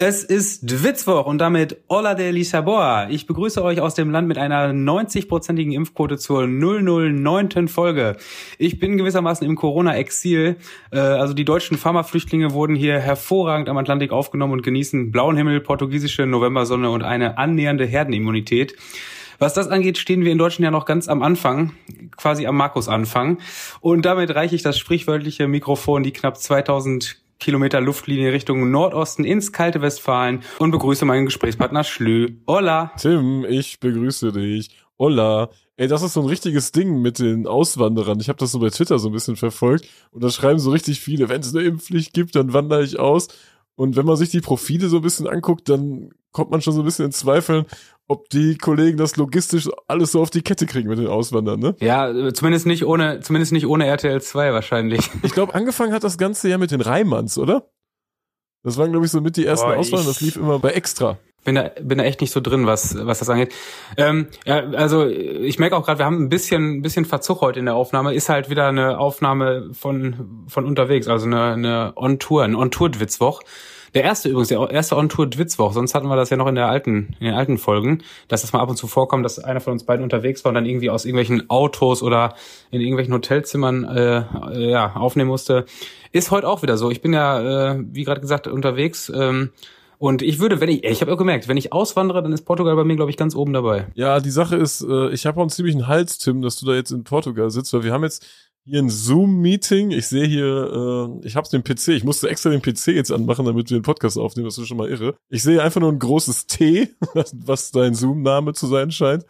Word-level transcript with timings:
Es 0.00 0.22
ist 0.22 0.84
Witzwoch 0.84 1.26
und 1.26 1.38
damit 1.38 1.78
Hola 1.88 2.14
de 2.14 2.30
Lisboa. 2.30 3.08
Ich 3.10 3.26
begrüße 3.26 3.60
euch 3.64 3.80
aus 3.80 3.96
dem 3.96 4.12
Land 4.12 4.28
mit 4.28 4.38
einer 4.38 4.68
90-prozentigen 4.68 5.72
Impfquote 5.72 6.16
zur 6.18 6.46
009. 6.46 7.66
Folge. 7.66 8.16
Ich 8.58 8.78
bin 8.78 8.96
gewissermaßen 8.96 9.44
im 9.44 9.56
Corona-Exil. 9.56 10.54
Äh, 10.92 10.98
also 11.00 11.34
die 11.34 11.44
deutschen 11.44 11.76
Pharmaflüchtlinge 11.76 12.52
wurden 12.52 12.76
hier 12.76 13.00
hervorragend 13.00 13.68
am 13.68 13.76
Atlantik 13.76 14.12
aufgenommen 14.12 14.52
und 14.52 14.62
genießen 14.62 15.10
blauen 15.10 15.36
Himmel, 15.36 15.60
portugiesische 15.60 16.26
Novembersonne 16.26 16.88
und 16.90 17.02
eine 17.02 17.36
annähernde 17.36 17.84
Herdenimmunität. 17.84 18.76
Was 19.40 19.54
das 19.54 19.66
angeht, 19.66 19.98
stehen 19.98 20.24
wir 20.24 20.30
in 20.30 20.38
Deutschland 20.38 20.64
ja 20.64 20.70
noch 20.70 20.84
ganz 20.84 21.08
am 21.08 21.24
Anfang, 21.24 21.72
quasi 22.16 22.46
am 22.46 22.56
Markus-Anfang. 22.56 23.38
Und 23.80 24.04
damit 24.04 24.32
reiche 24.32 24.54
ich 24.54 24.62
das 24.62 24.78
sprichwörtliche 24.78 25.48
Mikrofon, 25.48 26.04
die 26.04 26.12
knapp 26.12 26.36
2000 26.36 27.20
Kilometer 27.38 27.80
Luftlinie 27.80 28.32
Richtung 28.32 28.70
Nordosten 28.70 29.24
ins 29.24 29.52
kalte 29.52 29.80
Westfalen 29.80 30.42
und 30.58 30.70
begrüße 30.70 31.04
meinen 31.04 31.26
Gesprächspartner 31.26 31.84
Schlö. 31.84 32.30
Hola. 32.46 32.92
Tim, 32.98 33.44
ich 33.48 33.78
begrüße 33.80 34.32
dich. 34.32 34.70
Hola. 34.98 35.50
Ey, 35.76 35.86
das 35.86 36.02
ist 36.02 36.14
so 36.14 36.22
ein 36.22 36.26
richtiges 36.26 36.72
Ding 36.72 37.00
mit 37.00 37.20
den 37.20 37.46
Auswanderern. 37.46 38.18
Ich 38.18 38.28
habe 38.28 38.38
das 38.38 38.50
so 38.50 38.58
bei 38.58 38.70
Twitter 38.70 38.98
so 38.98 39.10
ein 39.10 39.12
bisschen 39.12 39.36
verfolgt 39.36 39.86
und 40.10 40.24
da 40.24 40.30
schreiben 40.30 40.58
so 40.58 40.72
richtig 40.72 41.00
viele, 41.00 41.28
wenn 41.28 41.40
es 41.40 41.54
eine 41.54 41.64
Impfpflicht 41.64 42.12
gibt, 42.12 42.34
dann 42.34 42.52
wandere 42.52 42.82
ich 42.82 42.98
aus. 42.98 43.28
Und 43.78 43.94
wenn 43.94 44.06
man 44.06 44.16
sich 44.16 44.28
die 44.28 44.40
Profile 44.40 44.88
so 44.88 44.96
ein 44.96 45.02
bisschen 45.02 45.28
anguckt, 45.28 45.68
dann 45.68 46.10
kommt 46.32 46.50
man 46.50 46.60
schon 46.60 46.72
so 46.72 46.82
ein 46.82 46.84
bisschen 46.84 47.04
in 47.04 47.12
Zweifeln, 47.12 47.64
ob 48.08 48.28
die 48.28 48.58
Kollegen 48.58 48.98
das 48.98 49.16
logistisch 49.16 49.68
alles 49.86 50.10
so 50.10 50.20
auf 50.20 50.30
die 50.30 50.42
Kette 50.42 50.66
kriegen 50.66 50.88
mit 50.88 50.98
den 50.98 51.06
Auswandern, 51.06 51.60
ne? 51.60 51.76
Ja, 51.78 52.12
zumindest 52.34 52.66
nicht 52.66 52.84
ohne, 52.84 53.20
zumindest 53.20 53.52
nicht 53.52 53.66
ohne 53.66 53.86
RTL 53.86 54.20
2 54.20 54.52
wahrscheinlich. 54.52 55.08
Ich 55.22 55.30
glaube, 55.30 55.54
angefangen 55.54 55.92
hat 55.92 56.02
das 56.02 56.18
Ganze 56.18 56.48
ja 56.48 56.58
mit 56.58 56.72
den 56.72 56.80
Reimanns, 56.80 57.38
oder? 57.38 57.70
Das 58.64 58.78
waren, 58.78 58.90
glaube 58.90 59.06
ich, 59.06 59.12
so 59.12 59.20
mit 59.20 59.36
die 59.36 59.46
ersten 59.46 59.68
Boah, 59.68 59.76
Auswanderer. 59.76 60.08
Das 60.08 60.20
lief 60.22 60.34
immer 60.34 60.58
bei 60.58 60.70
Extra. 60.70 61.18
Bin 61.44 61.54
da, 61.54 61.70
bin 61.80 61.98
da 61.98 62.04
echt 62.04 62.20
nicht 62.20 62.32
so 62.32 62.40
drin, 62.40 62.66
was, 62.66 62.96
was 63.06 63.20
das 63.20 63.30
angeht. 63.30 63.54
Ähm, 63.96 64.26
ja, 64.44 64.58
also 64.70 65.06
ich 65.06 65.60
merke 65.60 65.76
auch 65.76 65.86
gerade, 65.86 66.00
wir 66.00 66.04
haben 66.04 66.20
ein 66.20 66.28
bisschen, 66.28 66.78
ein 66.78 66.82
bisschen 66.82 67.04
Verzug 67.04 67.42
heute 67.42 67.60
in 67.60 67.66
der 67.66 67.76
Aufnahme. 67.76 68.12
Ist 68.12 68.28
halt 68.28 68.50
wieder 68.50 68.66
eine 68.66 68.98
Aufnahme 68.98 69.70
von, 69.72 70.44
von 70.48 70.64
unterwegs, 70.64 71.06
also 71.06 71.26
eine, 71.26 71.52
eine 71.52 71.92
On-Tour, 71.94 72.42
ein 72.42 72.56
On-Tour-Witzwoch. 72.56 73.42
Der 73.94 74.04
erste 74.04 74.28
übrigens, 74.28 74.48
der 74.48 74.70
erste 74.70 74.96
On-Tour-Dwitzwoch, 74.96 75.72
sonst 75.72 75.94
hatten 75.94 76.08
wir 76.08 76.16
das 76.16 76.30
ja 76.30 76.36
noch 76.36 76.46
in 76.46 76.54
der 76.54 76.68
alten, 76.68 77.16
in 77.20 77.26
den 77.26 77.34
alten 77.34 77.58
Folgen, 77.58 78.02
dass 78.28 78.42
das 78.42 78.52
mal 78.52 78.60
ab 78.60 78.68
und 78.68 78.76
zu 78.76 78.86
vorkommt, 78.86 79.24
dass 79.24 79.38
einer 79.38 79.60
von 79.60 79.72
uns 79.72 79.84
beiden 79.84 80.02
unterwegs 80.02 80.44
war 80.44 80.50
und 80.50 80.54
dann 80.54 80.66
irgendwie 80.66 80.90
aus 80.90 81.04
irgendwelchen 81.04 81.48
Autos 81.50 82.02
oder 82.02 82.34
in 82.70 82.80
irgendwelchen 82.80 83.14
Hotelzimmern 83.14 83.84
äh, 83.84 84.18
äh, 84.52 84.70
ja, 84.70 84.94
aufnehmen 84.94 85.28
musste. 85.28 85.64
Ist 86.12 86.30
heute 86.30 86.48
auch 86.48 86.62
wieder 86.62 86.76
so. 86.76 86.90
Ich 86.90 87.00
bin 87.00 87.12
ja, 87.12 87.72
äh, 87.72 87.84
wie 87.90 88.04
gerade 88.04 88.20
gesagt, 88.20 88.46
unterwegs. 88.46 89.10
Ähm, 89.14 89.50
und 89.98 90.22
ich 90.22 90.38
würde, 90.38 90.60
wenn 90.60 90.68
ich, 90.68 90.84
ich 90.84 91.00
habe 91.00 91.12
auch 91.12 91.16
gemerkt, 91.16 91.48
wenn 91.48 91.56
ich 91.56 91.72
auswandere, 91.72 92.22
dann 92.22 92.32
ist 92.32 92.42
Portugal 92.42 92.76
bei 92.76 92.84
mir, 92.84 92.94
glaube 92.94 93.10
ich, 93.10 93.16
ganz 93.16 93.34
oben 93.34 93.52
dabei. 93.52 93.88
Ja, 93.94 94.20
die 94.20 94.30
Sache 94.30 94.54
ist, 94.54 94.80
äh, 94.82 95.10
ich 95.10 95.26
habe 95.26 95.38
auch 95.38 95.42
einen 95.42 95.50
ziemlichen 95.50 95.88
Hals, 95.88 96.18
Tim, 96.18 96.40
dass 96.40 96.56
du 96.60 96.66
da 96.66 96.74
jetzt 96.74 96.92
in 96.92 97.02
Portugal 97.02 97.50
sitzt, 97.50 97.72
weil 97.72 97.82
wir 97.82 97.92
haben 97.92 98.04
jetzt 98.04 98.24
hier 98.68 98.82
ein 98.82 98.90
Zoom-Meeting. 98.90 99.90
Ich 99.92 100.08
sehe 100.08 100.26
hier, 100.26 101.18
äh, 101.22 101.26
ich 101.26 101.36
hab's 101.36 101.48
den 101.48 101.64
PC. 101.64 101.88
Ich 101.88 102.04
musste 102.04 102.28
extra 102.28 102.50
den 102.50 102.60
PC 102.60 102.88
jetzt 102.88 103.10
anmachen, 103.10 103.46
damit 103.46 103.70
wir 103.70 103.78
den 103.78 103.82
Podcast 103.82 104.18
aufnehmen. 104.18 104.46
Das 104.46 104.58
ist 104.58 104.68
schon 104.68 104.76
mal 104.76 104.88
irre. 104.88 105.16
Ich 105.30 105.42
sehe 105.42 105.62
einfach 105.62 105.80
nur 105.80 105.90
ein 105.90 105.98
großes 105.98 106.46
T, 106.46 106.90
was 107.32 107.70
dein 107.70 107.94
Zoom-Name 107.94 108.52
zu 108.52 108.66
sein 108.66 108.90
scheint. 108.90 109.24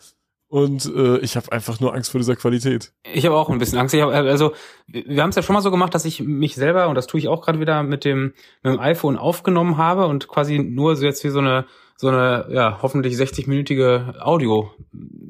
Und 0.50 0.86
äh, 0.86 1.18
ich 1.18 1.36
habe 1.36 1.52
einfach 1.52 1.78
nur 1.78 1.94
Angst 1.94 2.10
vor 2.10 2.18
dieser 2.18 2.34
Qualität. 2.34 2.92
Ich 3.12 3.26
habe 3.26 3.36
auch 3.36 3.50
ein 3.50 3.58
bisschen 3.58 3.78
Angst. 3.78 3.94
Ich 3.94 4.00
hab, 4.00 4.10
also 4.10 4.54
wir 4.86 5.22
haben 5.22 5.30
es 5.30 5.36
ja 5.36 5.42
schon 5.42 5.54
mal 5.54 5.60
so 5.60 5.70
gemacht, 5.70 5.94
dass 5.94 6.06
ich 6.06 6.20
mich 6.20 6.54
selber 6.54 6.88
und 6.88 6.94
das 6.94 7.06
tue 7.06 7.20
ich 7.20 7.28
auch 7.28 7.42
gerade 7.42 7.60
wieder 7.60 7.82
mit 7.82 8.06
dem 8.06 8.32
mit 8.62 8.72
dem 8.72 8.80
iPhone 8.80 9.18
aufgenommen 9.18 9.76
habe 9.76 10.06
und 10.06 10.26
quasi 10.26 10.58
nur 10.58 10.96
so 10.96 11.04
jetzt 11.04 11.22
wie 11.22 11.28
so 11.28 11.40
eine 11.40 11.66
so 12.00 12.08
eine 12.08 12.46
ja 12.50 12.78
hoffentlich 12.80 13.16
60-minütige 13.16 14.20
Audio 14.20 14.70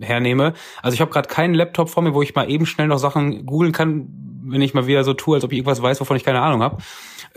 hernehme. 0.01 0.53
Also 0.83 0.95
ich 0.95 1.01
habe 1.01 1.11
gerade 1.11 1.29
keinen 1.29 1.55
Laptop 1.55 1.89
vor 1.89 2.03
mir, 2.03 2.13
wo 2.13 2.21
ich 2.21 2.35
mal 2.35 2.51
eben 2.51 2.67
schnell 2.67 2.89
noch 2.89 2.99
Sachen 2.99 3.47
googeln 3.47 3.73
kann, 3.73 4.09
wenn 4.45 4.61
ich 4.61 4.75
mal 4.75 4.87
wieder 4.87 5.03
so 5.03 5.15
tue, 5.15 5.37
als 5.37 5.45
ob 5.45 5.53
ich 5.53 5.59
irgendwas 5.59 5.81
weiß, 5.81 5.99
wovon 6.01 6.19
ich 6.19 6.25
keine 6.25 6.43
Ahnung 6.43 6.63
habe. 6.63 6.77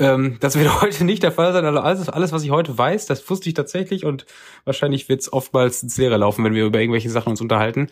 Ähm, 0.01 0.37
das 0.39 0.57
wird 0.57 0.81
heute 0.81 1.05
nicht 1.05 1.21
der 1.21 1.31
Fall 1.31 1.53
sein. 1.53 1.63
Also 1.63 1.79
alles, 1.79 2.09
alles, 2.09 2.31
was 2.31 2.43
ich 2.43 2.49
heute 2.49 2.75
weiß, 2.75 3.05
das 3.05 3.29
wusste 3.29 3.47
ich 3.49 3.53
tatsächlich 3.53 4.03
und 4.03 4.25
wahrscheinlich 4.65 5.07
wird 5.07 5.21
es 5.21 5.31
oftmals 5.31 5.83
ins 5.83 5.97
Leere 5.97 6.17
laufen, 6.17 6.43
wenn 6.43 6.55
wir 6.55 6.65
über 6.65 6.79
irgendwelche 6.79 7.11
Sachen 7.11 7.29
uns 7.29 7.39
unterhalten. 7.39 7.87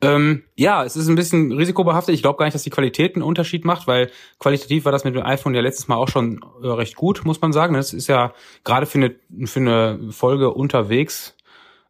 Ähm, 0.00 0.42
ja, 0.56 0.84
es 0.84 0.96
ist 0.96 1.08
ein 1.08 1.14
bisschen 1.14 1.52
risikobehaftet. 1.52 2.14
Ich 2.14 2.22
glaube 2.22 2.38
gar 2.38 2.46
nicht, 2.46 2.54
dass 2.54 2.64
die 2.64 2.70
Qualität 2.70 3.14
einen 3.14 3.22
Unterschied 3.22 3.64
macht, 3.64 3.86
weil 3.86 4.10
qualitativ 4.40 4.84
war 4.84 4.92
das 4.92 5.04
mit 5.04 5.14
dem 5.14 5.22
iPhone 5.22 5.54
ja 5.54 5.60
letztes 5.60 5.86
Mal 5.86 5.96
auch 5.96 6.08
schon 6.08 6.44
äh, 6.62 6.66
recht 6.66 6.96
gut, 6.96 7.24
muss 7.24 7.40
man 7.40 7.52
sagen. 7.52 7.74
Das 7.74 7.92
ist 7.92 8.08
ja 8.08 8.34
gerade 8.64 8.86
für 8.86 8.98
eine, 8.98 9.14
für 9.46 9.60
eine 9.60 10.00
Folge 10.10 10.52
unterwegs 10.52 11.36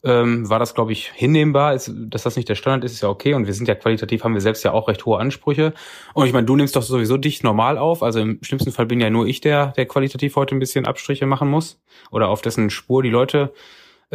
ähm, 0.04 0.48
war 0.48 0.58
das, 0.58 0.74
glaube 0.74 0.92
ich, 0.92 1.10
hinnehmbar. 1.14 1.74
Ist, 1.74 1.92
dass 1.94 2.22
das 2.22 2.36
nicht 2.36 2.48
der 2.48 2.54
Standard 2.54 2.84
ist, 2.84 2.92
ist 2.92 3.02
ja 3.02 3.08
okay. 3.08 3.34
Und 3.34 3.46
wir 3.46 3.54
sind 3.54 3.66
ja 3.66 3.74
qualitativ, 3.74 4.24
haben 4.24 4.34
wir 4.34 4.40
selbst 4.40 4.62
ja 4.62 4.72
auch 4.72 4.88
recht 4.88 5.04
hohe 5.06 5.18
Ansprüche. 5.18 5.72
Und 6.12 6.26
ich 6.26 6.32
meine, 6.32 6.46
du 6.46 6.56
nimmst 6.56 6.76
doch 6.76 6.82
sowieso 6.82 7.16
dich 7.16 7.42
normal 7.42 7.78
auf. 7.78 8.02
Also 8.02 8.20
im 8.20 8.38
schlimmsten 8.42 8.72
Fall 8.72 8.86
bin 8.86 9.00
ja 9.00 9.10
nur 9.10 9.26
ich 9.26 9.40
der, 9.40 9.68
der 9.68 9.86
qualitativ 9.86 10.36
heute 10.36 10.54
ein 10.54 10.60
bisschen 10.60 10.86
Abstriche 10.86 11.26
machen 11.26 11.48
muss. 11.48 11.80
Oder 12.10 12.28
auf 12.28 12.42
dessen 12.42 12.70
Spur 12.70 13.02
die 13.02 13.10
Leute 13.10 13.52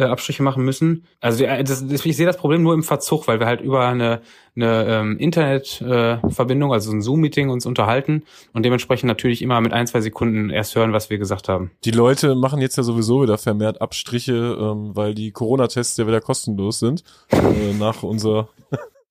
äh, 0.00 0.04
Abstriche 0.04 0.42
machen 0.42 0.64
müssen. 0.64 1.04
Also 1.20 1.44
das, 1.44 1.86
das, 1.86 2.06
ich 2.06 2.16
sehe 2.16 2.26
das 2.26 2.36
Problem 2.36 2.62
nur 2.62 2.74
im 2.74 2.82
Verzug, 2.82 3.28
weil 3.28 3.38
wir 3.38 3.46
halt 3.46 3.60
über 3.60 3.86
eine, 3.86 4.22
eine 4.56 4.86
ähm, 4.86 5.18
Internetverbindung, 5.18 6.70
äh, 6.70 6.74
also 6.74 6.90
ein 6.90 7.02
Zoom-Meeting 7.02 7.50
uns 7.50 7.66
unterhalten 7.66 8.24
und 8.52 8.64
dementsprechend 8.64 9.08
natürlich 9.08 9.42
immer 9.42 9.60
mit 9.60 9.72
ein, 9.72 9.86
zwei 9.86 10.00
Sekunden 10.00 10.50
erst 10.50 10.74
hören, 10.74 10.92
was 10.92 11.10
wir 11.10 11.18
gesagt 11.18 11.48
haben. 11.48 11.70
Die 11.84 11.90
Leute 11.90 12.34
machen 12.34 12.60
jetzt 12.60 12.76
ja 12.76 12.82
sowieso 12.82 13.22
wieder 13.22 13.38
vermehrt 13.38 13.80
Abstriche, 13.80 14.56
ähm, 14.58 14.90
weil 14.94 15.14
die 15.14 15.30
Corona-Tests 15.30 15.96
ja 15.96 16.06
wieder 16.06 16.20
kostenlos 16.20 16.78
sind 16.78 17.04
äh, 17.30 17.74
nach 17.78 18.02
unserer 18.02 18.48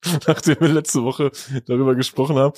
nachdem 0.26 0.56
wir 0.60 0.68
letzte 0.68 1.04
Woche 1.04 1.30
darüber 1.66 1.94
gesprochen 1.94 2.36
haben. 2.36 2.54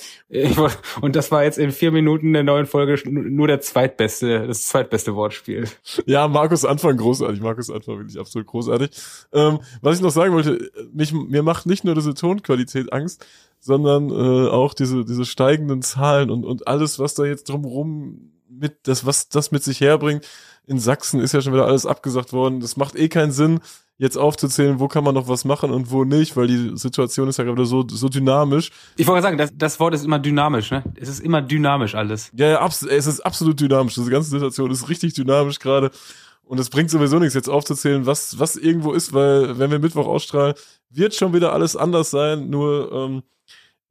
Und 1.01 1.15
das 1.15 1.31
war 1.31 1.43
jetzt 1.43 1.57
in 1.57 1.71
vier 1.71 1.91
Minuten 1.91 2.33
der 2.33 2.43
neuen 2.43 2.65
Folge 2.65 3.01
nur 3.09 3.47
der 3.47 3.59
zweitbeste, 3.59 4.47
das 4.47 4.67
zweitbeste 4.67 5.15
Wortspiel. 5.15 5.67
Ja, 6.05 6.27
Markus 6.27 6.63
Anfang 6.63 6.97
großartig. 6.97 7.41
Markus 7.41 7.69
Anfang 7.69 7.97
wirklich 7.97 8.19
absolut 8.19 8.47
großartig. 8.47 8.91
Ähm, 9.33 9.59
was 9.81 9.97
ich 9.97 10.01
noch 10.01 10.11
sagen 10.11 10.33
wollte, 10.33 10.71
mich, 10.93 11.11
mir 11.11 11.43
macht 11.43 11.65
nicht 11.65 11.83
nur 11.83 11.95
diese 11.95 12.13
Tonqualität 12.13 12.93
Angst, 12.93 13.25
sondern 13.59 14.09
äh, 14.09 14.49
auch 14.49 14.73
diese, 14.73 15.03
diese 15.03 15.25
steigenden 15.25 15.81
Zahlen 15.81 16.29
und, 16.29 16.45
und 16.45 16.67
alles, 16.67 16.99
was 16.99 17.13
da 17.13 17.25
jetzt 17.25 17.49
drumherum 17.49 18.31
mit, 18.49 18.87
das, 18.87 19.05
was 19.05 19.29
das 19.29 19.51
mit 19.51 19.63
sich 19.63 19.81
herbringt. 19.81 20.27
In 20.65 20.79
Sachsen 20.79 21.19
ist 21.19 21.33
ja 21.33 21.41
schon 21.41 21.53
wieder 21.53 21.65
alles 21.65 21.85
abgesagt 21.85 22.31
worden. 22.31 22.61
Das 22.61 22.77
macht 22.77 22.95
eh 22.95 23.09
keinen 23.09 23.31
Sinn 23.31 23.59
jetzt 23.97 24.17
aufzuzählen, 24.17 24.79
wo 24.79 24.87
kann 24.87 25.03
man 25.03 25.13
noch 25.15 25.27
was 25.27 25.45
machen 25.45 25.71
und 25.71 25.91
wo 25.91 26.03
nicht, 26.03 26.35
weil 26.35 26.47
die 26.47 26.71
Situation 26.75 27.27
ist 27.27 27.37
ja 27.37 27.43
gerade 27.43 27.65
so, 27.65 27.85
so 27.87 28.09
dynamisch. 28.09 28.71
Ich 28.97 29.07
wollte 29.07 29.21
sagen, 29.21 29.37
das, 29.37 29.51
das 29.55 29.79
Wort 29.79 29.93
ist 29.93 30.03
immer 30.03 30.19
dynamisch, 30.19 30.71
ne? 30.71 30.83
Es 30.95 31.09
ist 31.09 31.19
immer 31.19 31.41
dynamisch 31.41 31.95
alles. 31.95 32.31
Ja, 32.35 32.47
ja, 32.47 32.61
abs 32.61 32.81
es 32.83 33.07
ist 33.07 33.19
absolut 33.21 33.59
dynamisch. 33.59 33.95
Diese 33.95 34.09
ganze 34.09 34.29
Situation 34.29 34.71
ist 34.71 34.89
richtig 34.89 35.13
dynamisch 35.13 35.59
gerade. 35.59 35.91
Und 36.43 36.59
es 36.59 36.69
bringt 36.69 36.89
sowieso 36.89 37.19
nichts, 37.19 37.35
jetzt 37.35 37.49
aufzuzählen, 37.49 38.05
was, 38.05 38.37
was 38.37 38.57
irgendwo 38.57 38.91
ist, 38.91 39.13
weil 39.13 39.57
wenn 39.59 39.71
wir 39.71 39.79
Mittwoch 39.79 40.07
ausstrahlen, 40.07 40.55
wird 40.89 41.15
schon 41.15 41.33
wieder 41.33 41.53
alles 41.53 41.75
anders 41.75 42.11
sein. 42.11 42.49
Nur, 42.49 42.91
ähm, 42.91 43.23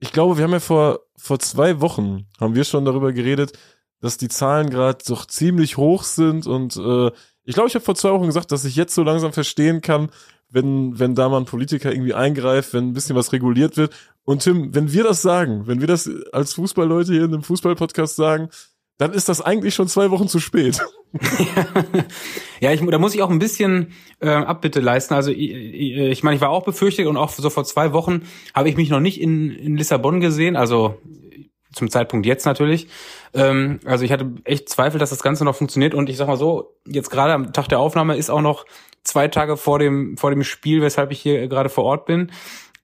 ich 0.01 0.13
glaube, 0.13 0.37
wir 0.37 0.45
haben 0.45 0.53
ja 0.53 0.61
vor, 0.61 1.01
vor 1.17 1.39
zwei 1.39 1.81
Wochen, 1.81 2.27
haben 2.41 2.55
wir 2.55 2.65
schon 2.65 2.85
darüber 2.85 3.13
geredet, 3.13 3.53
dass 4.01 4.19
die 4.19 4.29
Zahlen 4.29 4.69
gerade 4.69 4.99
doch 5.07 5.27
ziemlich 5.27 5.77
hoch 5.77 6.03
sind 6.03 6.47
und 6.47 6.77
äh, 6.77 7.11
ich 7.45 7.55
glaube, 7.55 7.69
ich 7.69 7.75
habe 7.75 7.85
vor 7.85 7.95
zwei 7.95 8.11
Wochen 8.11 8.27
gesagt, 8.27 8.53
dass 8.53 8.65
ich 8.65 8.77
jetzt 8.77 8.95
so 8.95 9.03
langsam 9.03 9.33
verstehen 9.33 9.81
kann, 9.81 10.11
wenn, 10.51 10.99
wenn 10.99 11.15
da 11.15 11.29
mal 11.29 11.39
ein 11.39 11.47
Politiker 11.47 11.93
irgendwie 11.93 12.15
eingreift, 12.15 12.75
wenn 12.75 12.89
ein 12.89 12.93
bisschen 12.93 13.17
was 13.17 13.33
reguliert 13.33 13.77
wird. 13.77 13.95
Und 14.25 14.43
Tim, 14.43 14.75
wenn 14.75 14.93
wir 14.93 15.03
das 15.03 15.23
sagen, 15.23 15.67
wenn 15.67 15.81
wir 15.81 15.89
das 15.89 16.09
als 16.33 16.55
Fußballleute 16.55 17.13
hier 17.13 17.25
in 17.25 17.33
einem 17.33 17.43
Fußballpodcast 17.43 18.17
sagen, 18.17 18.51
dann 18.99 19.13
ist 19.13 19.29
das 19.29 19.41
eigentlich 19.41 19.75
schon 19.75 19.89
zwei 19.89 20.11
Wochen 20.11 20.29
zu 20.29 20.39
spät. 20.39 20.79
ja, 22.61 22.73
ich, 22.73 22.81
da 22.81 22.99
muss 22.99 23.15
ich 23.15 23.23
auch 23.23 23.31
ein 23.31 23.39
bisschen 23.39 23.93
äh, 24.21 24.29
Abbitte 24.29 24.81
leisten. 24.81 25.15
Also 25.15 25.31
ich, 25.31 25.51
ich 25.51 26.23
meine, 26.23 26.37
ich 26.37 26.41
war 26.41 26.51
auch 26.51 26.65
befürchtet 26.65 27.07
und 27.07 27.17
auch 27.17 27.31
so 27.31 27.51
vor 27.51 27.65
zwei 27.65 27.93
Wochen 27.93 28.23
habe 28.55 28.69
ich 28.69 28.77
mich 28.77 28.91
noch 28.91 29.01
nicht 29.01 29.21
in, 29.21 29.51
in 29.51 29.77
Lissabon 29.77 30.21
gesehen. 30.21 30.57
Also 30.57 31.01
zum 31.73 31.91
Zeitpunkt 31.91 32.27
jetzt 32.27 32.45
natürlich. 32.45 32.89
Ähm, 33.35 33.81
also 33.85 34.05
ich 34.05 34.13
hatte 34.13 34.31
echt 34.45 34.69
Zweifel, 34.69 34.99
dass 34.99 35.11
das 35.11 35.23
Ganze 35.23 35.45
noch 35.45 35.55
funktioniert. 35.55 35.95
Und 35.95 36.09
ich 36.09 36.17
sag 36.17 36.27
mal 36.27 36.37
so, 36.37 36.77
jetzt 36.87 37.11
gerade 37.11 37.33
am 37.33 37.53
Tag 37.53 37.69
der 37.69 37.79
Aufnahme 37.79 38.17
ist 38.17 38.31
auch 38.31 38.41
noch 38.41 38.67
zwei 39.05 39.29
Tage 39.29 39.57
vor 39.57 39.79
dem, 39.79 40.17
vor 40.17 40.31
dem 40.31 40.45
Spiel, 40.45 40.83
weshalb 40.83 41.11
ich 41.11 41.21
hier 41.21 41.49
gerade 41.49 41.69
vor 41.69 41.85
Ort 41.85 42.07
bin. 42.07 42.31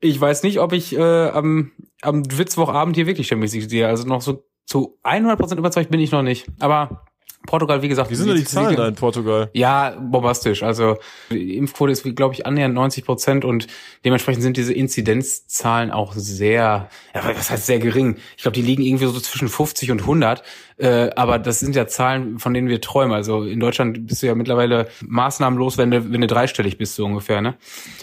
Ich 0.00 0.20
weiß 0.20 0.42
nicht, 0.42 0.60
ob 0.60 0.72
ich 0.72 0.96
äh, 0.96 1.28
am, 1.28 1.72
am 2.02 2.24
Witzwochabend 2.38 2.96
hier 2.96 3.06
wirklich 3.06 3.26
Champions 3.28 3.52
sehe. 3.52 3.86
Also 3.86 4.06
noch 4.06 4.22
so 4.22 4.44
zu 4.64 4.98
100% 5.02 5.56
überzeugt 5.56 5.90
bin 5.90 6.00
ich 6.00 6.12
noch 6.12 6.22
nicht. 6.22 6.46
Aber 6.60 7.06
Portugal, 7.48 7.80
wie 7.80 7.88
gesagt. 7.88 8.10
Wie 8.10 8.14
sind 8.14 8.28
denn 8.28 8.36
die 8.36 8.44
Zahlen 8.44 8.76
da 8.76 8.86
in 8.86 8.94
Portugal? 8.94 9.48
Ja, 9.54 9.96
bombastisch. 9.98 10.62
Also 10.62 10.98
die 11.30 11.56
Impfquote 11.56 11.92
ist, 11.92 12.04
glaube 12.14 12.34
ich, 12.34 12.44
annähernd 12.44 12.74
90 12.74 13.06
Prozent 13.06 13.44
und 13.44 13.66
dementsprechend 14.04 14.42
sind 14.42 14.58
diese 14.58 14.74
Inzidenzzahlen 14.74 15.90
auch 15.90 16.12
sehr, 16.12 16.90
ja, 17.14 17.24
was 17.24 17.50
heißt 17.50 17.64
sehr 17.64 17.78
gering? 17.78 18.16
Ich 18.36 18.42
glaube, 18.42 18.54
die 18.54 18.62
liegen 18.62 18.82
irgendwie 18.82 19.06
so 19.06 19.18
zwischen 19.18 19.48
50 19.48 19.90
und 19.90 20.02
100. 20.02 20.42
Äh, 20.76 21.10
aber 21.16 21.38
das 21.38 21.58
sind 21.58 21.74
ja 21.74 21.86
Zahlen, 21.86 22.38
von 22.38 22.52
denen 22.52 22.68
wir 22.68 22.82
träumen. 22.82 23.14
Also 23.14 23.42
in 23.44 23.60
Deutschland 23.60 24.06
bist 24.06 24.22
du 24.22 24.26
ja 24.26 24.34
mittlerweile 24.34 24.88
maßnahmenlos, 25.06 25.78
wenn 25.78 25.90
du, 25.90 26.12
wenn 26.12 26.20
du 26.20 26.26
dreistellig 26.26 26.76
bist, 26.76 26.96
so 26.96 27.06
ungefähr. 27.06 27.40
Ne? 27.40 27.54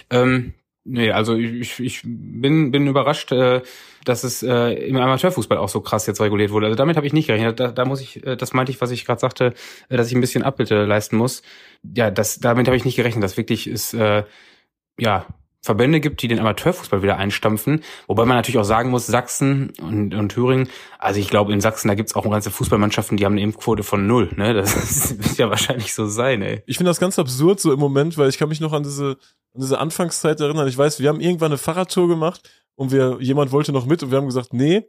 Ähm, 0.09 0.56
Nee, 0.88 1.09
also 1.09 1.36
ich, 1.36 1.80
ich 1.80 2.01
bin, 2.03 2.69
bin 2.69 2.86
überrascht, 2.86 3.31
äh, 3.31 3.63
dass 4.06 4.24
es 4.24 4.44
äh, 4.44 4.74
im 4.88 4.96
Amateurfußball 4.98 5.57
auch 5.57 5.69
so 5.69 5.81
krass 5.81 6.07
jetzt 6.07 6.22
reguliert 6.22 6.52
wurde. 6.52 6.68
Also 6.68 6.75
damit 6.75 6.96
habe 6.98 7.06
ich 7.06 7.13
nicht 7.13 7.28
gerechnet. 7.28 7.60
Da, 7.60 7.72
da 7.72 7.86
muss 7.86 8.02
ich, 8.02 8.25
äh, 8.25 8.38
das 8.38 8.54
meinte 8.54 8.72
ich, 8.72 8.80
was 8.81 8.92
ich 8.92 9.06
gerade 9.06 9.19
sagte, 9.19 9.54
äh, 9.90 9.98
dass 9.98 10.07
ich 10.07 10.16
ein 10.16 10.22
bisschen 10.22 10.44
Abbitte 10.44 10.86
leisten 10.86 11.18
muss. 11.18 11.42
Ja, 11.96 12.12
das, 12.12 12.40
damit 12.40 12.68
habe 12.68 12.78
ich 12.78 12.86
nicht 12.86 12.96
gerechnet. 12.96 13.24
dass 13.24 13.38
wirklich 13.38 13.68
ist, 13.68 13.94
äh, 13.94 14.24
ja, 15.00 15.25
Verbände 15.65 16.00
gibt, 16.00 16.21
die 16.21 16.27
den 16.27 16.39
Amateurfußball 16.39 17.01
wieder 17.01 17.17
einstampfen. 17.17 17.83
Wobei 18.07 18.25
man 18.25 18.38
natürlich 18.38 18.59
auch 18.59 18.65
sagen 18.65 18.91
muss, 18.91 19.07
Sachsen 19.07 19.73
und, 19.81 20.13
und 20.13 20.29
Thüringen, 20.29 20.69
also 21.00 21.19
ich 21.19 21.29
glaube 21.29 21.53
in 21.53 21.62
Sachsen, 21.62 21.88
da 21.88 21.95
gibt's 21.95 22.15
auch 22.15 22.29
ganze 22.29 22.51
Fußballmannschaften, 22.51 23.17
die 23.17 23.25
haben 23.25 23.33
eine 23.33 23.41
Impfquote 23.41 23.83
von 23.83 24.06
null. 24.06 24.29
Ne? 24.35 24.53
Das 24.53 25.17
wird 25.17 25.38
ja 25.38 25.50
wahrscheinlich 25.50 25.94
so 25.94 26.06
sein, 26.06 26.41
ey. 26.41 26.62
Ich 26.67 26.77
finde 26.77 26.91
das 26.91 27.00
ganz 27.00 27.17
absurd 27.17 27.59
so 27.59 27.73
im 27.73 27.79
Moment, 27.79 28.17
weil 28.17 28.29
ich 28.29 28.38
kann 28.38 28.50
mich 28.50 28.62
noch 28.62 28.73
an 28.73 28.83
diese 28.83 29.17
an 29.56 29.62
diese 29.62 29.79
Anfangszeit 29.79 30.39
erinnern. 30.39 30.67
Ich 30.67 30.77
weiß, 30.77 31.00
wir 31.00 31.09
haben 31.09 31.21
irgendwann 31.21 31.51
eine 31.51 31.57
Fahrradtour 31.57 32.09
gemacht 32.09 32.50
und 32.75 32.91
wir, 32.91 33.17
jemand 33.21 33.51
wollte 33.51 33.71
noch 33.71 33.85
mit 33.85 34.03
und 34.03 34.12
wir 34.12 34.17
haben 34.17 34.25
gesagt, 34.25 34.53
nee, 34.53 34.83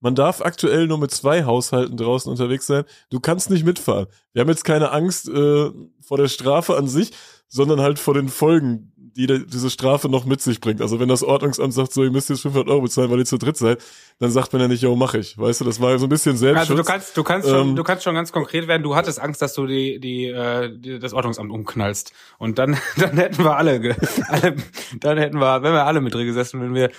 man 0.00 0.14
darf 0.14 0.40
aktuell 0.40 0.86
nur 0.86 0.98
mit 0.98 1.10
zwei 1.10 1.44
Haushalten 1.44 1.96
draußen 1.96 2.30
unterwegs 2.30 2.66
sein. 2.66 2.84
Du 3.10 3.20
kannst 3.20 3.50
nicht 3.50 3.64
mitfahren. 3.64 4.06
Wir 4.32 4.40
haben 4.40 4.48
jetzt 4.48 4.64
keine 4.64 4.90
Angst 4.92 5.28
äh, 5.28 5.70
vor 6.00 6.18
der 6.18 6.28
Strafe 6.28 6.76
an 6.76 6.88
sich, 6.88 7.12
sondern 7.48 7.80
halt 7.80 7.98
vor 7.98 8.14
den 8.14 8.28
Folgen, 8.28 8.92
die 9.16 9.26
diese 9.26 9.70
Strafe 9.70 10.08
noch 10.08 10.24
mit 10.24 10.40
sich 10.40 10.60
bringt. 10.60 10.80
Also 10.80 11.00
wenn 11.00 11.08
das 11.08 11.22
Ordnungsamt 11.22 11.72
sagt, 11.74 11.92
so, 11.92 12.04
ihr 12.04 12.10
müsst 12.10 12.28
jetzt 12.30 12.42
500 12.42 12.68
Euro 12.68 12.82
bezahlen, 12.82 13.10
weil 13.10 13.18
ihr 13.18 13.24
zu 13.24 13.38
dritt 13.38 13.56
seid, 13.56 13.78
dann 14.18 14.30
sagt 14.30 14.52
man 14.52 14.62
ja 14.62 14.68
nicht, 14.68 14.82
jo, 14.82 14.96
mach 14.96 15.14
ich. 15.14 15.38
Weißt 15.38 15.60
du, 15.60 15.64
das 15.64 15.80
war 15.80 15.98
so 15.98 16.06
ein 16.06 16.08
bisschen 16.08 16.36
Selbstschutz. 16.36 16.70
Also 16.70 16.82
du 16.82 16.88
kannst, 16.88 17.16
du 17.16 17.22
kannst 17.22 17.48
schon, 17.48 17.68
ähm, 17.68 17.76
du 17.76 17.84
kannst 17.84 18.04
schon 18.04 18.14
ganz 18.14 18.32
konkret 18.32 18.68
werden. 18.68 18.82
Du 18.82 18.94
hattest 18.94 19.20
Angst, 19.20 19.42
dass 19.42 19.54
du 19.54 19.66
die, 19.66 20.00
die, 20.00 20.26
äh, 20.26 20.70
die 20.76 20.98
das 20.98 21.12
Ordnungsamt 21.12 21.50
umknallst. 21.50 22.12
Und 22.38 22.58
dann, 22.58 22.76
dann 22.96 23.16
hätten 23.16 23.44
wir 23.44 23.56
alle, 23.56 23.96
alle 24.28 24.56
dann 25.00 25.18
hätten 25.18 25.38
wir, 25.38 25.62
wenn 25.62 25.72
wir 25.72 25.86
alle 25.86 26.00
mit 26.00 26.14
drin 26.14 26.26
gesessen, 26.26 26.60
wenn 26.60 26.74
wir 26.74 26.90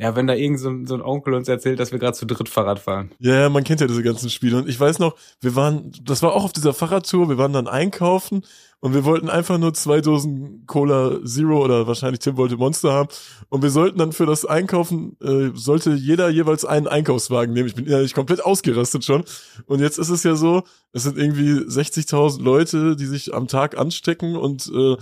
ja, 0.00 0.14
wenn 0.14 0.28
da 0.28 0.34
irgend 0.34 0.60
so, 0.60 0.72
so 0.84 0.94
ein 0.94 1.02
Onkel 1.02 1.34
uns 1.34 1.48
erzählt, 1.48 1.80
dass 1.80 1.90
wir 1.90 1.98
gerade 1.98 2.16
zu 2.16 2.24
dritt 2.24 2.48
Fahrrad 2.48 2.78
fahren. 2.78 3.10
Ja, 3.18 3.34
ja, 3.34 3.48
man 3.48 3.64
kennt 3.64 3.80
ja 3.80 3.88
diese 3.88 4.04
ganzen 4.04 4.30
Spiele. 4.30 4.58
Und 4.58 4.68
ich 4.68 4.78
weiß 4.78 5.00
noch, 5.00 5.16
wir 5.40 5.56
waren, 5.56 5.90
das 6.04 6.22
war 6.22 6.34
auch 6.34 6.44
auf 6.44 6.52
dieser 6.52 6.72
Fahrradtour, 6.72 7.28
wir 7.28 7.36
waren 7.36 7.52
dann 7.52 7.66
einkaufen 7.66 8.44
und 8.80 8.94
wir 8.94 9.04
wollten 9.04 9.28
einfach 9.28 9.58
nur 9.58 9.74
zwei 9.74 10.00
Dosen 10.00 10.64
Cola 10.66 11.18
Zero 11.24 11.64
oder 11.64 11.88
wahrscheinlich 11.88 12.20
Tim 12.20 12.36
wollte 12.36 12.56
Monster 12.56 12.92
haben. 12.92 13.08
Und 13.48 13.62
wir 13.62 13.70
sollten 13.70 13.98
dann 13.98 14.12
für 14.12 14.24
das 14.24 14.44
Einkaufen, 14.44 15.16
äh, 15.20 15.50
sollte 15.54 15.94
jeder 15.94 16.28
jeweils 16.28 16.64
einen 16.64 16.86
Einkaufswagen 16.86 17.52
nehmen. 17.52 17.66
Ich 17.66 17.74
bin 17.74 17.88
ja 17.88 18.00
nicht 18.00 18.14
komplett 18.14 18.44
ausgerastet 18.44 19.04
schon. 19.04 19.24
Und 19.66 19.80
jetzt 19.80 19.98
ist 19.98 20.10
es 20.10 20.22
ja 20.22 20.36
so, 20.36 20.62
es 20.92 21.02
sind 21.02 21.18
irgendwie 21.18 21.54
60.000 21.54 22.40
Leute, 22.40 22.94
die 22.94 23.06
sich 23.06 23.34
am 23.34 23.48
Tag 23.48 23.76
anstecken 23.76 24.36
und 24.36 24.70
äh, 24.72 24.96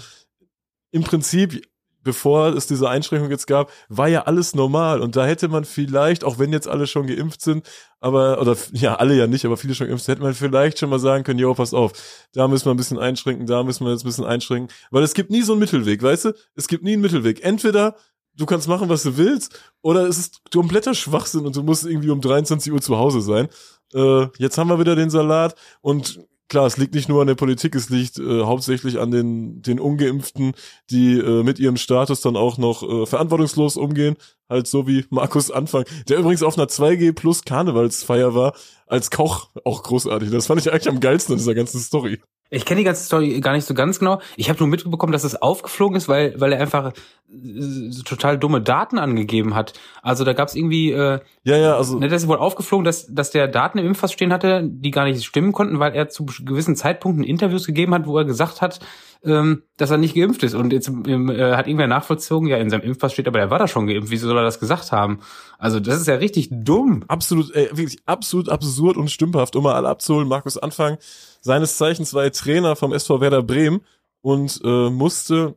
im 0.93 1.03
Prinzip 1.03 1.63
bevor 2.07 2.55
es 2.55 2.69
diese 2.69 2.89
Einschränkung 2.89 3.31
jetzt 3.31 3.49
gab, 3.49 3.73
war 3.89 4.07
ja 4.07 4.23
alles 4.23 4.55
normal. 4.55 5.01
Und 5.03 5.17
da 5.17 5.27
hätte 5.27 5.49
man 5.49 5.65
vielleicht, 5.65 6.23
auch 6.23 6.39
wenn 6.39 6.53
jetzt 6.53 6.69
alle 6.69 6.87
schon 6.87 7.09
geimpft 7.09 7.43
sind, 7.43 7.69
aber, 7.99 8.41
oder 8.41 8.57
ja, 8.73 8.95
alle 8.95 9.17
ja 9.17 9.27
nicht, 9.27 9.45
aber 9.45 9.57
viele 9.57 9.75
schon 9.75 9.89
geimpft, 9.89 10.07
hätte 10.07 10.23
man 10.23 10.35
vielleicht 10.35 10.79
schon 10.79 10.89
mal 10.89 11.01
sagen 11.01 11.25
können, 11.25 11.41
jo, 11.41 11.53
pass 11.53 11.75
auf, 11.75 11.93
da 12.33 12.47
müssen 12.47 12.67
wir 12.67 12.71
ein 12.71 12.77
bisschen 12.77 13.01
einschränken, 13.01 13.47
da 13.47 13.65
müssen 13.65 13.85
wir 13.85 13.91
jetzt 13.91 14.05
ein 14.05 14.09
bisschen 14.09 14.25
einschränken. 14.25 14.75
Weil 14.93 15.03
es 15.03 15.15
gibt 15.15 15.31
nie 15.31 15.43
so 15.43 15.53
einen 15.53 15.61
Mittelweg, 15.61 16.01
weißt 16.01 16.27
du? 16.27 16.33
Es 16.55 16.69
gibt 16.69 16.85
nie 16.85 16.93
einen 16.93 17.03
Mittelweg. 17.03 17.43
Entweder 17.43 17.97
du 18.37 18.47
kannst 18.47 18.69
machen, 18.69 18.89
was 18.89 19.03
du 19.03 19.17
willst, 19.17 19.61
oder 19.83 20.07
es 20.07 20.17
ist 20.17 20.43
kompletter 20.53 20.95
Schwachsinn 20.95 21.45
und 21.45 21.57
du 21.57 21.65
musst 21.65 21.85
irgendwie 21.85 22.11
um 22.11 22.21
23 22.21 22.73
Uhr 22.73 22.81
zu 22.81 22.97
Hause 22.97 23.21
sein. 23.21 23.49
Äh, 23.95 24.29
jetzt 24.39 24.59
haben 24.59 24.71
wir 24.71 24.79
wieder 24.79 24.95
den 24.95 25.11
Salat 25.11 25.57
und 25.81 26.21
klar, 26.49 26.67
es 26.67 26.77
liegt 26.77 26.95
nicht 26.95 27.09
nur 27.09 27.21
an 27.21 27.27
der 27.27 27.35
Politik, 27.35 27.75
es 27.75 27.89
liegt 27.89 28.19
äh, 28.19 28.43
hauptsächlich 28.43 28.99
an 28.99 29.11
den, 29.11 29.63
den 29.63 29.81
Ungeimpften, 29.81 30.53
die 30.91 31.19
äh, 31.19 31.43
mit 31.43 31.59
ihrem 31.59 31.77
Status 31.77 32.21
dann 32.21 32.37
auch 32.37 32.59
noch 32.59 32.83
äh, 32.83 33.07
verantwortungslos 33.07 33.77
umgehen. 33.77 34.17
Halt 34.49 34.67
so 34.67 34.87
wie 34.87 35.05
Markus 35.11 35.51
Anfang, 35.51 35.85
der 36.09 36.19
übrigens 36.19 36.43
auf 36.43 36.57
einer 36.57 36.69
2G 36.69 37.13
plus 37.13 37.45
Karnevalsfeier 37.45 38.35
war, 38.35 38.55
als 38.87 39.11
Koch 39.11 39.51
auch 39.65 39.83
großartig. 39.83 40.31
Das 40.31 40.47
fand 40.47 40.61
ich 40.61 40.71
eigentlich 40.71 40.89
am 40.89 41.01
geilsten 41.01 41.35
an 41.35 41.39
dieser 41.39 41.55
ganzen 41.55 41.81
Story. 41.81 42.21
Ich 42.51 42.65
kenne 42.65 42.79
die 42.79 42.85
ganze 42.85 43.05
Story 43.05 43.41
gar 43.41 43.53
nicht 43.53 43.67
so 43.67 43.75
ganz 43.75 43.99
genau. 43.99 44.21
Ich 44.37 44.49
habe 44.49 44.59
nur 44.61 44.69
mitbekommen, 44.69 45.13
dass 45.13 45.25
es 45.25 45.41
aufgeflogen 45.41 45.97
ist, 45.97 46.09
weil, 46.09 46.41
weil 46.41 46.53
er 46.53 46.61
einfach 46.61 46.93
äh, 47.29 47.91
total 48.05 48.39
dumme 48.39 48.61
Daten 48.61 48.99
angegeben 48.99 49.55
hat. 49.55 49.73
Also 50.03 50.25
da 50.25 50.33
gab 50.33 50.49
es 50.49 50.55
irgendwie 50.55 50.93
äh, 50.93 51.21
ja 51.45 51.57
ja 51.57 51.77
also 51.77 51.99
ne, 51.99 52.09
das 52.09 52.23
ist 52.23 52.29
wohl 52.29 52.39
aufgeflogen, 52.39 52.85
dass 52.85 53.07
dass 53.13 53.31
der 53.31 53.49
Daten 53.49 53.79
im 53.79 53.87
Impfpass 53.87 54.13
stehen 54.13 54.33
hatte, 54.33 54.63
die 54.65 54.91
gar 54.91 55.05
nicht 55.05 55.25
stimmen 55.25 55.53
konnten, 55.53 55.81
weil 55.81 55.95
er 55.95 56.09
zu 56.09 56.25
gewissen 56.25 56.77
Zeitpunkten 56.77 57.25
Interviews 57.25 57.67
gegeben 57.67 57.95
hat, 57.95 58.07
wo 58.07 58.17
er 58.17 58.25
gesagt 58.25 58.61
hat, 58.63 58.81
ähm, 59.25 59.63
dass 59.77 59.91
er 59.91 59.99
nicht 59.99 60.15
geimpft 60.15 60.43
ist. 60.43 60.55
Und 60.55 60.73
jetzt 60.73 60.89
äh, 60.89 61.55
hat 61.55 61.67
irgendwer 61.67 61.87
nachvollzogen, 61.87 62.49
ja, 62.49 62.59
in 62.59 62.71
seinem 62.71 62.83
Impfpass 62.83 63.13
steht, 63.13 63.29
aber 63.29 63.41
er 63.41 63.51
war 63.51 63.59
da 63.59 63.69
schon 63.69 63.87
geimpft. 63.87 64.11
Wieso 64.11 64.29
soll 64.29 64.39
er 64.39 64.45
das 64.45 64.61
gesagt 64.61 64.93
haben? 64.93 65.21
Also 65.59 65.81
das 65.81 66.01
ist 66.01 66.07
ja 66.07 66.15
richtig 66.15 66.49
dumm. 66.51 67.05
Absolut, 67.09 67.55
äh, 67.55 67.69
wirklich 67.73 68.01
absolut 68.07 68.49
absurd 68.49 68.97
und 68.97 69.11
stümperhaft, 69.11 69.57
um 69.57 69.65
mal 69.65 69.75
alle 69.75 69.89
abzuholen. 69.89 70.29
Markus 70.29 70.57
Anfang, 70.57 70.99
seines 71.47 71.77
Zeichens 71.79 72.13
war 72.13 72.25
er 72.25 72.33
Trainer 72.33 72.77
vom 72.77 72.93
SV 72.93 73.21
Werder 73.21 73.43
Bremen 73.43 73.81
und 74.21 74.61
äh, 74.65 74.91
musste 74.91 75.57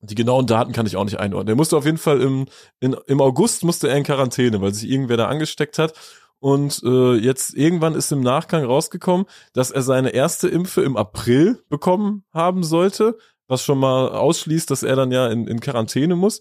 die 0.00 0.14
genauen 0.14 0.46
Daten 0.46 0.72
kann 0.72 0.86
ich 0.86 0.96
auch 0.96 1.04
nicht 1.04 1.18
einordnen. 1.18 1.54
Er 1.54 1.56
musste 1.56 1.76
auf 1.76 1.84
jeden 1.84 1.98
Fall 1.98 2.20
im, 2.20 2.46
in, 2.78 2.94
im 3.06 3.20
August 3.20 3.64
musste 3.64 3.88
er 3.88 3.96
in 3.96 4.04
Quarantäne, 4.04 4.60
weil 4.60 4.72
sich 4.72 4.88
irgendwer 4.88 5.16
da 5.16 5.26
angesteckt 5.26 5.78
hat. 5.78 5.94
Und 6.38 6.80
äh, 6.84 7.14
jetzt 7.14 7.54
irgendwann 7.54 7.94
ist 7.94 8.12
im 8.12 8.20
Nachgang 8.20 8.64
rausgekommen, 8.64 9.26
dass 9.52 9.72
er 9.72 9.82
seine 9.82 10.10
erste 10.10 10.48
Impfe 10.48 10.82
im 10.82 10.96
April 10.96 11.60
bekommen 11.68 12.24
haben 12.32 12.62
sollte, 12.62 13.18
was 13.48 13.64
schon 13.64 13.78
mal 13.78 14.10
ausschließt, 14.10 14.70
dass 14.70 14.84
er 14.84 14.94
dann 14.94 15.10
ja 15.10 15.26
in, 15.28 15.48
in 15.48 15.58
Quarantäne 15.58 16.14
muss. 16.14 16.38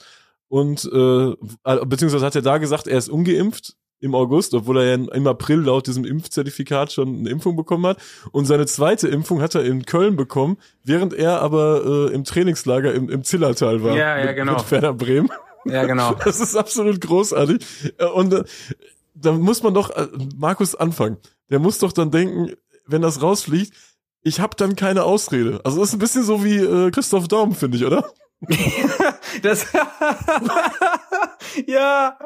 Und 0.48 0.86
äh, 0.86 1.34
beziehungsweise 1.86 2.26
hat 2.26 2.36
er 2.36 2.44
da 2.44 2.60
gesagt, 2.60 2.88
er 2.88 3.00
ist 3.00 3.10
ungeimpft 3.10 3.78
im 4.00 4.14
August, 4.14 4.54
obwohl 4.54 4.80
er 4.80 4.86
ja 4.86 4.94
im 4.94 5.28
April 5.28 5.62
laut 5.62 5.88
diesem 5.88 6.06
Impfzertifikat 6.06 6.92
schon 6.92 7.20
eine 7.20 7.30
Impfung 7.30 7.56
bekommen 7.56 7.86
hat. 7.88 7.98
Und 8.32 8.46
seine 8.46 8.66
zweite 8.66 9.08
Impfung 9.08 9.42
hat 9.42 9.56
er 9.56 9.64
in 9.64 9.86
Köln 9.86 10.16
bekommen, 10.16 10.58
während 10.84 11.14
er 11.14 11.42
aber 11.42 12.10
äh, 12.10 12.14
im 12.14 12.24
Trainingslager 12.24 12.94
im, 12.94 13.10
im 13.10 13.24
Zillertal 13.24 13.84
war. 13.84 13.96
Ja, 13.96 14.18
ja, 14.18 14.26
mit, 14.26 14.36
genau. 14.36 14.54
Mit 14.54 14.72
Werder 14.72 14.94
Bremen. 14.94 15.30
Ja, 15.66 15.86
genau. 15.86 16.14
Das 16.24 16.40
ist 16.40 16.56
absolut 16.56 17.02
großartig. 17.02 17.66
Und 18.14 18.34
äh, 18.34 18.44
da 19.16 19.32
muss 19.32 19.64
man 19.64 19.74
doch, 19.74 19.90
äh, 19.90 20.08
Markus 20.38 20.76
anfangen. 20.76 21.18
Der 21.50 21.60
muss 21.60 21.80
doch 21.80 21.92
dann 21.92 22.12
denken, 22.12 22.54
wenn 22.86 23.02
das 23.02 23.22
rausfliegt, 23.22 23.74
ich 24.22 24.40
habe 24.40 24.56
dann 24.56 24.76
keine 24.76 25.04
Ausrede. 25.04 25.62
Also 25.64 25.80
das 25.80 25.90
ist 25.90 25.96
ein 25.96 26.00
bisschen 26.00 26.24
so 26.24 26.44
wie 26.44 26.58
äh, 26.58 26.92
Christoph 26.92 27.28
Daum, 27.28 27.54
finde 27.54 27.78
ich, 27.78 27.86
oder? 27.86 28.12
das 29.42 29.68
ja, 31.68 32.18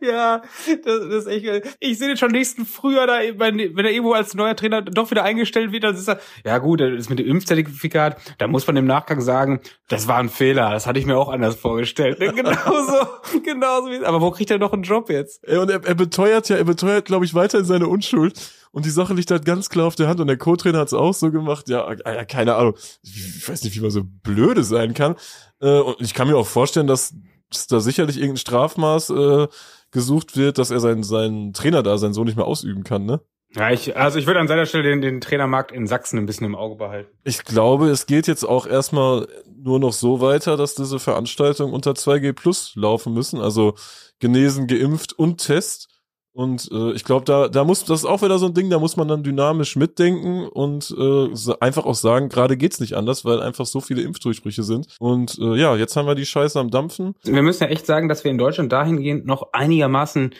ja, 0.00 0.42
das, 0.66 1.00
das 1.08 1.26
ist 1.26 1.26
echt. 1.26 1.76
Ich 1.80 1.98
sehe 1.98 2.08
den 2.08 2.16
schon 2.16 2.30
nächsten 2.30 2.66
Frühjahr 2.66 3.06
da, 3.06 3.18
wenn 3.36 3.58
er 3.58 3.90
irgendwo 3.90 4.12
als 4.12 4.34
neuer 4.34 4.56
Trainer 4.56 4.82
doch 4.82 5.10
wieder 5.10 5.22
eingestellt 5.22 5.72
wird, 5.72 5.84
dann 5.84 5.94
ist 5.94 6.08
er, 6.08 6.20
ja 6.44 6.58
gut, 6.58 6.80
das 6.80 6.92
ist 6.92 7.10
mit 7.10 7.18
dem 7.18 7.26
Impfzertifikat, 7.26 8.16
da 8.38 8.46
muss 8.46 8.66
man 8.66 8.76
im 8.76 8.86
Nachgang 8.86 9.20
sagen, 9.20 9.60
das 9.88 10.08
war 10.08 10.18
ein 10.18 10.28
Fehler, 10.28 10.70
das 10.70 10.86
hatte 10.86 10.98
ich 10.98 11.06
mir 11.06 11.16
auch 11.16 11.28
anders 11.28 11.56
vorgestellt. 11.56 12.18
genauso, 12.34 13.06
genauso 13.44 13.90
wie, 13.90 14.04
aber 14.04 14.20
wo 14.20 14.30
kriegt 14.30 14.50
er 14.50 14.58
noch 14.58 14.72
einen 14.72 14.82
Job 14.82 15.10
jetzt? 15.10 15.46
Und 15.48 15.70
er, 15.70 15.84
er 15.84 15.94
beteuert 15.94 16.48
ja, 16.48 16.56
er 16.56 16.64
beteuert, 16.64 17.06
glaube 17.06 17.24
ich, 17.24 17.34
weiterhin 17.34 17.66
seine 17.66 17.88
Unschuld. 17.88 18.34
Und 18.76 18.84
die 18.84 18.90
Sache 18.90 19.14
liegt 19.14 19.30
halt 19.30 19.46
ganz 19.46 19.70
klar 19.70 19.86
auf 19.86 19.94
der 19.94 20.06
Hand 20.06 20.20
und 20.20 20.26
der 20.26 20.36
Co-Trainer 20.36 20.80
hat 20.80 20.88
es 20.88 20.92
auch 20.92 21.14
so 21.14 21.30
gemacht. 21.30 21.66
Ja, 21.70 21.90
ja, 21.90 22.26
keine 22.26 22.56
Ahnung. 22.56 22.74
Ich 23.02 23.48
weiß 23.48 23.64
nicht, 23.64 23.74
wie 23.74 23.80
man 23.80 23.90
so 23.90 24.02
blöde 24.04 24.64
sein 24.64 24.92
kann. 24.92 25.16
Äh, 25.62 25.78
und 25.78 26.02
ich 26.02 26.12
kann 26.12 26.28
mir 26.28 26.36
auch 26.36 26.46
vorstellen, 26.46 26.86
dass, 26.86 27.14
dass 27.50 27.68
da 27.68 27.80
sicherlich 27.80 28.18
irgendein 28.18 28.36
Strafmaß 28.36 29.08
äh, 29.08 29.48
gesucht 29.92 30.36
wird, 30.36 30.58
dass 30.58 30.70
er 30.70 30.80
seinen, 30.80 31.04
seinen 31.04 31.54
Trainer 31.54 31.82
da 31.82 31.96
sein 31.96 32.12
so 32.12 32.22
nicht 32.22 32.36
mehr 32.36 32.44
ausüben 32.44 32.84
kann, 32.84 33.06
ne? 33.06 33.22
Ja, 33.54 33.70
ich, 33.70 33.96
also 33.96 34.18
ich 34.18 34.26
würde 34.26 34.40
an 34.40 34.48
seiner 34.48 34.66
Stelle 34.66 34.82
den, 34.82 35.00
den 35.00 35.22
Trainermarkt 35.22 35.72
in 35.72 35.86
Sachsen 35.86 36.18
ein 36.18 36.26
bisschen 36.26 36.44
im 36.44 36.54
Auge 36.54 36.76
behalten. 36.76 37.16
Ich 37.24 37.44
glaube, 37.44 37.88
es 37.88 38.04
geht 38.04 38.26
jetzt 38.26 38.44
auch 38.44 38.66
erstmal 38.66 39.26
nur 39.56 39.80
noch 39.80 39.94
so 39.94 40.20
weiter, 40.20 40.58
dass 40.58 40.74
diese 40.74 40.98
Veranstaltungen 40.98 41.72
unter 41.72 41.92
2G 41.92 42.34
Plus 42.34 42.74
laufen 42.74 43.14
müssen. 43.14 43.40
Also 43.40 43.74
genesen, 44.18 44.66
geimpft 44.66 45.14
und 45.18 45.38
Test. 45.38 45.88
Und 46.36 46.70
äh, 46.70 46.92
ich 46.92 47.02
glaube, 47.02 47.24
da, 47.24 47.48
da 47.48 47.64
muss, 47.64 47.86
das 47.86 48.00
ist 48.00 48.04
auch 48.04 48.20
wieder 48.20 48.38
so 48.38 48.44
ein 48.44 48.52
Ding, 48.52 48.68
da 48.68 48.78
muss 48.78 48.98
man 48.98 49.08
dann 49.08 49.22
dynamisch 49.22 49.74
mitdenken 49.74 50.46
und 50.46 50.94
äh, 50.98 51.28
einfach 51.60 51.86
auch 51.86 51.94
sagen, 51.94 52.28
gerade 52.28 52.58
geht's 52.58 52.78
nicht 52.78 52.92
anders, 52.92 53.24
weil 53.24 53.40
einfach 53.40 53.64
so 53.64 53.80
viele 53.80 54.02
Impfdurchbrüche 54.02 54.62
sind. 54.62 54.86
Und 55.00 55.38
äh, 55.38 55.56
ja, 55.56 55.74
jetzt 55.76 55.96
haben 55.96 56.06
wir 56.06 56.14
die 56.14 56.26
Scheiße 56.26 56.60
am 56.60 56.70
Dampfen. 56.70 57.14
Wir 57.22 57.40
müssen 57.40 57.62
ja 57.62 57.70
echt 57.70 57.86
sagen, 57.86 58.10
dass 58.10 58.22
wir 58.22 58.30
in 58.30 58.36
Deutschland 58.36 58.70
dahingehend 58.70 59.24
noch 59.24 59.54
einigermaßen 59.54 60.34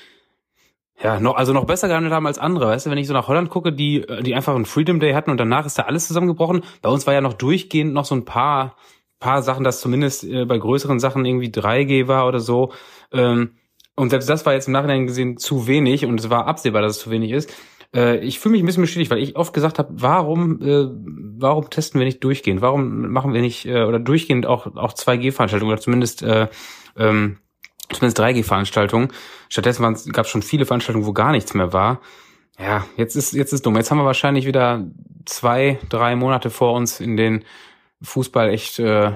ja, 1.03 1.19
noch, 1.19 1.37
also 1.37 1.55
noch 1.55 1.65
besser 1.65 1.89
gehandelt 1.89 2.13
haben 2.13 2.27
als 2.27 2.39
andere. 2.39 2.67
Weißt 2.67 2.85
du, 2.85 2.91
wenn 2.91 2.99
ich 2.99 3.07
so 3.07 3.15
nach 3.15 3.29
Holland 3.29 3.49
gucke, 3.49 3.73
die, 3.73 4.05
die 4.21 4.35
einfach 4.35 4.55
einen 4.55 4.67
Freedom 4.67 5.01
Day 5.01 5.15
hatten 5.15 5.31
und 5.31 5.39
danach 5.39 5.65
ist 5.65 5.79
da 5.79 5.85
alles 5.85 6.09
zusammengebrochen. 6.09 6.63
Bei 6.83 6.91
uns 6.91 7.07
war 7.07 7.15
ja 7.15 7.23
noch 7.23 7.35
durchgehend 7.35 7.95
noch 7.95 8.05
so 8.05 8.15
ein 8.15 8.27
paar, 8.27 8.77
paar 9.19 9.41
Sachen, 9.43 9.65
dass 9.65 9.81
zumindest 9.81 10.25
äh, 10.25 10.45
bei 10.45 10.59
größeren 10.59 11.01
Sachen 11.01 11.25
irgendwie 11.25 11.49
3G 11.49 12.07
war 12.07 12.29
oder 12.29 12.41
so. 12.41 12.73
Ähm, 13.13 13.53
und 13.97 14.11
selbst 14.11 14.29
das 14.29 14.47
war 14.47 14.53
jetzt 14.53 14.69
im 14.69 14.73
Nachhinein 14.73 15.07
gesehen 15.07 15.37
zu 15.39 15.67
wenig 15.67 16.05
und 16.05 16.21
es 16.21 16.31
war 16.31 16.47
absehbar, 16.47 16.83
dass 16.83 16.97
es 16.97 17.03
zu 17.03 17.11
wenig 17.11 17.33
ist. 17.33 17.53
Äh, 17.95 18.19
ich 18.19 18.39
fühle 18.39 18.53
mich 18.53 18.63
ein 18.63 18.67
bisschen 18.67 18.83
bestätigt, 18.83 19.11
weil 19.11 19.23
ich 19.23 19.37
oft 19.37 19.53
gesagt 19.53 19.79
habe, 19.79 19.89
warum, 19.93 20.61
äh, 20.61 20.87
warum 21.39 21.71
testen 21.71 21.99
wir 21.99 22.05
nicht 22.05 22.23
durchgehend? 22.23 22.61
Warum 22.61 23.11
machen 23.11 23.33
wir 23.33 23.41
nicht 23.41 23.67
äh, 23.67 23.83
oder 23.83 23.99
durchgehend 23.99 24.47
auch 24.47 24.67
auch 24.77 24.93
2G-Veranstaltungen 24.93 25.73
oder 25.73 25.81
zumindest 25.81 26.23
äh, 26.23 26.49
ähm, 26.97 27.39
zumindest 27.93 28.21
3G-Veranstaltungen. 28.21 29.09
Stattdessen 29.49 30.13
gab 30.13 30.27
es 30.27 30.31
schon 30.31 30.43
viele 30.43 30.67
Veranstaltungen, 30.67 31.07
wo 31.07 31.13
gar 31.13 31.33
nichts 31.33 31.55
mehr 31.55 31.73
war. 31.73 32.01
Ja, 32.59 32.87
jetzt 32.97 33.17
ist 33.17 33.33
jetzt 33.33 33.53
ist 33.53 33.65
dumm. 33.67 33.77
Jetzt 33.77 33.91
haben 33.91 33.99
wir 33.99 34.05
wahrscheinlich 34.05 34.47
wieder 34.47 34.87
zwei, 35.25 35.79
drei 35.89 36.17
Monate 36.17 36.51
vor 36.51 36.75
uns, 36.75 37.01
in 37.01 37.17
denen 37.17 37.45
Fußball 38.03 38.51
echt 38.51 38.79
äh, 38.79 39.13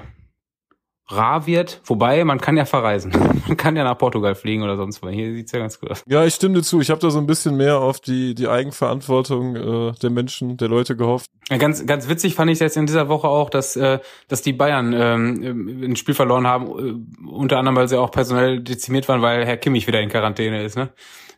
rar 1.11 1.47
wird. 1.47 1.81
Wobei, 1.85 2.25
man 2.25 2.41
kann 2.41 2.57
ja 2.57 2.65
verreisen. 2.65 3.13
Man 3.51 3.57
kann 3.57 3.75
ja 3.75 3.83
nach 3.83 3.99
Portugal 3.99 4.37
fliegen 4.37 4.63
oder 4.63 4.77
sonst 4.77 5.03
wo. 5.03 5.09
Hier 5.09 5.35
sieht's 5.35 5.51
ja 5.51 5.59
ganz 5.59 5.81
gut 5.81 5.91
aus. 5.91 6.05
Ja, 6.07 6.25
ich 6.25 6.35
stimme 6.35 6.55
dir 6.55 6.63
zu. 6.63 6.81
Ich 6.81 6.91
habe 6.91 7.01
da 7.01 7.11
so 7.11 7.19
ein 7.19 7.27
bisschen 7.27 7.57
mehr 7.57 7.79
auf 7.79 7.99
die, 7.99 8.35
die 8.35 8.47
Eigenverantwortung 8.47 9.57
äh, 9.57 9.93
der 10.01 10.11
Menschen, 10.11 10.57
der 10.57 10.69
Leute 10.69 10.95
gehofft. 10.95 11.31
Ja, 11.49 11.57
ganz, 11.57 11.85
ganz 11.85 12.09
witzig 12.09 12.35
fand 12.37 12.51
ich 12.51 12.61
jetzt 12.61 12.77
in 12.77 12.87
dieser 12.87 13.09
Woche 13.09 13.27
auch, 13.27 13.51
dass, 13.51 13.75
äh, 13.75 13.99
dass 14.29 14.43
die 14.43 14.53
Bayern 14.53 14.93
ähm, 14.93 15.83
ein 15.83 15.97
Spiel 15.97 16.15
verloren 16.15 16.47
haben, 16.47 16.67
äh, 16.67 17.29
unter 17.29 17.59
anderem, 17.59 17.77
weil 17.77 17.89
sie 17.89 17.99
auch 17.99 18.13
personell 18.13 18.61
dezimiert 18.61 19.09
waren, 19.09 19.21
weil 19.21 19.45
Herr 19.45 19.57
Kimmich 19.57 19.89
wieder 19.89 20.01
in 20.01 20.11
Quarantäne 20.11 20.63
ist. 20.63 20.77
Ne? 20.77 20.91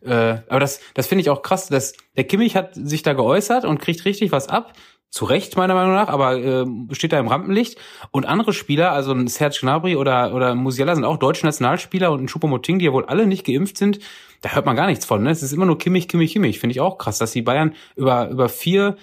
Äh, 0.05 0.43
aber 0.49 0.61
das, 0.61 0.81
das 0.95 1.07
finde 1.07 1.23
ich 1.23 1.31
auch 1.31 1.43
krass, 1.43 1.69
dass 1.69 1.95
der 2.17 2.25
Kimmich 2.25 2.57
hat 2.57 2.75
sich 2.75 3.03
da 3.03 3.15
geäußert 3.15 3.65
und 3.65 3.81
kriegt 3.81 4.05
richtig 4.05 4.33
was 4.33 4.49
ab 4.49 4.75
zu 5.13 5.27
Recht 5.27 5.59
meiner 5.59 5.75
Meinung 5.75 5.95
nach, 5.95 6.09
aber 6.09 6.39
äh, 6.39 6.65
steht 6.93 7.13
da 7.13 7.21
im 7.21 7.29
Rampenlicht. 7.29 7.79
Und 8.11 8.25
andere 8.25 8.55
Spieler, 8.55 8.93
also 8.93 9.13
ein 9.13 9.29
Serge 9.29 9.59
Gnabry 9.61 9.95
oder 9.95 10.35
oder 10.35 10.55
Musiala 10.55 10.95
sind 10.95 11.05
auch 11.05 11.19
deutsche 11.19 11.45
Nationalspieler 11.45 12.11
und 12.11 12.23
ein 12.23 12.29
Choupo-Moting, 12.29 12.79
die 12.79 12.87
ja 12.87 12.95
wohl 12.95 13.05
alle 13.05 13.27
nicht 13.27 13.45
geimpft 13.45 13.77
sind. 13.77 13.99
Da 14.41 14.49
hört 14.55 14.65
man 14.65 14.75
gar 14.75 14.87
nichts 14.87 15.05
von. 15.05 15.23
Ne? 15.23 15.31
Es 15.31 15.43
ist 15.43 15.53
immer 15.53 15.67
nur 15.67 15.77
Kimmich, 15.77 16.09
Kimmich, 16.09 16.33
Kimmich. 16.33 16.59
Finde 16.59 16.73
ich 16.73 16.81
auch 16.81 16.97
krass, 16.97 17.19
dass 17.19 17.33
die 17.33 17.43
Bayern 17.43 17.75
über 17.95 18.31
über 18.31 18.49
vier 18.49 18.97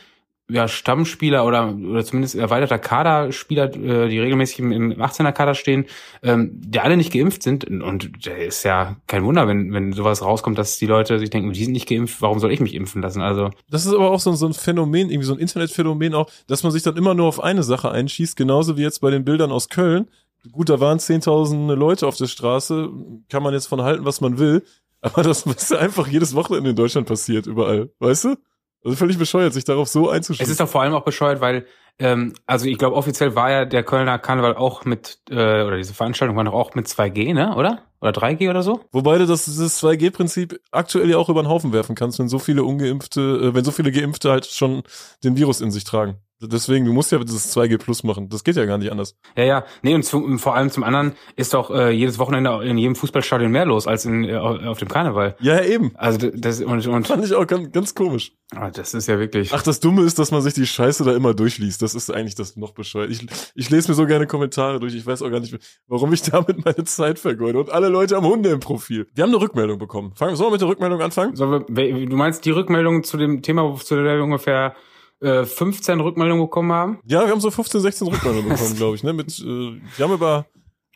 ja, 0.49 0.67
Stammspieler 0.67 1.45
oder, 1.45 1.75
oder 1.75 2.03
zumindest 2.03 2.35
erweiterter 2.35 2.79
Kaderspieler, 2.79 3.73
äh, 3.75 4.09
die 4.09 4.19
regelmäßig 4.19 4.59
im, 4.59 4.71
im 4.71 4.93
18er 4.93 5.31
Kader 5.31 5.53
stehen, 5.53 5.85
ähm, 6.23 6.51
die 6.53 6.79
alle 6.79 6.97
nicht 6.97 7.13
geimpft 7.13 7.43
sind. 7.43 7.65
Und 7.65 8.25
der 8.25 8.45
ist 8.45 8.63
ja 8.63 8.95
kein 9.07 9.23
Wunder, 9.23 9.47
wenn, 9.47 9.71
wenn 9.73 9.93
sowas 9.93 10.23
rauskommt, 10.23 10.57
dass 10.57 10.77
die 10.77 10.87
Leute 10.87 11.19
sich 11.19 11.29
denken, 11.29 11.53
die 11.53 11.63
sind 11.63 11.73
nicht 11.73 11.87
geimpft, 11.87 12.21
warum 12.21 12.39
soll 12.39 12.51
ich 12.51 12.59
mich 12.59 12.73
impfen 12.73 13.01
lassen? 13.01 13.21
Also. 13.21 13.51
Das 13.69 13.85
ist 13.85 13.93
aber 13.93 14.09
auch 14.09 14.19
so, 14.19 14.33
so 14.33 14.47
ein 14.47 14.53
Phänomen, 14.53 15.09
irgendwie 15.09 15.27
so 15.27 15.33
ein 15.33 15.39
Internetphänomen 15.39 16.15
auch, 16.15 16.29
dass 16.47 16.63
man 16.63 16.71
sich 16.71 16.81
dann 16.81 16.97
immer 16.97 17.13
nur 17.13 17.27
auf 17.27 17.41
eine 17.41 17.63
Sache 17.63 17.91
einschießt, 17.91 18.35
genauso 18.35 18.75
wie 18.75 18.81
jetzt 18.81 19.01
bei 19.01 19.11
den 19.11 19.23
Bildern 19.23 19.51
aus 19.51 19.69
Köln. 19.69 20.09
Gut, 20.51 20.69
da 20.69 20.79
waren 20.79 20.97
10.000 20.97 21.75
Leute 21.75 22.07
auf 22.07 22.17
der 22.17 22.27
Straße, 22.27 22.89
kann 23.29 23.43
man 23.43 23.53
jetzt 23.53 23.67
von 23.67 23.81
halten, 23.83 24.05
was 24.05 24.21
man 24.21 24.39
will. 24.39 24.63
Aber 25.01 25.21
das 25.23 25.45
ist 25.45 25.73
einfach 25.73 26.07
jedes 26.07 26.33
Wochenende 26.33 26.71
in 26.71 26.75
Deutschland 26.75 27.07
passiert, 27.07 27.45
überall. 27.45 27.89
Weißt 27.99 28.25
du? 28.25 28.35
Also 28.83 28.95
völlig 28.95 29.17
bescheuert, 29.17 29.53
sich 29.53 29.65
darauf 29.65 29.87
so 29.89 30.09
einzuschätzen. 30.09 30.43
Es 30.43 30.49
ist 30.49 30.59
doch 30.59 30.69
vor 30.69 30.81
allem 30.81 30.93
auch 30.93 31.03
bescheuert, 31.03 31.41
weil, 31.41 31.65
ähm, 31.99 32.33
also 32.45 32.65
ich 32.65 32.77
glaube, 32.77 32.95
offiziell 32.95 33.35
war 33.35 33.51
ja 33.51 33.65
der 33.65 33.83
Kölner 33.83 34.17
Karneval 34.19 34.55
auch 34.55 34.85
mit, 34.85 35.19
äh, 35.29 35.33
oder 35.63 35.77
diese 35.77 35.93
Veranstaltung 35.93 36.37
war 36.37 36.45
doch 36.45 36.53
auch 36.53 36.75
mit 36.75 36.87
2G, 36.87 37.33
ne? 37.33 37.55
Oder? 37.55 37.83
Oder 37.99 38.11
3G 38.11 38.49
oder 38.49 38.63
so? 38.63 38.79
Wobei 38.91 39.17
du 39.17 39.25
das, 39.25 39.45
das 39.45 39.83
2G-Prinzip 39.83 40.61
aktuell 40.71 41.09
ja 41.09 41.17
auch 41.17 41.27
über 41.27 41.43
den 41.43 41.49
Haufen 41.49 41.73
werfen 41.73 41.95
kannst, 41.95 42.19
wenn 42.19 42.29
so 42.29 42.39
viele 42.39 42.63
Ungeimpfte, 42.63 43.19
äh, 43.19 43.53
wenn 43.53 43.65
so 43.65 43.71
viele 43.71 43.91
Geimpfte 43.91 44.31
halt 44.31 44.45
schon 44.45 44.83
den 45.23 45.35
Virus 45.35 45.59
in 45.59 45.71
sich 45.71 45.83
tragen. 45.83 46.15
Deswegen, 46.41 46.85
du 46.85 46.93
musst 46.93 47.11
ja 47.11 47.19
dieses 47.19 47.55
2G 47.55 47.77
Plus 47.77 48.03
machen. 48.03 48.29
Das 48.29 48.43
geht 48.43 48.55
ja 48.55 48.65
gar 48.65 48.77
nicht 48.77 48.91
anders. 48.91 49.15
Ja, 49.35 49.43
ja. 49.43 49.65
Nee, 49.81 49.93
und 49.93 50.03
zu, 50.03 50.37
vor 50.37 50.55
allem 50.55 50.69
zum 50.69 50.83
anderen 50.83 51.13
ist 51.35 51.53
doch 51.53 51.69
äh, 51.69 51.91
jedes 51.91 52.17
Wochenende 52.17 52.63
in 52.63 52.77
jedem 52.77 52.95
Fußballstadion 52.95 53.51
mehr 53.51 53.65
los 53.65 53.87
als 53.87 54.05
in, 54.05 54.23
äh, 54.23 54.35
auf 54.35 54.79
dem 54.79 54.87
Karneval. 54.87 55.35
Ja, 55.39 55.55
ja, 55.55 55.63
eben. 55.63 55.91
Also 55.95 56.29
das 56.33 56.61
und, 56.61 56.85
und 56.87 57.07
fand 57.07 57.25
ich 57.25 57.33
auch 57.33 57.45
ganz, 57.45 57.71
ganz 57.71 57.95
komisch. 57.95 58.33
Ah, 58.55 58.71
das 58.71 58.93
ist 58.93 59.07
ja 59.07 59.19
wirklich. 59.19 59.53
Ach, 59.53 59.61
das 59.61 59.79
Dumme 59.79 60.03
ist, 60.03 60.17
dass 60.17 60.31
man 60.31 60.41
sich 60.41 60.53
die 60.53 60.65
Scheiße 60.65 61.03
da 61.03 61.13
immer 61.13 61.33
durchliest. 61.33 61.81
Das 61.81 61.93
ist 61.93 62.09
eigentlich 62.09 62.35
das 62.35 62.55
noch 62.55 62.71
bescheuert. 62.71 63.11
Ich, 63.11 63.25
ich 63.55 63.69
lese 63.69 63.89
mir 63.89 63.95
so 63.95 64.05
gerne 64.05 64.25
Kommentare 64.25 64.79
durch. 64.79 64.95
Ich 64.95 65.05
weiß 65.05 65.21
auch 65.21 65.29
gar 65.29 65.39
nicht, 65.39 65.57
warum 65.87 66.13
ich 66.13 66.21
damit 66.21 66.63
meine 66.63 66.83
Zeit 66.85 67.19
vergeude. 67.19 67.59
Und 67.59 67.69
alle 67.69 67.89
Leute 67.89 68.15
haben 68.15 68.25
Hunde 68.25 68.49
im 68.49 68.59
Profil. 68.59 69.07
Wir 69.13 69.23
haben 69.23 69.31
eine 69.31 69.41
Rückmeldung 69.41 69.77
bekommen. 69.77 70.13
Fangen, 70.15 70.35
sollen 70.35 70.49
wir 70.49 70.53
mit 70.53 70.61
der 70.61 70.69
Rückmeldung 70.69 71.01
anfangen? 71.01 71.37
Wir, 71.37 72.05
du 72.07 72.15
meinst 72.15 72.45
die 72.45 72.51
Rückmeldung 72.51 73.03
zu 73.03 73.17
dem 73.17 73.41
Thema, 73.41 73.75
zu 73.75 73.95
der 73.95 74.15
wir 74.15 74.23
ungefähr 74.23 74.73
15 75.21 75.99
äh, 75.99 76.01
Rückmeldungen 76.01 76.45
bekommen 76.45 76.71
haben? 76.71 76.99
Ja, 77.05 77.23
wir 77.25 77.29
haben 77.31 77.41
so 77.41 77.51
15, 77.51 77.81
16 77.81 78.07
Rückmeldungen 78.07 78.49
bekommen, 78.55 78.75
glaube 78.75 78.95
ich. 78.95 79.03
Ne? 79.03 79.13
Mit, 79.13 79.37
äh, 79.39 79.43
wir 79.43 80.05
haben 80.05 80.13
über 80.13 80.45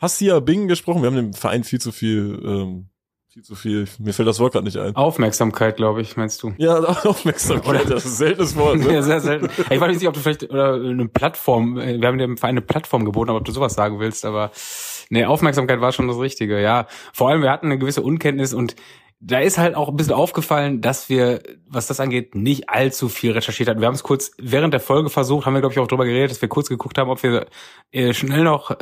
Hassia 0.01 0.39
Bing 0.39 0.67
gesprochen. 0.67 1.01
Wir 1.01 1.07
haben 1.07 1.15
dem 1.15 1.33
Verein 1.33 1.63
viel 1.63 1.79
zu 1.81 1.91
viel, 1.91 2.41
ähm, 2.45 2.89
viel 3.29 3.43
zu 3.43 3.55
viel. 3.55 3.85
Mir 3.99 4.13
fällt 4.13 4.27
das 4.27 4.39
Wort 4.39 4.53
gerade 4.53 4.65
nicht 4.65 4.77
ein. 4.77 4.95
Aufmerksamkeit, 4.95 5.75
glaube 5.77 6.01
ich, 6.01 6.15
meinst 6.17 6.41
du? 6.43 6.53
Ja, 6.57 6.77
Aufmerksamkeit. 7.05 7.67
Oder, 7.69 7.85
das 7.85 8.05
ist 8.05 8.11
ein 8.11 8.17
seltenes 8.17 8.55
Wort. 8.55 8.77
Ne? 8.79 8.93
ja, 8.93 9.01
sehr 9.01 9.19
selten. 9.19 9.49
Ich 9.69 9.79
weiß 9.79 9.97
nicht, 9.97 10.07
ob 10.07 10.13
du 10.13 10.19
vielleicht 10.19 10.43
oder 10.49 10.75
eine 10.75 11.07
Plattform. 11.07 11.77
äh, 11.77 11.99
Wir 11.99 12.07
haben 12.07 12.17
dem 12.17 12.37
Verein 12.37 12.53
eine 12.53 12.61
Plattform 12.61 13.05
geboten, 13.05 13.29
aber 13.29 13.39
ob 13.39 13.45
du 13.45 13.51
sowas 13.51 13.73
sagen 13.73 13.99
willst, 13.99 14.25
aber 14.25 14.51
nee, 15.09 15.25
Aufmerksamkeit 15.25 15.81
war 15.81 15.91
schon 15.91 16.07
das 16.07 16.17
Richtige. 16.19 16.61
Ja, 16.61 16.87
vor 17.11 17.29
allem 17.29 17.41
wir 17.41 17.51
hatten 17.51 17.65
eine 17.67 17.77
gewisse 17.77 18.01
Unkenntnis 18.01 18.53
und 18.53 18.75
da 19.25 19.39
ist 19.39 19.57
halt 19.57 19.75
auch 19.75 19.87
ein 19.87 19.95
bisschen 19.95 20.13
aufgefallen, 20.13 20.81
dass 20.81 21.07
wir, 21.07 21.41
was 21.67 21.87
das 21.87 21.99
angeht, 21.99 22.35
nicht 22.35 22.69
allzu 22.69 23.07
viel 23.07 23.31
recherchiert 23.31 23.69
hatten. 23.69 23.79
Wir 23.79 23.87
haben 23.87 23.95
es 23.95 24.03
kurz 24.03 24.31
während 24.37 24.73
der 24.73 24.81
Folge 24.81 25.09
versucht, 25.09 25.45
haben 25.45 25.53
wir, 25.53 25.61
glaube 25.61 25.73
ich, 25.73 25.79
auch 25.79 25.87
drüber 25.87 26.05
geredet, 26.05 26.31
dass 26.31 26.41
wir 26.41 26.49
kurz 26.49 26.67
geguckt 26.67 26.97
haben, 26.97 27.09
ob 27.09 27.23
wir 27.23 27.47
äh, 27.91 28.13
schnell 28.13 28.43
noch 28.43 28.75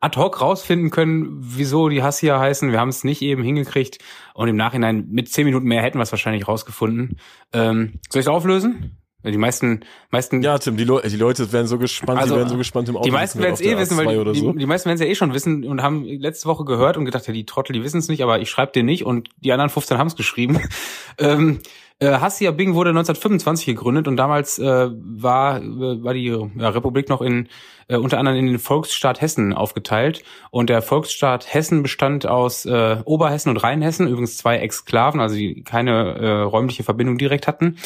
ad 0.00 0.18
hoc 0.18 0.40
rausfinden 0.40 0.90
können, 0.90 1.28
wieso 1.38 1.88
die 1.88 2.02
Hassia 2.02 2.38
heißen. 2.38 2.72
Wir 2.72 2.80
haben 2.80 2.88
es 2.88 3.04
nicht 3.04 3.22
eben 3.22 3.42
hingekriegt 3.42 3.98
und 4.34 4.48
im 4.48 4.56
Nachhinein 4.56 5.06
mit 5.08 5.30
zehn 5.30 5.44
Minuten 5.44 5.66
mehr 5.66 5.82
hätten 5.82 5.98
wir 5.98 6.02
es 6.02 6.12
wahrscheinlich 6.12 6.48
rausgefunden. 6.48 7.18
Ähm, 7.52 8.00
soll 8.10 8.20
ich 8.20 8.26
es 8.26 8.28
auflösen? 8.28 8.98
Die 9.32 9.38
meisten, 9.38 9.80
meisten. 10.10 10.42
Ja, 10.42 10.58
Tim, 10.58 10.76
die, 10.76 10.84
Le 10.84 11.02
die 11.04 11.16
Leute 11.16 11.52
werden 11.52 11.66
so 11.66 11.78
gespannt, 11.78 12.20
also, 12.20 12.34
die 12.34 12.38
werden 12.38 12.48
so 12.48 12.56
gespannt 12.56 12.88
im 12.88 12.96
Auto. 12.96 13.04
Die 13.04 13.10
meisten 13.10 13.40
werden 13.40 13.54
es 13.54 13.60
eh 13.60 13.76
wissen, 13.76 13.96
weil 13.96 14.24
die, 14.32 14.38
so. 14.38 14.52
die, 14.52 14.66
meisten 14.66 14.86
werden 14.86 14.96
es 14.96 15.00
ja 15.00 15.06
eh 15.06 15.14
schon 15.14 15.34
wissen 15.34 15.64
und 15.64 15.82
haben 15.82 16.04
letzte 16.04 16.48
Woche 16.48 16.64
gehört 16.64 16.96
und 16.96 17.04
gedacht, 17.04 17.26
ja, 17.26 17.32
die 17.32 17.46
Trottel, 17.46 17.72
die 17.72 17.82
wissen 17.82 17.98
es 17.98 18.08
nicht, 18.08 18.22
aber 18.22 18.40
ich 18.40 18.50
schreibe 18.50 18.72
dir 18.72 18.82
nicht 18.82 19.04
und 19.04 19.28
die 19.38 19.52
anderen 19.52 19.70
15 19.70 19.98
haben 19.98 20.06
es 20.06 20.16
geschrieben. 20.16 20.60
ähm, 21.18 21.60
äh, 21.98 22.18
Hassia 22.18 22.50
Bing 22.50 22.74
wurde 22.74 22.90
1925 22.90 23.66
gegründet 23.66 24.08
und 24.08 24.16
damals 24.16 24.58
äh, 24.58 24.90
war, 24.90 25.62
äh, 25.62 26.02
war 26.02 26.14
die 26.14 26.26
ja, 26.26 26.68
Republik 26.68 27.08
noch 27.08 27.22
in 27.22 27.48
äh, 27.88 27.96
unter 27.96 28.18
anderem 28.18 28.38
in 28.38 28.46
den 28.46 28.58
Volksstaat 28.58 29.20
Hessen 29.20 29.52
aufgeteilt. 29.52 30.22
Und 30.50 30.70
der 30.70 30.82
Volksstaat 30.82 31.52
Hessen 31.52 31.82
bestand 31.82 32.26
aus 32.26 32.66
äh, 32.66 32.98
Oberhessen 33.04 33.50
und 33.50 33.58
Rheinhessen, 33.58 34.08
übrigens 34.08 34.36
zwei 34.36 34.58
Exklaven, 34.58 35.20
also 35.20 35.36
die 35.36 35.62
keine 35.62 36.14
äh, 36.14 36.28
räumliche 36.42 36.82
Verbindung 36.82 37.18
direkt 37.18 37.46
hatten. 37.46 37.76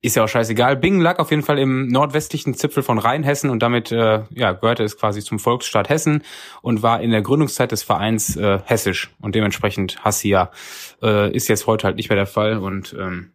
Ist 0.00 0.16
ja 0.16 0.24
auch 0.24 0.28
scheißegal. 0.28 0.76
Bingen 0.76 1.00
lag 1.00 1.18
auf 1.20 1.30
jeden 1.30 1.44
Fall 1.44 1.58
im 1.58 1.86
nordwestlichen 1.86 2.54
Zipfel 2.54 2.82
von 2.82 2.98
Rheinhessen 2.98 3.50
und 3.50 3.62
damit 3.62 3.92
äh, 3.92 4.22
ja, 4.30 4.52
gehörte 4.52 4.82
es 4.82 4.96
quasi 4.98 5.22
zum 5.22 5.38
Volksstaat 5.38 5.88
Hessen 5.88 6.24
und 6.62 6.82
war 6.82 7.00
in 7.00 7.12
der 7.12 7.22
Gründungszeit 7.22 7.70
des 7.70 7.84
Vereins 7.84 8.36
äh, 8.36 8.58
hessisch 8.64 9.14
und 9.20 9.34
dementsprechend 9.34 10.04
Hassia. 10.04 10.50
Äh, 11.00 11.32
ist 11.32 11.48
jetzt 11.48 11.68
heute 11.68 11.86
halt 11.86 11.96
nicht 11.96 12.08
mehr 12.08 12.16
der 12.16 12.26
Fall 12.26 12.58
und 12.58 12.96
ähm, 12.98 13.30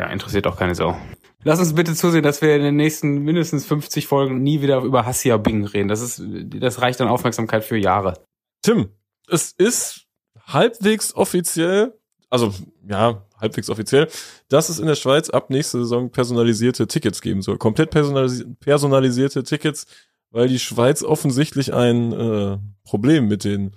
ja, 0.00 0.06
interessiert 0.06 0.46
auch 0.46 0.56
keine 0.56 0.74
Sau. 0.74 0.96
Lass 1.44 1.58
uns 1.58 1.74
bitte 1.74 1.94
zusehen, 1.94 2.22
dass 2.22 2.40
wir 2.40 2.56
in 2.56 2.62
den 2.62 2.76
nächsten 2.76 3.18
mindestens 3.18 3.66
50 3.66 4.06
Folgen 4.06 4.42
nie 4.42 4.62
wieder 4.62 4.80
über 4.80 5.04
Hassia 5.04 5.36
Bing 5.36 5.64
reden. 5.66 5.88
Das 5.88 6.00
ist, 6.00 6.22
das 6.24 6.80
reicht 6.80 7.00
an 7.00 7.08
Aufmerksamkeit 7.08 7.64
für 7.64 7.76
Jahre. 7.76 8.14
Tim, 8.62 8.90
es 9.28 9.52
ist 9.52 10.06
halbwegs 10.46 11.14
offiziell, 11.14 11.94
also 12.30 12.52
ja, 12.88 13.26
halbwegs 13.38 13.68
offiziell, 13.68 14.08
dass 14.48 14.70
es 14.70 14.78
in 14.78 14.86
der 14.86 14.94
Schweiz 14.94 15.28
ab 15.30 15.50
nächster 15.50 15.78
Saison 15.78 16.10
personalisierte 16.10 16.86
Tickets 16.86 17.20
geben 17.20 17.42
soll. 17.42 17.58
Komplett 17.58 17.90
personalis 17.90 18.44
personalisierte 18.60 19.42
Tickets, 19.42 19.86
weil 20.30 20.48
die 20.48 20.58
Schweiz 20.58 21.02
offensichtlich 21.02 21.74
ein 21.74 22.12
äh, 22.12 22.58
Problem 22.84 23.28
mit 23.28 23.44
den 23.44 23.76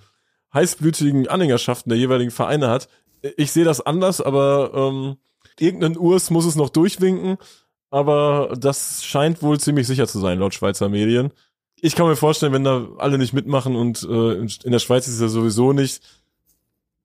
heißblütigen 0.53 1.27
Anhängerschaften 1.27 1.89
der 1.89 1.99
jeweiligen 1.99 2.31
Vereine 2.31 2.69
hat. 2.69 2.87
Ich 3.37 3.51
sehe 3.51 3.65
das 3.65 3.81
anders, 3.81 4.19
aber 4.19 4.71
ähm, 4.73 5.17
irgendein 5.59 5.97
Urs 5.97 6.29
muss 6.29 6.45
es 6.45 6.55
noch 6.55 6.69
durchwinken. 6.69 7.37
Aber 7.89 8.55
das 8.57 9.03
scheint 9.03 9.43
wohl 9.43 9.59
ziemlich 9.59 9.85
sicher 9.85 10.07
zu 10.07 10.19
sein, 10.19 10.39
laut 10.39 10.55
Schweizer 10.55 10.89
Medien. 10.89 11.31
Ich 11.75 11.95
kann 11.95 12.07
mir 12.07 12.15
vorstellen, 12.15 12.53
wenn 12.53 12.63
da 12.63 12.87
alle 12.97 13.17
nicht 13.17 13.33
mitmachen 13.33 13.75
und 13.75 14.01
äh, 14.03 14.33
in 14.33 14.71
der 14.71 14.79
Schweiz 14.79 15.07
ist 15.07 15.21
ja 15.21 15.27
sowieso 15.27 15.73
nicht 15.73 16.01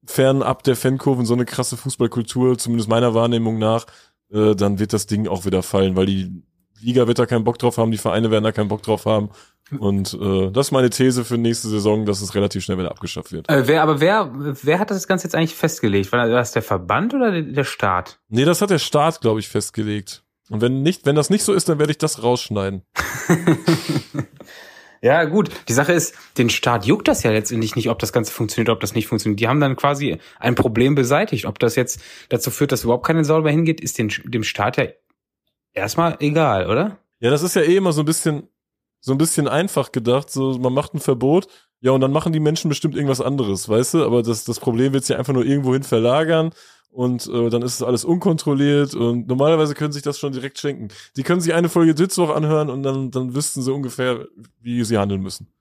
fernab 0.06 0.62
der 0.62 0.76
Fankurven 0.76 1.26
so 1.26 1.34
eine 1.34 1.44
krasse 1.44 1.76
Fußballkultur, 1.76 2.56
zumindest 2.56 2.88
meiner 2.88 3.12
Wahrnehmung 3.14 3.58
nach, 3.58 3.86
äh, 4.32 4.54
dann 4.54 4.78
wird 4.78 4.92
das 4.92 5.06
Ding 5.06 5.28
auch 5.28 5.44
wieder 5.44 5.62
fallen, 5.62 5.96
weil 5.96 6.06
die 6.06 6.42
Liga 6.80 7.06
wird 7.06 7.18
da 7.18 7.26
keinen 7.26 7.44
Bock 7.44 7.58
drauf 7.58 7.76
haben, 7.76 7.90
die 7.90 7.98
Vereine 7.98 8.30
werden 8.30 8.44
da 8.44 8.52
keinen 8.52 8.68
Bock 8.68 8.82
drauf 8.82 9.04
haben. 9.04 9.30
Und 9.78 10.14
äh, 10.14 10.50
das 10.50 10.68
ist 10.68 10.72
meine 10.72 10.90
These 10.90 11.24
für 11.24 11.36
nächste 11.36 11.68
Saison, 11.68 12.06
dass 12.06 12.20
es 12.22 12.34
relativ 12.34 12.64
schnell 12.64 12.78
wieder 12.78 12.90
abgeschafft 12.90 13.32
wird. 13.32 13.48
Äh, 13.50 13.66
wer, 13.66 13.82
aber 13.82 14.00
wer, 14.00 14.30
wer 14.34 14.78
hat 14.78 14.90
das 14.90 15.06
Ganze 15.06 15.26
jetzt 15.26 15.34
eigentlich 15.34 15.54
festgelegt? 15.54 16.12
War 16.12 16.28
das 16.28 16.52
der 16.52 16.62
Verband 16.62 17.14
oder 17.14 17.42
der, 17.42 17.64
Staat? 17.64 18.18
Nee, 18.28 18.44
das 18.44 18.62
hat 18.62 18.70
der 18.70 18.78
Staat, 18.78 19.20
glaube 19.20 19.40
ich, 19.40 19.48
festgelegt. 19.48 20.24
Und 20.48 20.62
wenn 20.62 20.82
nicht, 20.82 21.04
wenn 21.04 21.16
das 21.16 21.28
nicht 21.28 21.44
so 21.44 21.52
ist, 21.52 21.68
dann 21.68 21.78
werde 21.78 21.92
ich 21.92 21.98
das 21.98 22.22
rausschneiden. 22.22 22.82
Ja, 25.00 25.24
gut. 25.24 25.50
Die 25.68 25.72
Sache 25.72 25.92
ist, 25.92 26.14
den 26.38 26.50
Staat 26.50 26.84
juckt 26.84 27.08
das 27.08 27.22
ja 27.22 27.30
letztendlich 27.30 27.76
nicht, 27.76 27.88
ob 27.88 27.98
das 27.98 28.12
Ganze 28.12 28.32
funktioniert, 28.32 28.68
ob 28.68 28.80
das 28.80 28.94
nicht 28.94 29.06
funktioniert. 29.06 29.40
Die 29.40 29.48
haben 29.48 29.60
dann 29.60 29.76
quasi 29.76 30.18
ein 30.38 30.54
Problem 30.54 30.94
beseitigt. 30.94 31.44
Ob 31.44 31.58
das 31.58 31.76
jetzt 31.76 32.00
dazu 32.28 32.50
führt, 32.50 32.72
dass 32.72 32.84
überhaupt 32.84 33.06
keine 33.06 33.24
Sau 33.24 33.40
mehr 33.40 33.52
hingeht, 33.52 33.80
ist 33.80 33.98
den, 33.98 34.12
dem 34.24 34.42
Staat 34.42 34.76
ja 34.76 34.86
erstmal 35.72 36.16
egal, 36.20 36.68
oder? 36.68 36.98
Ja, 37.20 37.30
das 37.30 37.42
ist 37.42 37.54
ja 37.54 37.62
eh 37.62 37.76
immer 37.76 37.92
so 37.92 38.02
ein 38.02 38.06
bisschen, 38.06 38.48
so 39.00 39.12
ein 39.12 39.18
bisschen 39.18 39.48
einfach 39.48 39.92
gedacht. 39.92 40.30
So, 40.30 40.58
man 40.58 40.72
macht 40.72 40.94
ein 40.94 41.00
Verbot, 41.00 41.46
ja, 41.80 41.92
und 41.92 42.00
dann 42.00 42.12
machen 42.12 42.32
die 42.32 42.40
Menschen 42.40 42.68
bestimmt 42.68 42.94
irgendwas 42.94 43.20
anderes, 43.20 43.68
weißt 43.68 43.94
du? 43.94 44.04
Aber 44.04 44.22
das, 44.22 44.44
das 44.44 44.58
Problem 44.58 44.92
wird 44.92 45.04
sich 45.04 45.16
einfach 45.16 45.32
nur 45.32 45.44
irgendwohin 45.44 45.84
verlagern 45.84 46.50
und 46.90 47.28
äh, 47.28 47.50
dann 47.50 47.62
ist 47.62 47.74
es 47.74 47.82
alles 47.82 48.04
unkontrolliert 48.04 48.94
und 48.94 49.28
normalerweise 49.28 49.74
können 49.74 49.92
sich 49.92 50.02
das 50.02 50.18
schon 50.18 50.32
direkt 50.32 50.58
schenken. 50.58 50.88
Die 51.16 51.22
können 51.22 51.40
sich 51.40 51.54
eine 51.54 51.68
Folge 51.68 51.94
Ditzwoch 51.94 52.30
anhören 52.30 52.70
und 52.70 52.82
dann, 52.82 53.10
dann 53.10 53.34
wüssten 53.34 53.62
sie 53.62 53.72
ungefähr, 53.72 54.26
wie 54.60 54.82
sie 54.84 54.98
handeln 54.98 55.22
müssen. 55.22 55.52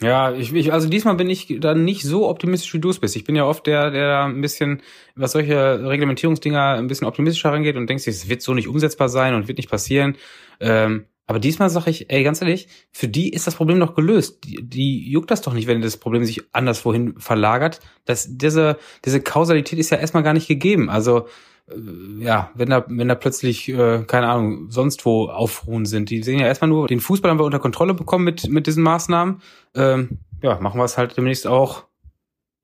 Ja, 0.00 0.32
ich, 0.34 0.52
ich, 0.52 0.72
also 0.72 0.88
diesmal 0.88 1.14
bin 1.14 1.30
ich 1.30 1.56
dann 1.60 1.84
nicht 1.84 2.02
so 2.02 2.28
optimistisch, 2.28 2.74
wie 2.74 2.80
du 2.80 2.90
es 2.90 2.98
bist. 2.98 3.14
Ich 3.14 3.24
bin 3.24 3.36
ja 3.36 3.46
oft 3.46 3.66
der, 3.66 3.92
der 3.92 4.08
da 4.08 4.24
ein 4.24 4.40
bisschen, 4.40 4.82
was 5.14 5.32
solche 5.32 5.88
Reglementierungsdinger 5.88 6.74
ein 6.74 6.88
bisschen 6.88 7.06
optimistischer 7.06 7.52
rangeht 7.52 7.76
und 7.76 7.88
denkst, 7.88 8.08
es 8.08 8.28
wird 8.28 8.42
so 8.42 8.54
nicht 8.54 8.66
umsetzbar 8.66 9.08
sein 9.08 9.34
und 9.34 9.46
wird 9.46 9.58
nicht 9.58 9.70
passieren. 9.70 10.16
Ähm, 10.58 11.06
aber 11.26 11.38
diesmal 11.38 11.70
sage 11.70 11.90
ich, 11.90 12.10
ey, 12.10 12.22
ganz 12.22 12.42
ehrlich, 12.42 12.68
für 12.92 13.08
die 13.08 13.30
ist 13.30 13.46
das 13.46 13.54
Problem 13.54 13.80
doch 13.80 13.94
gelöst. 13.94 14.44
Die, 14.44 14.62
die 14.62 15.10
juckt 15.10 15.30
das 15.30 15.40
doch 15.40 15.54
nicht, 15.54 15.66
wenn 15.66 15.80
das 15.80 15.96
Problem 15.96 16.24
sich 16.24 16.42
anderswohin 16.52 17.18
verlagert. 17.18 17.80
Das, 18.04 18.28
diese, 18.30 18.76
diese 19.04 19.22
Kausalität 19.22 19.78
ist 19.78 19.90
ja 19.90 19.96
erstmal 19.96 20.22
gar 20.22 20.34
nicht 20.34 20.48
gegeben. 20.48 20.90
Also, 20.90 21.26
äh, 21.68 22.22
ja, 22.22 22.50
wenn 22.54 22.68
da, 22.68 22.84
wenn 22.88 23.08
da 23.08 23.14
plötzlich, 23.14 23.70
äh, 23.70 24.04
keine 24.06 24.28
Ahnung, 24.28 24.70
sonst 24.70 25.06
wo 25.06 25.28
Aufruhen 25.28 25.86
sind. 25.86 26.10
Die 26.10 26.22
sehen 26.22 26.40
ja 26.40 26.46
erstmal 26.46 26.68
nur, 26.68 26.88
den 26.88 27.00
Fußball 27.00 27.30
haben 27.30 27.38
wir 27.38 27.44
unter 27.44 27.58
Kontrolle 27.58 27.94
bekommen 27.94 28.24
mit, 28.24 28.46
mit 28.48 28.66
diesen 28.66 28.82
Maßnahmen. 28.82 29.40
Ähm, 29.74 30.18
ja, 30.42 30.60
machen 30.60 30.78
wir 30.78 30.84
es 30.84 30.98
halt 30.98 31.16
demnächst 31.16 31.46
auch 31.46 31.84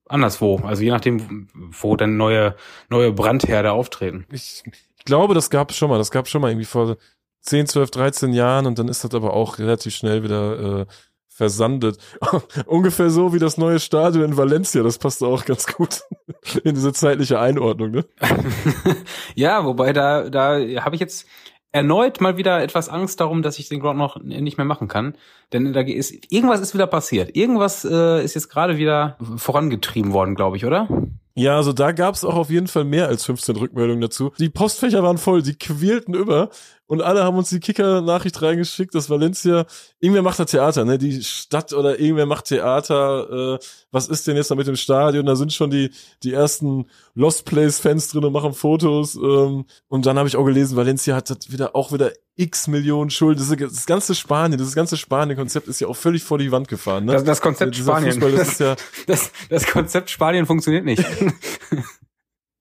anderswo. 0.07 0.57
Also 0.65 0.83
je 0.83 0.91
nachdem, 0.91 1.49
wo 1.55 1.97
dann 1.97 2.19
neue, 2.19 2.57
neue 2.91 3.13
Brandherde 3.13 3.73
auftreten. 3.73 4.27
Ich, 4.31 4.65
ich 4.67 5.05
glaube, 5.07 5.33
das 5.33 5.49
gab 5.49 5.71
es 5.71 5.79
schon 5.79 5.89
mal. 5.89 5.97
Das 5.97 6.11
gab 6.11 6.27
es 6.27 6.31
schon 6.31 6.43
mal 6.43 6.51
irgendwie 6.51 6.67
vor 6.67 6.99
10, 7.43 7.67
12, 7.67 7.91
13 7.91 8.33
Jahren 8.33 8.67
und 8.67 8.79
dann 8.79 8.89
ist 8.89 9.05
das 9.05 9.15
aber 9.15 9.33
auch 9.35 9.59
relativ 9.59 9.95
schnell 9.95 10.23
wieder 10.23 10.81
äh, 10.81 10.87
versandet. 11.29 11.97
Ungefähr 12.67 13.09
so 13.09 13.33
wie 13.33 13.39
das 13.39 13.57
neue 13.57 13.81
Stadion 13.81 14.25
in 14.25 14.37
Valencia, 14.37 14.83
das 14.83 14.99
passt 14.99 15.23
auch 15.23 15.47
ganz 15.47 15.67
gut 15.67 16.03
in 16.65 16.75
diese 16.75 16.93
zeitliche 16.93 17.41
Einordnung, 17.41 17.93
ne? 17.93 18.05
ja, 19.35 19.65
wobei 19.65 19.93
da, 19.93 20.29
da 20.29 20.59
habe 20.85 20.95
ich 20.95 21.01
jetzt 21.01 21.27
erneut 21.73 22.21
mal 22.21 22.37
wieder 22.37 22.63
etwas 22.63 22.89
Angst 22.89 23.21
darum, 23.21 23.43
dass 23.43 23.59
ich 23.59 23.69
den 23.69 23.81
Ground 23.81 23.99
noch 23.99 24.21
nicht 24.23 24.59
mehr 24.59 24.65
machen 24.65 24.89
kann. 24.89 25.15
Denn 25.53 25.73
da 25.73 25.81
ist 25.81 26.13
irgendwas 26.33 26.61
ist 26.61 26.75
wieder 26.75 26.87
passiert. 26.87 27.37
Irgendwas 27.37 27.85
äh, 27.85 28.23
ist 28.25 28.35
jetzt 28.35 28.49
gerade 28.49 28.77
wieder 28.77 29.17
vorangetrieben 29.37 30.13
worden, 30.13 30.35
glaube 30.35 30.57
ich, 30.57 30.67
oder? 30.67 30.89
Ja, 31.35 31.57
also 31.57 31.73
da 31.73 31.93
gab's 31.93 32.25
auch 32.25 32.35
auf 32.35 32.51
jeden 32.51 32.67
Fall 32.67 32.85
mehr 32.85 33.07
als 33.07 33.25
15 33.25 33.57
Rückmeldungen 33.57 34.01
dazu. 34.01 34.33
Die 34.39 34.51
Postfächer 34.51 35.03
waren 35.03 35.17
voll, 35.17 35.43
die 35.43 35.55
quälten 35.55 36.15
über 36.15 36.51
und 36.91 37.03
alle 37.03 37.23
haben 37.23 37.39
uns 37.39 37.51
die 37.51 37.61
Kicker-Nachricht 37.61 38.43
reingeschickt, 38.43 38.97
dass 38.97 39.09
Valencia, 39.09 39.65
irgendwer 40.01 40.25
macht 40.25 40.41
da 40.41 40.45
Theater, 40.45 40.85
ne? 40.85 40.99
Die 40.99 41.23
Stadt 41.23 41.73
oder 41.73 42.01
irgendwer 42.01 42.27
macht 42.27 42.47
Theater. 42.47 43.61
Äh, 43.61 43.65
was 43.93 44.09
ist 44.09 44.27
denn 44.27 44.35
jetzt 44.35 44.51
da 44.51 44.57
mit 44.57 44.67
dem 44.67 44.75
Stadion? 44.75 45.25
Da 45.25 45.37
sind 45.37 45.53
schon 45.53 45.71
die, 45.71 45.93
die 46.25 46.33
ersten 46.33 46.87
Lost 47.15 47.45
Place-Fans 47.45 48.09
drin 48.09 48.25
und 48.25 48.33
machen 48.33 48.55
Fotos. 48.55 49.15
Ähm, 49.15 49.67
und 49.87 50.05
dann 50.05 50.19
habe 50.19 50.27
ich 50.27 50.35
auch 50.35 50.45
gelesen, 50.45 50.77
Valencia 50.77 51.15
hat 51.15 51.31
wieder 51.49 51.77
auch 51.77 51.93
wieder 51.93 52.11
x 52.35 52.67
Millionen 52.67 53.11
Schulden. 53.11 53.39
Das, 53.39 53.57
das 53.57 53.87
ganze 53.87 54.17
Spanien, 54.17 54.59
das 54.59 54.75
ganze 54.75 54.97
Spanien-Konzept 54.97 55.69
ist 55.69 55.81
ja 55.81 55.87
auch 55.87 55.97
völlig 55.97 56.25
vor 56.25 56.39
die 56.39 56.51
Wand 56.51 56.67
gefahren. 56.67 57.05
Ne? 57.05 57.13
Das, 57.13 57.23
das 57.23 57.41
Konzept 57.41 57.77
Spanien. 57.77 58.15
Fußball, 58.15 58.33
das, 58.33 58.41
das, 58.41 58.51
ist 58.53 58.61
ja 58.61 58.77
das, 59.07 59.31
das 59.49 59.67
Konzept 59.69 60.11
Spanien 60.11 60.45
funktioniert 60.45 60.85
nicht. 60.85 61.05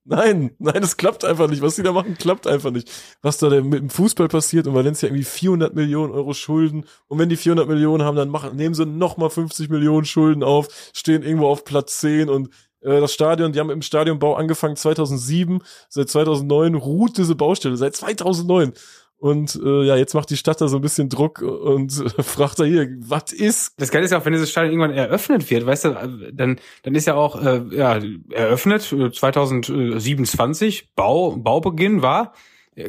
Nein, 0.04 0.52
nein, 0.58 0.82
es 0.82 0.96
klappt 0.96 1.24
einfach 1.24 1.48
nicht. 1.48 1.60
Was 1.62 1.76
die 1.76 1.82
da 1.82 1.92
machen, 1.92 2.16
klappt 2.16 2.46
einfach 2.46 2.70
nicht. 2.70 2.90
Was 3.22 3.38
da 3.38 3.48
mit 3.48 3.80
dem 3.80 3.90
Fußball 3.90 4.28
passiert 4.28 4.66
und 4.66 4.74
Valencia 4.74 5.08
irgendwie 5.08 5.24
400 5.24 5.74
Millionen 5.74 6.12
Euro 6.12 6.32
Schulden. 6.32 6.86
Und 7.08 7.18
wenn 7.18 7.28
die 7.28 7.36
400 7.36 7.68
Millionen 7.68 8.02
haben, 8.04 8.16
dann 8.16 8.30
machen, 8.30 8.56
nehmen 8.56 8.74
sie 8.74 8.86
nochmal 8.86 9.30
50 9.30 9.68
Millionen 9.68 10.06
Schulden 10.06 10.42
auf, 10.42 10.68
stehen 10.94 11.22
irgendwo 11.22 11.48
auf 11.48 11.64
Platz 11.64 12.00
10 12.00 12.30
und 12.30 12.48
äh, 12.80 13.00
das 13.00 13.12
Stadion, 13.12 13.52
die 13.52 13.60
haben 13.60 13.70
im 13.70 13.82
Stadionbau 13.82 14.34
angefangen 14.36 14.76
2007, 14.76 15.62
seit 15.88 16.08
2009 16.08 16.74
ruht 16.74 17.18
diese 17.18 17.34
Baustelle, 17.34 17.76
seit 17.76 17.94
2009. 17.94 18.72
Und 19.20 19.60
äh, 19.62 19.82
ja, 19.82 19.96
jetzt 19.96 20.14
macht 20.14 20.30
die 20.30 20.38
Stadt 20.38 20.62
da 20.62 20.68
so 20.68 20.76
ein 20.76 20.82
bisschen 20.82 21.10
Druck 21.10 21.42
und 21.42 21.92
äh, 21.92 22.08
fragt 22.22 22.58
da 22.58 22.64
hier, 22.64 22.88
was 23.00 23.32
ist? 23.32 23.74
Das 23.78 23.90
Geile 23.90 24.06
ist 24.06 24.12
ja 24.12 24.18
auch, 24.18 24.24
wenn 24.24 24.32
dieses 24.32 24.50
Stadion 24.50 24.72
irgendwann 24.72 24.96
eröffnet 24.96 25.50
wird, 25.50 25.66
weißt 25.66 25.84
du, 25.84 26.30
dann, 26.32 26.58
dann 26.82 26.94
ist 26.94 27.06
ja 27.06 27.16
auch 27.16 27.44
äh, 27.44 27.60
ja, 27.70 28.00
eröffnet 28.30 28.80
2027, 28.82 30.82
äh, 30.82 30.86
Bau, 30.96 31.36
Baubeginn 31.36 32.00
war, 32.00 32.32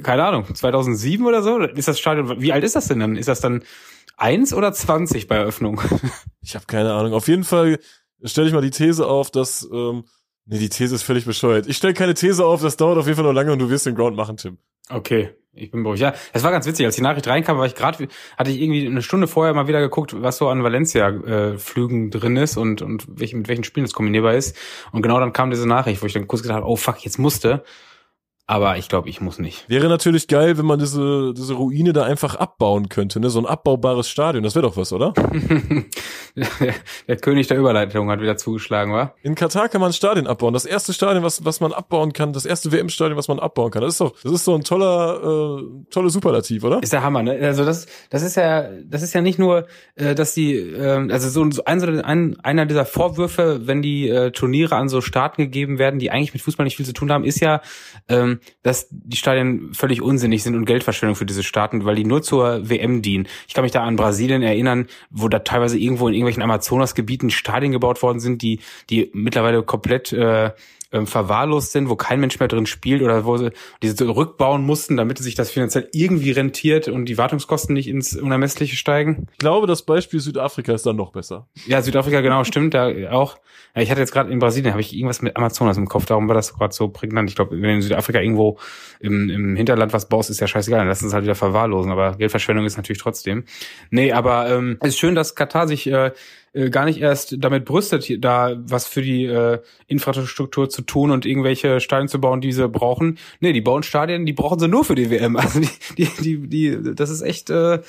keine 0.03 0.23
Ahnung, 0.23 0.55
2007 0.55 1.25
oder 1.25 1.43
so. 1.43 1.59
Ist 1.59 1.89
das 1.89 1.99
Stadion, 1.99 2.41
wie 2.41 2.53
alt 2.53 2.63
ist 2.63 2.77
das 2.77 2.87
denn 2.87 2.99
dann? 2.99 3.17
Ist 3.17 3.27
das 3.27 3.41
dann 3.41 3.63
eins 4.15 4.53
oder 4.53 4.71
20 4.71 5.27
bei 5.27 5.35
Eröffnung? 5.35 5.81
Ich 6.43 6.55
habe 6.55 6.65
keine 6.65 6.93
Ahnung. 6.93 7.13
Auf 7.13 7.27
jeden 7.27 7.43
Fall 7.43 7.77
stelle 8.23 8.47
ich 8.47 8.53
mal 8.53 8.63
die 8.63 8.71
These 8.71 9.05
auf, 9.05 9.29
dass 9.29 9.69
ähm, 9.71 10.05
Nee, 10.45 10.57
die 10.57 10.69
These 10.69 10.95
ist 10.95 11.03
völlig 11.03 11.25
bescheuert. 11.25 11.67
Ich 11.67 11.77
stelle 11.77 11.93
keine 11.93 12.15
These 12.15 12.43
auf, 12.43 12.63
das 12.63 12.75
dauert 12.75 12.97
auf 12.97 13.05
jeden 13.05 13.15
Fall 13.15 13.25
noch 13.25 13.31
lange 13.31 13.51
und 13.51 13.59
du 13.59 13.69
wirst 13.69 13.85
den 13.85 13.93
Ground 13.93 14.17
machen, 14.17 14.37
Tim. 14.37 14.57
Okay, 14.89 15.35
ich 15.53 15.71
bin 15.71 15.83
beruhigt. 15.83 16.01
Ja, 16.01 16.13
es 16.33 16.43
war 16.43 16.51
ganz 16.51 16.65
witzig, 16.65 16.85
als 16.85 16.95
die 16.95 17.01
Nachricht 17.01 17.27
reinkam, 17.27 17.57
war 17.57 17.65
ich 17.65 17.75
gerade, 17.75 18.07
hatte 18.37 18.51
ich 18.51 18.61
irgendwie 18.61 18.87
eine 18.87 19.01
Stunde 19.01 19.27
vorher 19.27 19.53
mal 19.53 19.67
wieder 19.67 19.81
geguckt, 19.81 20.15
was 20.21 20.37
so 20.37 20.47
an 20.47 20.63
Valencia-Flügen 20.63 22.07
äh, 22.07 22.09
drin 22.09 22.37
ist 22.37 22.57
und, 22.57 22.81
und 22.81 23.05
welch, 23.19 23.33
mit 23.33 23.47
welchen 23.47 23.63
Spielen 23.63 23.85
es 23.85 23.93
kombinierbar 23.93 24.35
ist. 24.35 24.57
Und 24.91 25.01
genau 25.01 25.19
dann 25.19 25.33
kam 25.33 25.49
diese 25.49 25.67
Nachricht, 25.67 26.01
wo 26.01 26.05
ich 26.05 26.13
dann 26.13 26.27
kurz 26.27 26.41
gedacht 26.41 26.57
habe, 26.57 26.67
oh 26.67 26.77
fuck, 26.77 27.03
jetzt 27.03 27.19
musste. 27.19 27.63
Aber 28.51 28.75
ich 28.75 28.89
glaube, 28.89 29.07
ich 29.07 29.21
muss 29.21 29.39
nicht. 29.39 29.63
Wäre 29.69 29.87
natürlich 29.87 30.27
geil, 30.27 30.57
wenn 30.57 30.65
man 30.65 30.77
diese, 30.77 31.33
diese 31.33 31.53
Ruine 31.53 31.93
da 31.93 32.03
einfach 32.03 32.35
abbauen 32.35 32.89
könnte, 32.89 33.21
ne? 33.21 33.29
So 33.29 33.39
ein 33.39 33.45
abbaubares 33.45 34.09
Stadion, 34.09 34.43
das 34.43 34.55
wäre 34.55 34.63
doch 34.63 34.75
was, 34.75 34.91
oder? 34.91 35.13
der 37.07 37.15
König 37.15 37.47
der 37.47 37.57
Überleitung 37.57 38.11
hat 38.11 38.19
wieder 38.19 38.35
zugeschlagen, 38.35 38.91
wa? 38.91 39.13
In 39.23 39.35
Katar 39.35 39.69
kann 39.69 39.79
man 39.79 39.91
ein 39.91 39.93
Stadion 39.93 40.27
abbauen. 40.27 40.53
Das 40.53 40.65
erste 40.65 40.91
Stadion, 40.91 41.23
was, 41.23 41.45
was 41.45 41.61
man 41.61 41.71
abbauen 41.71 42.11
kann, 42.11 42.33
das 42.33 42.45
erste 42.45 42.73
WM-Stadion, 42.73 43.17
was 43.17 43.29
man 43.29 43.39
abbauen 43.39 43.71
kann. 43.71 43.83
Das 43.83 43.93
ist 43.93 44.01
doch, 44.01 44.19
das 44.21 44.33
ist 44.33 44.43
so 44.43 44.53
ein 44.53 44.65
toller, 44.65 45.61
äh, 45.61 45.85
tolle 45.89 46.09
Superlativ, 46.09 46.65
oder? 46.65 46.83
Ist 46.83 46.91
der 46.91 47.03
Hammer, 47.03 47.23
ne? 47.23 47.39
Also 47.41 47.63
das, 47.63 47.87
das 48.09 48.21
ist 48.21 48.35
ja, 48.35 48.67
das 48.83 49.01
ist 49.01 49.13
ja 49.13 49.21
nicht 49.21 49.39
nur, 49.39 49.65
äh, 49.95 50.13
dass 50.13 50.33
die, 50.33 50.57
äh, 50.57 51.09
also 51.09 51.29
so, 51.29 51.49
so 51.51 51.63
ein, 51.63 52.01
ein, 52.01 52.37
einer 52.41 52.65
dieser 52.65 52.83
Vorwürfe, 52.83 53.61
wenn 53.63 53.81
die 53.81 54.09
äh, 54.09 54.31
Turniere 54.31 54.75
an 54.75 54.89
so 54.89 54.99
Staaten 54.99 55.41
gegeben 55.41 55.79
werden, 55.79 56.01
die 56.01 56.11
eigentlich 56.11 56.33
mit 56.33 56.41
Fußball 56.41 56.65
nicht 56.65 56.75
viel 56.75 56.85
zu 56.85 56.91
tun 56.91 57.13
haben, 57.13 57.23
ist 57.23 57.39
ja, 57.39 57.61
ähm, 58.09 58.40
dass 58.63 58.87
die 58.91 59.17
Stadien 59.17 59.73
völlig 59.73 60.01
unsinnig 60.01 60.43
sind 60.43 60.55
und 60.55 60.65
Geldverschwendung 60.65 61.15
für 61.15 61.25
diese 61.25 61.43
Staaten, 61.43 61.85
weil 61.85 61.95
die 61.95 62.05
nur 62.05 62.21
zur 62.21 62.69
WM 62.69 63.01
dienen. 63.01 63.27
Ich 63.47 63.53
kann 63.53 63.63
mich 63.63 63.71
da 63.71 63.83
an 63.83 63.95
Brasilien 63.95 64.41
erinnern, 64.41 64.87
wo 65.09 65.27
da 65.27 65.39
teilweise 65.39 65.77
irgendwo 65.77 66.07
in 66.07 66.13
irgendwelchen 66.13 66.43
Amazonasgebieten 66.43 67.29
Stadien 67.29 67.71
gebaut 67.71 68.01
worden 68.01 68.19
sind, 68.19 68.41
die, 68.41 68.59
die 68.89 69.09
mittlerweile 69.13 69.63
komplett 69.63 70.11
äh, 70.13 70.51
ähm, 70.91 71.07
verwahrlost 71.07 71.71
sind, 71.71 71.89
wo 71.89 71.95
kein 71.95 72.19
Mensch 72.19 72.39
mehr 72.39 72.47
drin 72.47 72.65
spielt 72.65 73.01
oder 73.01 73.25
wo 73.25 73.37
sie 73.37 73.51
diese 73.81 74.07
rückbauen 74.07 74.63
mussten, 74.63 74.97
damit 74.97 75.17
sich 75.17 75.35
das 75.35 75.51
finanziell 75.51 75.87
irgendwie 75.93 76.31
rentiert 76.31 76.87
und 76.87 77.05
die 77.05 77.17
Wartungskosten 77.17 77.73
nicht 77.73 77.87
ins 77.87 78.15
Unermessliche 78.15 78.75
steigen. 78.75 79.27
Ich 79.33 79.37
glaube, 79.39 79.67
das 79.67 79.83
Beispiel 79.83 80.19
Südafrika 80.19 80.73
ist 80.73 80.85
dann 80.85 80.95
noch 80.95 81.11
besser. 81.11 81.47
Ja, 81.67 81.81
Südafrika 81.81 82.21
genau 82.21 82.43
stimmt 82.43 82.73
da 82.73 82.89
auch. 83.11 83.37
Ja, 83.75 83.81
ich 83.81 83.89
hatte 83.89 84.01
jetzt 84.01 84.11
gerade 84.11 84.31
in 84.31 84.39
Brasilien 84.39 84.71
habe 84.71 84.81
ich 84.81 84.93
irgendwas 84.93 85.21
mit 85.21 85.37
Amazonas 85.37 85.77
im 85.77 85.87
Kopf, 85.87 86.05
darum 86.05 86.27
war 86.27 86.35
das 86.35 86.53
gerade 86.53 86.73
so 86.73 86.89
prägnant. 86.89 87.29
Ich 87.29 87.35
glaube, 87.35 87.51
wenn 87.51 87.61
du 87.61 87.73
in 87.75 87.81
Südafrika 87.81 88.19
irgendwo 88.19 88.59
im, 88.99 89.29
im 89.29 89.55
Hinterland 89.55 89.93
was 89.93 90.09
baust, 90.09 90.29
ist 90.29 90.39
ja 90.39 90.47
scheißegal, 90.47 90.79
dann 90.79 90.87
lassen 90.87 91.07
es 91.07 91.13
halt 91.13 91.23
wieder 91.23 91.35
verwahrlosen, 91.35 91.91
aber 91.91 92.17
Geldverschwendung 92.17 92.65
ist 92.65 92.77
natürlich 92.77 93.01
trotzdem. 93.01 93.45
Nee, 93.89 94.11
aber 94.11 94.49
ähm, 94.49 94.77
es 94.81 94.89
ist 94.89 94.99
schön, 94.99 95.15
dass 95.15 95.35
Katar 95.35 95.67
sich 95.67 95.87
äh, 95.87 96.11
äh, 96.53 96.69
gar 96.69 96.85
nicht 96.85 96.99
erst 96.99 97.35
damit 97.39 97.65
brüstet, 97.65 98.23
da 98.23 98.55
was 98.57 98.85
für 98.85 99.01
die 99.01 99.25
äh, 99.25 99.59
Infrastruktur 99.87 100.69
zu 100.69 100.81
tun 100.81 101.11
und 101.11 101.25
irgendwelche 101.25 101.79
Stadien 101.79 102.07
zu 102.07 102.19
bauen, 102.19 102.41
die 102.41 102.51
sie 102.51 102.67
brauchen. 102.67 103.17
Nee, 103.39 103.53
die 103.53 103.61
bauen 103.61 103.83
Stadien, 103.83 104.25
die 104.25 104.33
brauchen 104.33 104.59
sie 104.59 104.67
nur 104.67 104.83
für 104.83 104.95
die 104.95 105.09
WM. 105.09 105.35
Also 105.41 105.59
die, 105.59 105.69
die, 105.97 106.07
die, 106.17 106.47
die 106.47 106.95
das 106.95 107.09
ist 107.09 107.21
echt, 107.21 107.49
äh, 107.49 107.79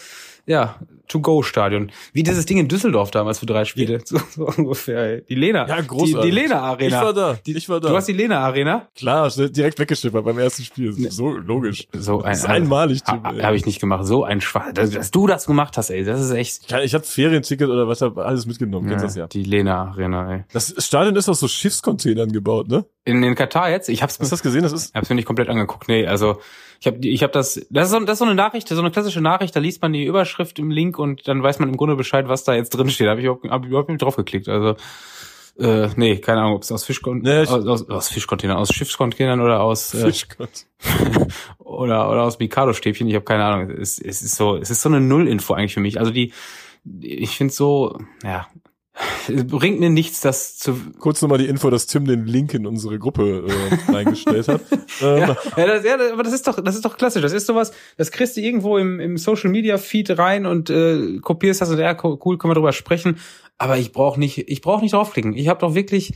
ja, 0.46 0.76
To-Go-Stadion. 1.08 1.90
Wie 2.14 2.22
dieses 2.22 2.46
Ding 2.46 2.56
in 2.58 2.68
Düsseldorf 2.68 3.10
damals 3.10 3.38
für 3.40 3.46
drei 3.46 3.64
Spiele. 3.64 4.00
So, 4.12 4.18
so 4.34 4.46
ungefähr. 4.46 5.20
Die 5.20 5.34
Lena. 5.34 5.66
Ja, 5.68 5.80
Die, 5.80 5.86
großartig. 5.86 6.30
die 6.30 6.30
Lena 6.30 6.60
Arena. 6.60 6.96
Ich 6.98 7.04
war 7.04 7.12
da. 7.12 7.38
Die, 7.46 7.56
ich 7.56 7.68
war 7.68 7.80
da. 7.80 7.88
Du 7.90 7.96
hast 7.96 8.08
die 8.08 8.12
Lena 8.12 8.40
Arena? 8.40 8.88
Klar, 8.96 9.30
direkt 9.30 9.78
weggeschippert 9.78 10.24
beim 10.24 10.38
ersten 10.38 10.62
Spiel. 10.64 10.92
So 11.10 11.30
logisch. 11.30 11.86
So 11.92 12.22
ein, 12.22 12.30
Das 12.30 12.38
ist 12.40 12.44
einmalig, 12.46 13.02
Ha. 13.06 13.22
Habe 13.42 13.56
ich 13.56 13.66
nicht 13.66 13.80
gemacht. 13.80 14.06
So 14.06 14.24
ein 14.24 14.40
Schwach. 14.40 14.72
Dass, 14.72 14.90
dass 14.90 15.10
du 15.10 15.26
das 15.26 15.46
gemacht 15.46 15.76
hast, 15.76 15.90
ey. 15.90 16.04
Das 16.04 16.20
ist 16.20 16.30
echt. 16.30 16.62
Ich, 16.70 16.76
ich 16.76 16.94
hatte 16.94 17.06
Ferienticket 17.06 17.68
oder 17.68 17.88
was, 17.88 18.00
hab 18.00 18.16
alles 18.18 18.46
mitgenommen. 18.46 18.88
Kennst 18.88 19.04
das 19.04 19.16
ja. 19.16 19.26
Die 19.26 19.44
Lena 19.44 19.90
Arena, 19.90 20.34
ey. 20.34 20.44
Das 20.52 20.74
Stadion 20.78 21.14
ist 21.16 21.28
aus 21.28 21.40
so 21.40 21.48
Schiffscontainern 21.48 22.32
gebaut, 22.32 22.68
ne? 22.68 22.84
In, 23.04 23.22
in 23.22 23.34
Katar 23.34 23.70
jetzt? 23.70 23.88
Ich 23.88 24.02
hab's, 24.02 24.18
Hast 24.18 24.30
du 24.30 24.34
das 24.34 24.42
gesehen? 24.42 24.62
Das 24.62 24.72
ist, 24.72 24.90
ich 24.90 24.94
hab's 24.94 25.08
mir 25.08 25.16
nicht 25.16 25.26
komplett 25.26 25.48
angeguckt. 25.48 25.88
Nee, 25.88 26.06
also 26.06 26.38
ich 26.82 26.88
habe 26.88 26.98
ich 27.06 27.22
hab 27.22 27.30
das. 27.30 27.64
Das 27.70 27.86
ist, 27.86 27.92
so, 27.92 28.00
das 28.00 28.14
ist 28.14 28.18
so 28.18 28.24
eine 28.24 28.34
Nachricht, 28.34 28.66
so 28.66 28.76
eine 28.76 28.90
klassische 28.90 29.20
Nachricht. 29.20 29.54
Da 29.54 29.60
liest 29.60 29.80
man 29.82 29.92
die 29.92 30.04
Überschrift 30.04 30.58
im 30.58 30.72
Link 30.72 30.98
und 30.98 31.28
dann 31.28 31.40
weiß 31.40 31.60
man 31.60 31.68
im 31.68 31.76
Grunde 31.76 31.94
Bescheid, 31.94 32.26
was 32.26 32.42
da 32.42 32.54
jetzt 32.54 32.70
drin 32.70 32.90
steht. 32.90 33.06
Da 33.06 33.12
habe 33.12 33.20
ich 33.20 33.26
überhaupt, 33.26 33.48
hab 33.48 33.62
ich 33.62 33.68
überhaupt 33.68 33.88
nicht 33.88 34.02
drauf 34.02 34.16
geklickt. 34.16 34.48
Also 34.48 34.74
äh, 35.60 35.90
nee, 35.94 36.18
keine 36.18 36.40
Ahnung, 36.40 36.56
ob 36.56 36.62
es 36.62 36.72
aus 36.72 36.82
Fischcontainern, 36.82 37.44
Nee, 37.44 37.48
aus, 37.48 37.66
aus, 37.68 37.88
aus 37.88 38.08
Fischcontainern, 38.08 38.56
aus 38.56 38.74
Schiffscontainern 38.74 39.40
oder 39.40 39.60
aus 39.60 39.94
äh, 39.94 40.10
oder 41.58 42.10
oder 42.10 42.22
aus 42.24 42.40
Mikado-Stäbchen. 42.40 43.06
Ich 43.06 43.14
habe 43.14 43.24
keine 43.24 43.44
Ahnung. 43.44 43.70
Es, 43.70 44.00
es 44.00 44.20
ist 44.20 44.34
so, 44.34 44.56
es 44.56 44.70
ist 44.70 44.82
so 44.82 44.88
eine 44.88 45.00
Nullinfo 45.00 45.54
eigentlich 45.54 45.74
für 45.74 45.80
mich. 45.80 46.00
Also 46.00 46.10
die, 46.10 46.32
ich 47.00 47.36
finde 47.36 47.54
so, 47.54 47.96
ja, 48.24 48.48
bringt 49.46 49.80
mir 49.80 49.90
nichts, 49.90 50.20
das 50.20 50.58
zu 50.58 50.76
Kurz 50.98 51.22
nochmal 51.22 51.38
die 51.38 51.46
Info, 51.46 51.70
dass 51.70 51.86
Tim 51.86 52.04
den 52.04 52.26
Link 52.26 52.52
in 52.54 52.66
unsere 52.66 52.98
Gruppe 52.98 53.44
äh, 53.88 53.92
reingestellt 53.92 54.48
hat. 54.48 54.60
Ähm, 55.00 55.18
Ja, 55.20 55.36
ja, 55.56 55.66
das, 55.66 55.84
ja, 55.84 55.96
aber 56.12 56.22
das 56.22 56.32
ist 56.34 56.46
doch, 56.46 56.62
das 56.62 56.74
ist 56.74 56.84
doch 56.84 56.96
klassisch. 56.96 57.22
Das 57.22 57.32
ist 57.32 57.46
sowas, 57.46 57.72
das 57.96 58.10
kriegst 58.10 58.36
du 58.36 58.40
irgendwo 58.40 58.76
im, 58.78 59.00
im 59.00 59.16
Social 59.16 59.50
Media 59.50 59.78
Feed 59.78 60.16
rein 60.18 60.44
und 60.46 60.68
äh, 60.70 61.18
kopierst 61.20 61.62
das 61.62 61.70
und 61.70 61.78
ja, 61.78 61.94
co- 61.94 62.20
cool, 62.24 62.36
können 62.38 62.50
wir 62.50 62.54
drüber 62.56 62.72
sprechen. 62.72 63.18
Aber 63.58 63.78
ich 63.78 63.92
brauche 63.92 64.20
nicht, 64.20 64.38
ich 64.50 64.60
brauche 64.60 64.82
nicht 64.82 64.92
draufklicken. 64.92 65.34
Ich 65.34 65.48
habe 65.48 65.60
doch 65.60 65.74
wirklich, 65.74 66.12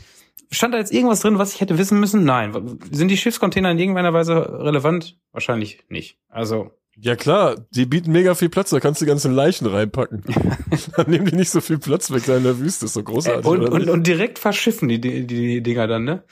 stand 0.51 0.75
da 0.75 0.79
jetzt 0.79 0.93
irgendwas 0.93 1.21
drin, 1.21 1.39
was 1.39 1.55
ich 1.55 1.61
hätte 1.61 1.79
wissen 1.79 1.99
müssen? 1.99 2.25
Nein. 2.25 2.79
Sind 2.93 3.09
die 3.09 3.17
Schiffscontainer 3.17 3.71
in 3.71 3.79
irgendeiner 3.79 4.13
Weise 4.13 4.35
relevant? 4.63 5.17
Wahrscheinlich 5.33 5.81
nicht. 5.89 6.19
Also 6.29 6.71
Ja 6.99 7.15
klar, 7.15 7.57
die 7.75 7.85
bieten 7.85 8.11
mega 8.11 8.35
viel 8.35 8.49
Platz, 8.49 8.71
da 8.71 8.81
kannst 8.81 9.01
du 9.01 9.05
die 9.05 9.11
ganzen 9.11 9.35
Leichen 9.35 9.67
reinpacken. 9.67 10.23
dann 10.97 11.11
nehmen 11.11 11.27
die 11.27 11.37
nicht 11.37 11.51
so 11.51 11.61
viel 11.61 11.79
Platz 11.79 12.11
weg 12.11 12.25
da 12.27 12.37
in 12.39 12.43
der 12.43 12.59
Wüste, 12.59 12.87
ist 12.87 12.95
so 12.95 13.03
großartig. 13.03 13.45
und, 13.45 13.61
oder 13.61 13.73
und, 13.73 13.81
nicht? 13.81 13.91
und 13.91 14.07
direkt 14.07 14.39
verschiffen 14.39 14.89
die, 14.89 15.01
die, 15.01 15.27
die 15.27 15.63
Dinger 15.63 15.87
dann, 15.87 16.05
ne? 16.05 16.23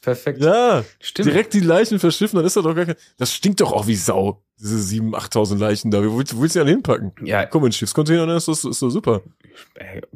Perfekt. 0.00 0.40
ja, 0.42 0.84
Stimmt. 1.00 1.28
direkt 1.28 1.54
die 1.54 1.60
Leichen 1.60 1.98
verschiffen, 1.98 2.36
dann 2.36 2.44
ist 2.46 2.56
das 2.56 2.64
doch 2.64 2.74
gar 2.74 2.86
kein, 2.86 2.94
das 3.16 3.32
stinkt 3.32 3.60
doch 3.60 3.72
auch 3.72 3.86
wie 3.86 3.94
Sau, 3.96 4.42
diese 4.60 4.76
7.000, 4.76 5.14
8.000 5.14 5.58
Leichen 5.58 5.90
da, 5.90 6.02
wo 6.04 6.18
willst, 6.18 6.36
wo 6.36 6.40
willst 6.42 6.54
du 6.56 6.60
die 6.60 6.62
alle 6.62 6.70
hinpacken? 6.70 7.12
Ja, 7.24 7.46
Komm, 7.46 7.66
in 7.66 7.72
Schiffscontainer, 7.72 8.26
dann 8.26 8.36
ist 8.36 8.48
das, 8.48 8.64
ist 8.64 8.80
das 8.82 8.92
super. 8.92 9.22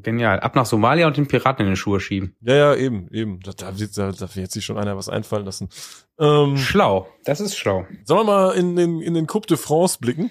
genial. 0.03 0.41
Ab 0.41 0.55
nach 0.57 0.67
Somalia 0.67 1.07
und 1.07 1.17
den 1.17 1.27
Piraten 1.27 1.65
in 1.67 1.73
die 1.73 1.77
Schuhe 1.77 2.01
schieben. 2.01 2.35
Ja, 2.41 2.55
ja, 2.55 2.75
eben, 2.75 3.09
eben. 3.13 3.41
Da, 3.41 3.53
da, 3.53 3.73
da, 3.73 4.13
da 4.13 4.35
wird 4.37 4.51
sich 4.51 4.65
schon 4.65 4.79
einer 4.79 4.97
was 4.97 5.09
einfallen 5.09 5.45
lassen. 5.45 5.69
Ähm, 6.19 6.57
Schlau. 6.57 7.09
Das 7.25 7.41
ist 7.41 7.57
schlau. 7.57 7.87
sollen 8.05 8.21
wir 8.27 8.33
mal 8.33 8.55
in 8.55 8.77
den, 8.77 9.01
in 9.01 9.15
den 9.15 9.27
Coupe 9.27 9.47
de 9.47 9.57
France 9.57 9.99
blicken? 10.01 10.31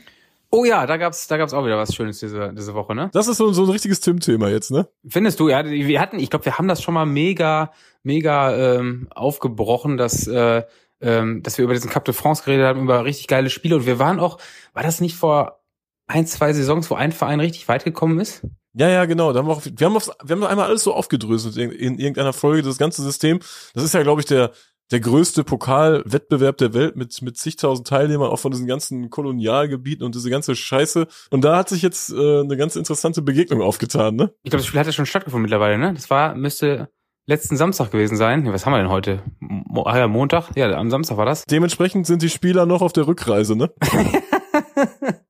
Oh 0.53 0.65
ja, 0.65 0.85
da 0.85 0.97
gab's, 0.97 1.27
da 1.27 1.37
gab's 1.37 1.53
auch 1.53 1.65
wieder 1.65 1.77
was 1.77 1.95
Schönes 1.95 2.19
diese, 2.19 2.53
diese 2.53 2.73
Woche, 2.73 2.93
ne? 2.93 3.09
Das 3.13 3.29
ist 3.29 3.37
so, 3.37 3.53
so 3.53 3.63
ein 3.63 3.69
richtiges 3.69 4.01
Tim-Thema 4.01 4.49
jetzt, 4.49 4.69
ne? 4.69 4.87
Findest 5.07 5.39
du, 5.39 5.47
ja, 5.47 5.63
wir 5.65 5.99
hatten, 6.01 6.19
ich 6.19 6.29
glaube, 6.29 6.43
wir 6.43 6.57
haben 6.57 6.67
das 6.67 6.81
schon 6.81 6.93
mal 6.93 7.05
mega, 7.05 7.71
mega 8.03 8.75
ähm, 8.75 9.07
aufgebrochen, 9.15 9.95
dass, 9.95 10.27
äh, 10.27 10.63
ähm, 10.99 11.41
dass 11.41 11.57
wir 11.57 11.63
über 11.63 11.73
diesen 11.73 11.89
Cup 11.89 12.03
de 12.03 12.13
France 12.13 12.43
geredet 12.43 12.65
haben, 12.65 12.81
über 12.81 13.05
richtig 13.05 13.27
geile 13.27 13.49
Spiele. 13.49 13.77
Und 13.77 13.85
wir 13.85 13.97
waren 13.97 14.19
auch, 14.19 14.39
war 14.73 14.83
das 14.83 14.99
nicht 14.99 15.15
vor 15.15 15.61
ein, 16.07 16.27
zwei 16.27 16.51
Saisons, 16.51 16.91
wo 16.91 16.95
ein 16.95 17.13
Verein 17.13 17.39
richtig 17.39 17.69
weit 17.69 17.85
gekommen 17.85 18.19
ist? 18.19 18.45
Ja, 18.73 18.89
ja, 18.89 19.05
genau. 19.05 19.31
Da 19.31 19.39
haben 19.39 19.47
wir, 19.47 19.53
auch, 19.53 19.63
wir, 19.63 19.87
haben 19.87 19.95
aufs, 19.95 20.11
wir 20.23 20.35
haben 20.35 20.43
einmal 20.43 20.67
alles 20.67 20.83
so 20.83 20.93
aufgedröselt 20.93 21.55
in, 21.55 21.71
in 21.71 21.97
irgendeiner 21.97 22.33
Folge, 22.33 22.61
das 22.61 22.77
ganze 22.77 23.01
System. 23.03 23.39
Das 23.73 23.83
ist 23.83 23.93
ja, 23.93 24.03
glaube 24.03 24.21
ich, 24.21 24.27
der, 24.27 24.51
der 24.91 24.99
größte 24.99 25.43
Pokalwettbewerb 25.43 26.57
der 26.57 26.73
Welt 26.73 26.95
mit, 26.95 27.21
mit 27.21 27.37
zigtausend 27.37 27.87
Teilnehmern, 27.87 28.29
auch 28.29 28.39
von 28.39 28.51
diesen 28.51 28.67
ganzen 28.67 29.09
Kolonialgebieten 29.09 30.05
und 30.05 30.15
diese 30.15 30.29
ganze 30.29 30.55
Scheiße. 30.55 31.07
Und 31.29 31.43
da 31.43 31.57
hat 31.57 31.69
sich 31.69 31.81
jetzt 31.81 32.11
äh, 32.11 32.41
eine 32.41 32.57
ganz 32.57 32.75
interessante 32.75 33.21
Begegnung 33.21 33.61
aufgetan, 33.61 34.15
ne? 34.15 34.33
Ich 34.43 34.51
glaube, 34.51 34.61
das 34.61 34.67
Spiel 34.67 34.79
hat 34.79 34.87
ja 34.87 34.93
schon 34.93 35.05
stattgefunden 35.05 35.43
mittlerweile, 35.43 35.77
ne? 35.77 35.93
Das 35.93 36.09
war, 36.09 36.35
müsste 36.35 36.89
letzten 37.25 37.55
Samstag 37.55 37.91
gewesen 37.91 38.17
sein. 38.17 38.43
Nee, 38.43 38.51
was 38.51 38.65
haben 38.65 38.73
wir 38.73 38.79
denn 38.79 38.89
heute? 38.89 39.23
Mo 39.39 39.83
ah 39.83 39.97
ja, 39.97 40.07
Montag? 40.07 40.49
Ja, 40.55 40.69
am 40.73 40.89
Samstag 40.89 41.17
war 41.17 41.25
das. 41.25 41.45
Dementsprechend 41.45 42.05
sind 42.05 42.21
die 42.21 42.29
Spieler 42.29 42.65
noch 42.65 42.81
auf 42.81 42.91
der 42.91 43.07
Rückreise, 43.07 43.55
ne? 43.55 43.71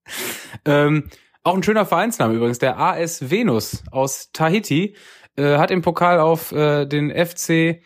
ähm, 0.65 1.09
auch 1.43 1.55
ein 1.55 1.63
schöner 1.63 1.85
Vereinsname 1.85 2.33
übrigens, 2.33 2.59
der 2.59 2.79
AS 2.79 3.29
Venus 3.29 3.83
aus 3.91 4.31
Tahiti, 4.31 4.95
äh, 5.35 5.57
hat 5.57 5.71
im 5.71 5.81
Pokal 5.81 6.19
auf 6.19 6.51
äh, 6.51 6.85
den 6.85 7.11
FC, 7.11 7.81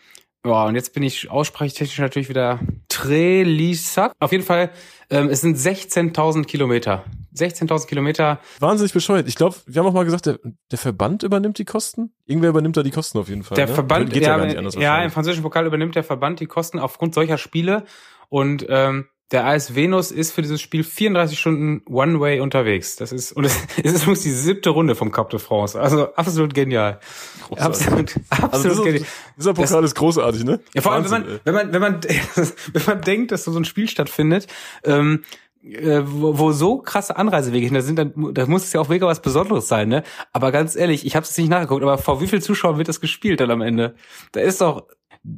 ja, 0.46 0.64
und 0.66 0.74
jetzt 0.74 0.92
bin 0.94 1.02
ich 1.02 1.30
aussprechentechnisch 1.30 1.98
natürlich 1.98 2.28
wieder 2.28 2.60
Trelisac. 2.88 4.12
Auf 4.18 4.32
jeden 4.32 4.44
Fall, 4.44 4.70
ähm, 5.10 5.28
es 5.28 5.40
sind 5.40 5.56
16.000 5.56 6.44
Kilometer. 6.44 7.04
16.000 7.34 7.86
Kilometer. 7.86 8.40
Wahnsinnig 8.60 8.92
bescheuert. 8.92 9.28
Ich 9.28 9.34
glaube, 9.34 9.56
wir 9.66 9.80
haben 9.80 9.88
auch 9.88 9.92
mal 9.92 10.04
gesagt, 10.04 10.26
der, 10.26 10.38
der 10.70 10.78
Verband 10.78 11.22
übernimmt 11.22 11.58
die 11.58 11.64
Kosten? 11.64 12.14
Irgendwer 12.24 12.50
übernimmt 12.50 12.76
da 12.76 12.82
die 12.82 12.90
Kosten 12.90 13.18
auf 13.18 13.28
jeden 13.28 13.42
Fall. 13.42 13.56
Der 13.56 13.66
ne? 13.66 13.74
Verband, 13.74 14.12
Geht 14.12 14.22
ja, 14.22 14.30
ja, 14.30 14.36
gar 14.38 14.46
nicht 14.46 14.56
anders 14.56 14.74
ja, 14.74 15.02
im 15.02 15.10
französischen 15.10 15.42
Pokal 15.42 15.66
übernimmt 15.66 15.94
der 15.94 16.04
Verband 16.04 16.40
die 16.40 16.46
Kosten 16.46 16.78
aufgrund 16.78 17.14
solcher 17.14 17.38
Spiele. 17.38 17.84
Und 18.28 18.66
ähm, 18.68 19.06
der 19.32 19.44
AS 19.44 19.74
Venus 19.74 20.12
ist 20.12 20.32
für 20.32 20.42
dieses 20.42 20.60
Spiel 20.60 20.84
34 20.84 21.38
Stunden 21.38 21.82
One-Way 21.86 22.40
unterwegs. 22.40 22.96
Das 22.96 23.10
ist, 23.10 23.32
und 23.32 23.44
es, 23.44 23.56
ist 23.76 24.02
übrigens 24.02 24.22
die 24.22 24.30
siebte 24.30 24.70
Runde 24.70 24.94
vom 24.94 25.10
Cup 25.10 25.30
de 25.30 25.40
France. 25.40 25.80
Also 25.80 26.14
absolut 26.14 26.54
genial. 26.54 27.00
Großartig. 27.48 27.82
Absolut, 27.82 28.16
absolut 28.30 28.54
Also 28.54 28.68
dieser, 28.68 28.84
genial. 28.84 29.06
dieser 29.36 29.54
Pokal 29.54 29.84
ist 29.84 29.94
großartig, 29.96 30.44
ne? 30.44 30.60
Ja, 30.74 30.82
vor 30.82 30.92
allem, 30.92 31.04
wenn 31.04 31.10
man, 31.10 31.40
wenn 31.44 31.54
man, 31.54 31.72
wenn 31.72 31.80
man, 31.80 32.00
wenn 32.72 32.82
man 32.86 33.00
denkt, 33.00 33.32
dass 33.32 33.44
so 33.44 33.56
ein 33.56 33.64
Spiel 33.64 33.88
stattfindet, 33.88 34.46
ähm, 34.84 35.24
äh, 35.64 36.02
wo, 36.04 36.38
wo 36.38 36.52
so 36.52 36.78
krasse 36.78 37.16
Anreisewege 37.16 37.66
hinter 37.66 37.82
sind, 37.82 37.98
dann 37.98 38.12
da 38.32 38.46
muss 38.46 38.62
es 38.62 38.72
ja 38.72 38.80
auch 38.80 38.88
mega 38.88 39.06
was 39.06 39.20
Besonderes 39.20 39.66
sein, 39.66 39.88
ne? 39.88 40.04
Aber 40.32 40.52
ganz 40.52 40.76
ehrlich, 40.76 41.04
ich 41.04 41.16
habe 41.16 41.26
es 41.26 41.36
nicht 41.36 41.48
nachgeguckt, 41.48 41.82
aber 41.82 41.98
vor 41.98 42.20
wie 42.20 42.28
viel 42.28 42.40
Zuschauern 42.40 42.78
wird 42.78 42.88
das 42.88 43.00
gespielt 43.00 43.40
dann 43.40 43.50
am 43.50 43.62
Ende? 43.62 43.96
Da 44.30 44.40
ist 44.40 44.60
doch 44.60 44.86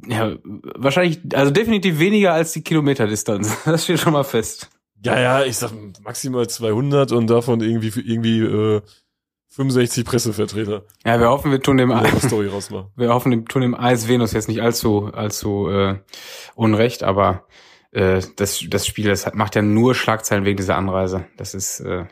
ja, 0.06 0.36
wahrscheinlich, 0.76 1.20
also 1.34 1.50
definitiv 1.50 1.98
weniger 1.98 2.32
als 2.32 2.52
die 2.52 2.62
Kilometerdistanz. 2.62 3.56
Das 3.64 3.84
steht 3.84 4.00
schon 4.00 4.12
mal 4.12 4.24
fest. 4.24 4.68
Ja, 5.04 5.18
ja, 5.18 5.44
ich 5.44 5.56
sag 5.56 5.70
maximal 6.02 6.48
200 6.48 7.12
und 7.12 7.28
davon 7.28 7.60
irgendwie 7.60 7.92
irgendwie 8.00 8.40
äh, 8.40 8.82
65 9.50 10.04
Pressevertreter. 10.04 10.84
Ja, 11.04 11.20
wir 11.20 11.28
hoffen, 11.30 11.50
wir 11.50 11.60
tun 11.60 11.76
dem, 11.76 11.92
eine 11.92 12.20
Story 12.20 12.48
rausmachen. 12.48 12.90
wir 12.96 13.14
hoffen, 13.14 13.32
wir 13.32 13.44
tun 13.44 13.62
dem 13.62 13.74
AS 13.74 14.08
Venus 14.08 14.32
jetzt 14.32 14.48
nicht 14.48 14.60
allzu, 14.60 15.10
allzu 15.12 15.68
äh, 15.68 15.98
unrecht, 16.54 17.02
aber 17.04 17.46
äh, 17.92 18.20
das, 18.36 18.64
das 18.68 18.86
Spiel, 18.86 19.08
das 19.08 19.26
hat, 19.26 19.34
macht 19.34 19.54
ja 19.54 19.62
nur 19.62 19.94
Schlagzeilen 19.94 20.44
wegen 20.44 20.56
dieser 20.56 20.76
Anreise. 20.76 21.26
Das 21.36 21.54
ist 21.54 21.80
äh, 21.80 22.06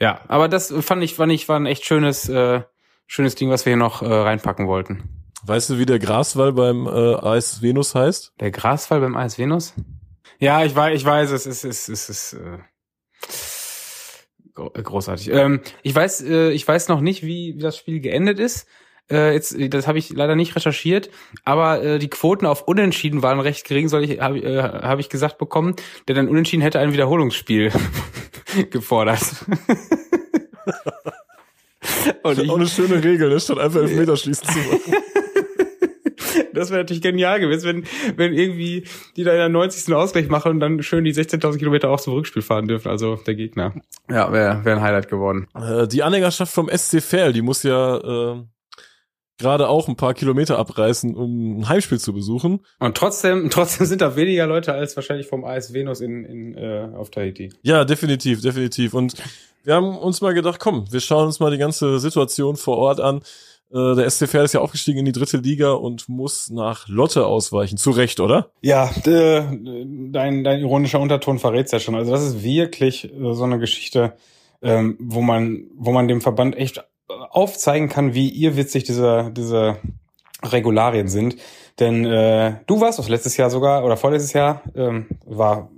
ja, 0.00 0.20
aber 0.28 0.48
das 0.48 0.72
fand 0.80 1.02
ich, 1.02 1.14
fand 1.14 1.32
ich, 1.32 1.48
war 1.48 1.58
ein 1.58 1.66
echt 1.66 1.84
schönes, 1.84 2.28
äh, 2.28 2.62
schönes 3.06 3.34
Ding, 3.34 3.50
was 3.50 3.66
wir 3.66 3.72
hier 3.72 3.78
noch 3.78 4.02
äh, 4.02 4.06
reinpacken 4.06 4.68
wollten. 4.68 5.17
Weißt 5.44 5.70
du, 5.70 5.78
wie 5.78 5.86
der 5.86 5.98
Graswall 5.98 6.52
beim 6.52 6.86
äh, 6.86 6.90
AS 6.90 7.62
Venus 7.62 7.94
heißt? 7.94 8.32
Der 8.40 8.50
Grasfall 8.50 9.00
beim 9.00 9.16
AS 9.16 9.38
Venus? 9.38 9.72
Ja, 10.40 10.64
ich 10.64 10.74
weiß, 10.74 10.96
ich 10.96 11.04
weiß, 11.04 11.30
es 11.30 11.46
ist, 11.46 11.64
es 11.64 11.88
ist, 11.88 12.08
es 12.08 12.32
ist 12.32 12.32
äh, 12.34 12.58
gro- 14.54 14.70
großartig. 14.70 15.30
Ähm, 15.32 15.60
ich 15.82 15.94
weiß, 15.94 16.22
äh, 16.22 16.50
ich 16.50 16.66
weiß 16.66 16.88
noch 16.88 17.00
nicht, 17.00 17.22
wie, 17.24 17.54
wie 17.56 17.60
das 17.62 17.76
Spiel 17.76 18.00
geendet 18.00 18.38
ist. 18.40 18.66
Äh, 19.10 19.32
jetzt, 19.32 19.56
das 19.72 19.86
habe 19.86 19.98
ich 19.98 20.10
leider 20.10 20.34
nicht 20.36 20.54
recherchiert, 20.54 21.08
aber 21.44 21.82
äh, 21.82 21.98
die 21.98 22.10
Quoten 22.10 22.44
auf 22.44 22.62
Unentschieden 22.68 23.22
waren 23.22 23.40
recht 23.40 23.66
gering, 23.66 23.88
soll 23.88 24.04
ich, 24.04 24.20
habe 24.20 24.38
äh, 24.40 24.60
hab 24.62 24.98
ich 24.98 25.08
gesagt 25.08 25.38
bekommen, 25.38 25.74
denn 26.08 26.18
ein 26.18 26.28
Unentschieden 26.28 26.60
hätte 26.62 26.78
ein 26.78 26.92
Wiederholungsspiel 26.92 27.72
gefordert. 28.70 29.22
Und 32.22 32.38
ich, 32.38 32.50
Auch 32.50 32.56
eine 32.56 32.66
schöne 32.66 33.02
Regel, 33.02 33.30
ne? 33.30 33.40
statt 33.40 33.58
einfach 33.58 33.80
Elfmeterschießen 33.80 34.46
zu 34.46 34.58
machen. 34.58 34.94
Das 36.52 36.70
wäre 36.70 36.80
natürlich 36.80 37.02
genial 37.02 37.40
gewesen, 37.40 37.66
wenn, 37.66 38.16
wenn 38.16 38.34
irgendwie 38.34 38.84
die 39.16 39.24
da 39.24 39.32
in 39.32 39.38
der 39.38 39.48
90. 39.48 39.94
Ausgleich 39.94 40.28
machen 40.28 40.52
und 40.52 40.60
dann 40.60 40.82
schön 40.82 41.04
die 41.04 41.14
16.000 41.14 41.58
Kilometer 41.58 41.90
auch 41.90 42.00
zum 42.00 42.14
Rückspiel 42.14 42.42
fahren 42.42 42.68
dürfen, 42.68 42.88
also 42.88 43.16
der 43.16 43.34
Gegner. 43.34 43.74
Ja, 44.10 44.32
wäre 44.32 44.64
wär 44.64 44.76
ein 44.76 44.82
Highlight 44.82 45.08
geworden. 45.08 45.48
Äh, 45.54 45.86
die 45.88 46.02
Anhängerschaft 46.02 46.52
vom 46.52 46.68
SC 46.68 47.02
Verl, 47.02 47.32
die 47.32 47.42
muss 47.42 47.62
ja 47.62 47.96
äh, 47.96 48.42
gerade 49.38 49.68
auch 49.68 49.88
ein 49.88 49.96
paar 49.96 50.14
Kilometer 50.14 50.58
abreißen, 50.58 51.14
um 51.14 51.60
ein 51.60 51.68
Heimspiel 51.68 51.98
zu 51.98 52.12
besuchen. 52.12 52.60
Und 52.80 52.96
trotzdem, 52.96 53.50
trotzdem 53.50 53.86
sind 53.86 54.00
da 54.00 54.16
weniger 54.16 54.46
Leute 54.46 54.74
als 54.74 54.96
wahrscheinlich 54.96 55.28
vom 55.28 55.44
AS 55.44 55.72
Venus 55.72 56.00
in, 56.00 56.24
in, 56.24 56.54
äh, 56.56 56.88
auf 56.94 57.10
Tahiti. 57.10 57.52
Ja, 57.62 57.84
definitiv, 57.84 58.42
definitiv. 58.42 58.94
Und 58.94 59.14
wir 59.64 59.74
haben 59.74 59.96
uns 59.96 60.20
mal 60.20 60.34
gedacht, 60.34 60.58
komm, 60.60 60.90
wir 60.90 61.00
schauen 61.00 61.26
uns 61.26 61.40
mal 61.40 61.50
die 61.50 61.58
ganze 61.58 61.98
Situation 61.98 62.56
vor 62.56 62.78
Ort 62.78 63.00
an. 63.00 63.20
Äh, 63.72 63.94
der 63.94 64.08
SC 64.10 64.28
Verl 64.28 64.44
ist 64.44 64.54
ja 64.54 64.60
aufgestiegen 64.60 64.98
in 64.98 65.04
die 65.04 65.12
dritte 65.12 65.38
Liga 65.38 65.72
und 65.72 66.08
muss 66.08 66.50
nach 66.50 66.88
Lotte 66.88 67.26
ausweichen. 67.26 67.76
Zu 67.76 67.90
Recht, 67.90 68.20
oder? 68.20 68.50
Ja, 68.62 68.90
äh, 69.04 69.42
dein, 70.10 70.44
dein 70.44 70.60
ironischer 70.60 71.00
Unterton 71.00 71.38
verrät's 71.38 71.72
ja 71.72 71.80
schon. 71.80 71.94
Also 71.94 72.10
das 72.10 72.24
ist 72.24 72.42
wirklich 72.42 73.04
äh, 73.04 73.34
so 73.34 73.44
eine 73.44 73.58
Geschichte. 73.58 74.14
ähm, 74.62 74.96
wo 75.00 75.20
man, 75.22 75.66
wo 75.76 75.92
man 75.92 76.08
dem 76.08 76.20
Verband 76.20 76.56
echt 76.56 76.84
aufzeigen 77.08 77.88
kann, 77.88 78.14
wie 78.14 78.28
irrwitzig 78.28 78.84
diese, 78.84 79.30
diese 79.32 79.76
Regularien 80.44 81.08
sind. 81.08 81.36
Denn 81.78 82.04
äh, 82.04 82.56
du 82.66 82.80
warst 82.80 82.98
das 82.98 83.08
letztes 83.08 83.36
Jahr 83.36 83.50
sogar 83.50 83.84
oder 83.84 83.96
vorletztes 83.96 84.32
Jahr 84.32 84.62
ähm, 84.74 85.06
war 85.24 85.70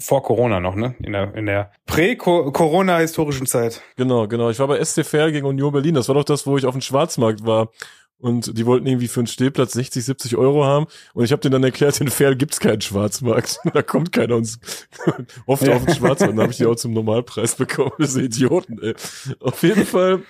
vor 0.00 0.22
Corona 0.22 0.60
noch, 0.60 0.74
ne? 0.74 0.94
In 1.02 1.12
der 1.12 1.34
in 1.34 1.46
der 1.46 1.72
Prä-Corona 1.86 2.98
historischen 2.98 3.46
Zeit. 3.46 3.82
Genau, 3.96 4.26
genau. 4.26 4.50
Ich 4.50 4.58
war 4.58 4.68
bei 4.68 4.82
SCFR 4.82 5.30
gegen 5.30 5.46
Union 5.46 5.72
Berlin. 5.72 5.94
Das 5.94 6.08
war 6.08 6.14
doch 6.14 6.24
das, 6.24 6.46
wo 6.46 6.56
ich 6.56 6.66
auf 6.66 6.74
dem 6.74 6.80
Schwarzmarkt 6.80 7.44
war. 7.44 7.70
Und 8.20 8.58
die 8.58 8.66
wollten 8.66 8.86
irgendwie 8.86 9.08
für 9.08 9.20
einen 9.20 9.26
Stehplatz 9.26 9.72
60, 9.72 10.04
70 10.04 10.36
Euro 10.36 10.64
haben. 10.64 10.86
Und 11.14 11.24
ich 11.24 11.32
habe 11.32 11.40
denen 11.40 11.52
dann 11.52 11.64
erklärt, 11.64 12.00
in 12.00 12.08
Fair 12.08 12.34
gibt's 12.36 12.60
keinen 12.60 12.82
Schwarzmarkt. 12.82 13.58
da 13.74 13.82
kommt 13.82 14.12
keiner 14.12 14.36
uns 14.36 14.60
oft 15.46 15.66
ja. 15.66 15.74
auf 15.74 15.86
den 15.86 15.94
Schwarzmarkt. 15.94 16.32
Dann 16.32 16.40
habe 16.40 16.52
ich 16.52 16.58
die 16.58 16.66
auch 16.66 16.76
zum 16.76 16.92
Normalpreis 16.92 17.54
bekommen. 17.54 17.92
Sind 17.98 18.24
Idioten, 18.24 18.78
ey. 18.82 18.94
Auf 19.40 19.62
jeden 19.62 19.86
Fall 19.86 20.22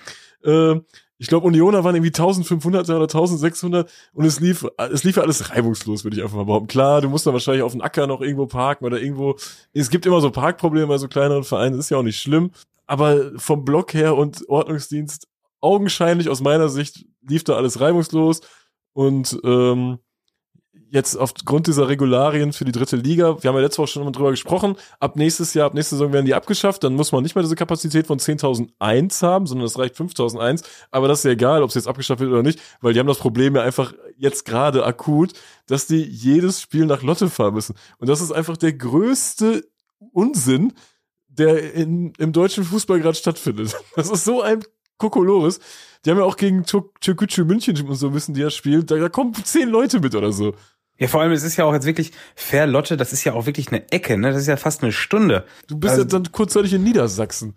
äh, 0.45 0.75
ich 1.21 1.27
glaube, 1.27 1.45
Unioner 1.45 1.83
waren 1.83 1.93
irgendwie 1.93 2.09
1500 2.09 2.89
oder 2.89 3.01
1600 3.01 3.91
und 4.13 4.25
es 4.25 4.39
lief, 4.39 4.65
es 4.91 5.03
lief 5.03 5.19
alles 5.19 5.51
reibungslos, 5.51 6.03
würde 6.03 6.17
ich 6.17 6.23
einfach 6.23 6.37
mal 6.37 6.45
behaupten. 6.45 6.67
Klar, 6.67 6.99
du 7.01 7.09
musst 7.09 7.27
dann 7.27 7.33
wahrscheinlich 7.33 7.61
auf 7.61 7.73
dem 7.73 7.81
Acker 7.81 8.07
noch 8.07 8.21
irgendwo 8.21 8.47
parken 8.47 8.85
oder 8.85 8.99
irgendwo. 8.99 9.35
Es 9.71 9.91
gibt 9.91 10.07
immer 10.07 10.19
so 10.19 10.31
Parkprobleme 10.31 10.87
bei 10.87 10.97
so 10.97 11.07
kleineren 11.07 11.43
Vereinen, 11.43 11.77
ist 11.77 11.91
ja 11.91 11.97
auch 11.97 12.03
nicht 12.03 12.19
schlimm. 12.19 12.49
Aber 12.87 13.33
vom 13.37 13.63
Block 13.63 13.93
her 13.93 14.17
und 14.17 14.49
Ordnungsdienst 14.49 15.27
augenscheinlich 15.59 16.27
aus 16.27 16.41
meiner 16.41 16.69
Sicht 16.69 17.05
lief 17.21 17.43
da 17.43 17.53
alles 17.53 17.79
reibungslos 17.79 18.41
und 18.93 19.39
ähm, 19.43 19.99
jetzt 20.91 21.15
aufgrund 21.15 21.67
dieser 21.67 21.87
Regularien 21.87 22.51
für 22.51 22.65
die 22.65 22.73
dritte 22.73 22.97
Liga, 22.97 23.41
wir 23.41 23.47
haben 23.47 23.55
ja 23.55 23.61
letzte 23.61 23.81
Woche 23.81 23.87
schon 23.87 24.03
mal 24.03 24.11
drüber 24.11 24.31
gesprochen, 24.31 24.75
ab 24.99 25.15
nächstes 25.15 25.53
Jahr, 25.53 25.67
ab 25.67 25.73
nächste 25.73 25.95
Saison 25.95 26.11
werden 26.11 26.25
die 26.25 26.33
abgeschafft, 26.33 26.83
dann 26.83 26.95
muss 26.95 27.13
man 27.13 27.23
nicht 27.23 27.33
mehr 27.33 27.43
diese 27.43 27.55
Kapazität 27.55 28.07
von 28.07 28.19
10.001 28.19 29.21
haben, 29.21 29.47
sondern 29.47 29.65
es 29.65 29.79
reicht 29.79 29.95
5.001, 29.95 30.65
aber 30.91 31.07
das 31.07 31.19
ist 31.19 31.23
ja 31.23 31.31
egal, 31.31 31.63
ob 31.63 31.69
es 31.69 31.75
jetzt 31.75 31.87
abgeschafft 31.87 32.19
wird 32.19 32.29
oder 32.29 32.43
nicht, 32.43 32.59
weil 32.81 32.93
die 32.93 32.99
haben 32.99 33.07
das 33.07 33.19
Problem 33.19 33.55
ja 33.55 33.61
einfach 33.61 33.93
jetzt 34.17 34.43
gerade 34.43 34.85
akut, 34.85 35.31
dass 35.67 35.87
die 35.87 36.03
jedes 36.03 36.59
Spiel 36.59 36.85
nach 36.85 37.03
Lotte 37.03 37.29
fahren 37.29 37.53
müssen. 37.53 37.75
Und 37.97 38.09
das 38.09 38.19
ist 38.19 38.33
einfach 38.33 38.57
der 38.57 38.73
größte 38.73 39.63
Unsinn, 40.11 40.73
der 41.29 41.73
in, 41.73 42.11
im 42.17 42.33
deutschen 42.33 42.65
Fußball 42.65 42.99
gerade 42.99 43.15
stattfindet. 43.15 43.77
Das 43.95 44.09
ist 44.09 44.25
so 44.25 44.41
ein 44.41 44.61
Kokolores. 44.97 45.59
Die 46.05 46.09
haben 46.09 46.17
ja 46.17 46.23
auch 46.23 46.37
gegen 46.37 46.65
Türkgücü 46.65 47.43
München 47.43 47.87
und 47.87 47.95
so 47.95 48.09
müssen 48.09 48.33
die 48.33 48.41
ja 48.41 48.49
spielen. 48.49 48.85
Da, 48.85 48.97
da 48.97 49.09
kommen 49.09 49.33
zehn 49.33 49.69
Leute 49.69 49.99
mit 49.99 50.15
oder 50.15 50.31
so. 50.31 50.53
Ja, 51.01 51.07
vor 51.07 51.19
allem, 51.19 51.31
es 51.31 51.41
ist 51.41 51.57
ja 51.57 51.65
auch 51.65 51.73
jetzt 51.73 51.87
wirklich 51.87 52.11
fair 52.35 52.67
Lotte, 52.67 52.95
das 52.95 53.11
ist 53.11 53.23
ja 53.23 53.33
auch 53.33 53.47
wirklich 53.47 53.69
eine 53.69 53.91
Ecke, 53.91 54.19
ne? 54.19 54.29
Das 54.33 54.41
ist 54.41 54.47
ja 54.47 54.55
fast 54.55 54.83
eine 54.83 54.91
Stunde. 54.91 55.45
Du 55.67 55.75
bist 55.75 55.93
also, 55.95 56.03
ja 56.03 56.07
dann 56.07 56.31
kurzzeitig 56.31 56.73
in 56.73 56.83
Niedersachsen. 56.83 57.55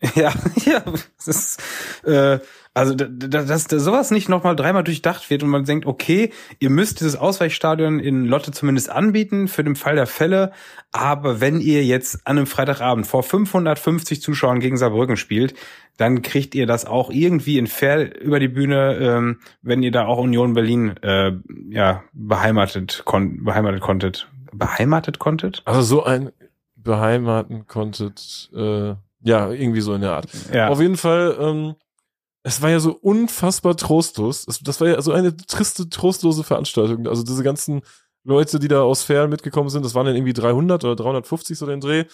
Ja, 0.14 0.32
ja, 0.64 0.82
das 1.18 1.28
ist, 1.28 1.62
äh, 2.04 2.38
also 2.80 2.94
dass, 2.94 3.66
dass, 3.66 3.84
sowas 3.84 4.10
nicht 4.10 4.28
nochmal 4.28 4.56
dreimal 4.56 4.82
durchdacht 4.82 5.28
wird 5.28 5.42
und 5.42 5.50
man 5.50 5.64
denkt, 5.64 5.86
okay, 5.86 6.32
ihr 6.58 6.70
müsst 6.70 7.00
dieses 7.00 7.16
Ausweichstadion 7.16 8.00
in 8.00 8.24
Lotte 8.24 8.52
zumindest 8.52 8.90
anbieten 8.90 9.48
für 9.48 9.62
den 9.62 9.76
Fall 9.76 9.96
der 9.96 10.06
Fälle, 10.06 10.52
aber 10.90 11.40
wenn 11.40 11.60
ihr 11.60 11.84
jetzt 11.84 12.26
an 12.26 12.38
einem 12.38 12.46
Freitagabend 12.46 13.06
vor 13.06 13.22
550 13.22 14.22
Zuschauern 14.22 14.60
gegen 14.60 14.76
Saarbrücken 14.76 15.16
spielt, 15.16 15.54
dann 15.98 16.22
kriegt 16.22 16.54
ihr 16.54 16.66
das 16.66 16.86
auch 16.86 17.10
irgendwie 17.10 17.58
in 17.58 17.66
fair 17.66 18.18
über 18.22 18.40
die 18.40 18.48
Bühne, 18.48 18.96
ähm, 18.96 19.40
wenn 19.60 19.82
ihr 19.82 19.92
da 19.92 20.06
auch 20.06 20.18
Union 20.18 20.54
Berlin 20.54 20.96
äh, 21.02 21.32
ja 21.68 22.02
beheimatet, 22.14 23.02
kon 23.04 23.44
beheimatet 23.44 23.82
konntet. 23.82 24.28
Beheimatet 24.52 25.18
konntet? 25.18 25.60
Also 25.66 25.82
so 25.82 26.04
ein 26.04 26.30
beheimaten 26.74 27.66
konntet, 27.66 28.50
äh, 28.54 28.94
ja, 29.22 29.50
irgendwie 29.50 29.82
so 29.82 29.92
in 29.92 30.00
der 30.00 30.12
Art. 30.12 30.28
Ja. 30.52 30.68
Auf 30.68 30.80
jeden 30.80 30.96
Fall, 30.96 31.36
ähm, 31.38 31.74
es 32.42 32.62
war 32.62 32.70
ja 32.70 32.80
so 32.80 32.92
unfassbar 32.92 33.76
trostlos. 33.76 34.46
Es, 34.48 34.60
das 34.60 34.80
war 34.80 34.88
ja 34.88 35.02
so 35.02 35.12
eine 35.12 35.36
triste, 35.36 35.88
trostlose 35.88 36.42
Veranstaltung. 36.42 37.06
Also 37.06 37.22
diese 37.22 37.42
ganzen 37.42 37.82
Leute, 38.24 38.58
die 38.58 38.68
da 38.68 38.82
aus 38.82 39.02
Fern 39.02 39.30
mitgekommen 39.30 39.68
sind, 39.68 39.84
das 39.84 39.94
waren 39.94 40.06
dann 40.06 40.16
irgendwie 40.16 40.32
300 40.32 40.84
oder 40.84 40.96
350 40.96 41.58
so 41.58 41.66
den 41.66 41.80
Dreh. 41.80 42.04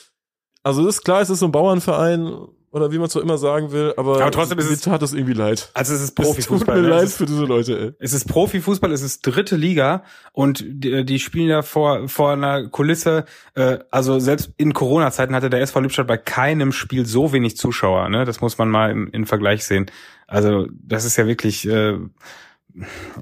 Also 0.62 0.86
ist 0.86 1.04
klar, 1.04 1.20
es 1.20 1.30
ist 1.30 1.40
so 1.40 1.46
ein 1.46 1.52
Bauernverein 1.52 2.48
oder 2.76 2.92
wie 2.92 2.98
man 2.98 3.06
es 3.06 3.12
so 3.12 3.22
immer 3.22 3.38
sagen 3.38 3.72
will, 3.72 3.94
aber, 3.96 4.20
aber 4.20 4.30
trotzdem 4.30 4.58
ist 4.58 4.68
mir 4.68 4.74
es, 4.74 4.80
tat 4.82 5.00
es 5.00 5.14
irgendwie 5.14 5.32
leid. 5.32 5.70
Also 5.72 5.94
es 5.94 6.02
ist 6.02 6.14
Profifußball. 6.14 6.58
Es 6.58 6.66
tut 6.66 6.74
mir 6.74 6.82
ne? 6.82 6.88
leid 6.88 7.08
für 7.08 7.24
diese 7.24 7.44
Leute, 7.44 7.78
ey. 7.78 7.92
Es 7.98 8.12
ist 8.12 8.26
Profifußball, 8.28 8.92
es 8.92 9.00
ist 9.00 9.22
dritte 9.22 9.56
Liga 9.56 10.02
und 10.32 10.62
die, 10.66 11.04
die 11.04 11.18
spielen 11.18 11.48
ja 11.48 11.62
vor, 11.62 12.08
vor 12.08 12.32
einer 12.32 12.68
Kulisse, 12.68 13.24
äh, 13.54 13.78
also 13.90 14.18
selbst 14.18 14.52
in 14.58 14.74
Corona-Zeiten 14.74 15.34
hatte 15.34 15.48
der 15.48 15.62
SV 15.62 15.80
Lippstadt 15.80 16.06
bei 16.06 16.18
keinem 16.18 16.72
Spiel 16.72 17.06
so 17.06 17.32
wenig 17.32 17.56
Zuschauer, 17.56 18.10
ne? 18.10 18.26
Das 18.26 18.42
muss 18.42 18.58
man 18.58 18.68
mal 18.68 18.90
im, 18.90 19.08
im 19.10 19.24
Vergleich 19.24 19.64
sehen. 19.64 19.86
Also 20.26 20.66
das 20.70 21.04
ist 21.04 21.16
ja 21.16 21.26
wirklich, 21.26 21.66
äh, 21.68 21.98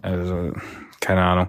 also 0.02 0.52
keine 1.00 1.22
Ahnung 1.22 1.48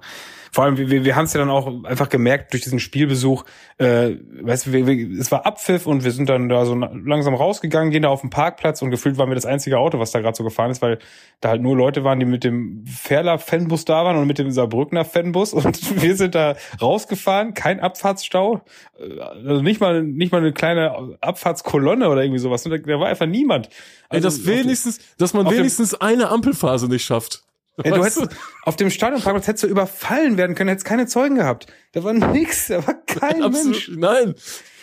vor 0.55 0.63
allem, 0.63 0.77
wir, 0.77 1.03
wir 1.03 1.15
haben 1.17 1.25
es 1.25 1.33
ja 1.33 1.41
dann 1.41 1.49
auch 1.49 1.83
einfach 1.83 2.07
gemerkt 2.07 2.53
durch 2.53 2.63
diesen 2.63 2.79
Spielbesuch, 2.79 3.43
äh, 3.77 4.11
weißt 4.41 4.67
du, 4.67 4.71
wir, 4.71 4.87
wir, 4.87 5.19
es 5.19 5.29
war 5.29 5.45
Abpfiff 5.45 5.85
und 5.85 6.05
wir 6.05 6.11
sind 6.11 6.29
dann 6.29 6.47
da 6.47 6.65
so 6.65 6.75
langsam 6.75 7.33
rausgegangen, 7.33 7.91
gehen 7.91 8.03
da 8.03 8.07
auf 8.07 8.21
den 8.21 8.29
Parkplatz 8.29 8.81
und 8.81 8.89
gefühlt 8.89 9.17
waren 9.17 9.29
wir 9.29 9.35
das 9.35 9.45
einzige 9.45 9.79
Auto, 9.79 9.99
was 9.99 10.11
da 10.11 10.21
gerade 10.21 10.37
so 10.37 10.45
gefahren 10.45 10.71
ist, 10.71 10.81
weil 10.81 10.99
da 11.41 11.49
halt 11.49 11.61
nur 11.61 11.75
Leute 11.75 12.05
waren, 12.05 12.21
die 12.21 12.25
mit 12.25 12.45
dem 12.45 12.85
Ferler 12.85 13.37
Fanbus 13.37 13.83
da 13.83 14.05
waren 14.05 14.15
und 14.15 14.27
mit 14.27 14.39
dem 14.39 14.49
Saarbrückner 14.49 15.03
Fanbus 15.03 15.51
und 15.53 16.01
wir 16.01 16.15
sind 16.15 16.35
da 16.35 16.55
rausgefahren, 16.81 17.53
kein 17.53 17.81
Abfahrtsstau, 17.81 18.61
äh, 18.97 19.19
also 19.19 19.61
nicht 19.61 19.81
mal 19.81 20.03
nicht 20.03 20.31
mal 20.31 20.37
eine 20.37 20.53
kleine 20.53 21.17
Abfahrtskolonne 21.19 22.07
oder 22.07 22.23
irgendwie 22.23 22.39
sowas, 22.39 22.63
da, 22.63 22.69
da 22.69 22.97
war 22.97 23.07
einfach 23.07 23.27
niemand. 23.27 23.67
Also 24.07 24.29
Ey, 24.29 24.33
das 24.33 24.45
wenigstens, 24.45 24.99
dass 25.17 25.33
man 25.33 25.49
wenigstens 25.49 25.95
eine 25.95 26.29
Ampelphase 26.29 26.87
nicht 26.87 27.03
schafft. 27.03 27.44
Ey, 27.83 27.91
du 27.91 28.03
hättest, 28.03 28.27
auf 28.63 28.75
dem 28.77 28.89
Stadionparkplatz 28.89 29.47
hättest 29.47 29.63
du 29.65 29.67
überfallen 29.67 30.38
werden 30.38 30.55
können, 30.55 30.69
hättest 30.69 30.85
keine 30.85 31.07
Zeugen 31.07 31.35
gehabt. 31.35 31.67
Da 31.91 32.03
war 32.03 32.13
nix, 32.13 32.67
da 32.67 32.85
war 32.85 32.95
kein 33.05 33.43
Absolut, 33.43 33.65
Mensch. 33.65 33.91
Nein. 33.95 34.35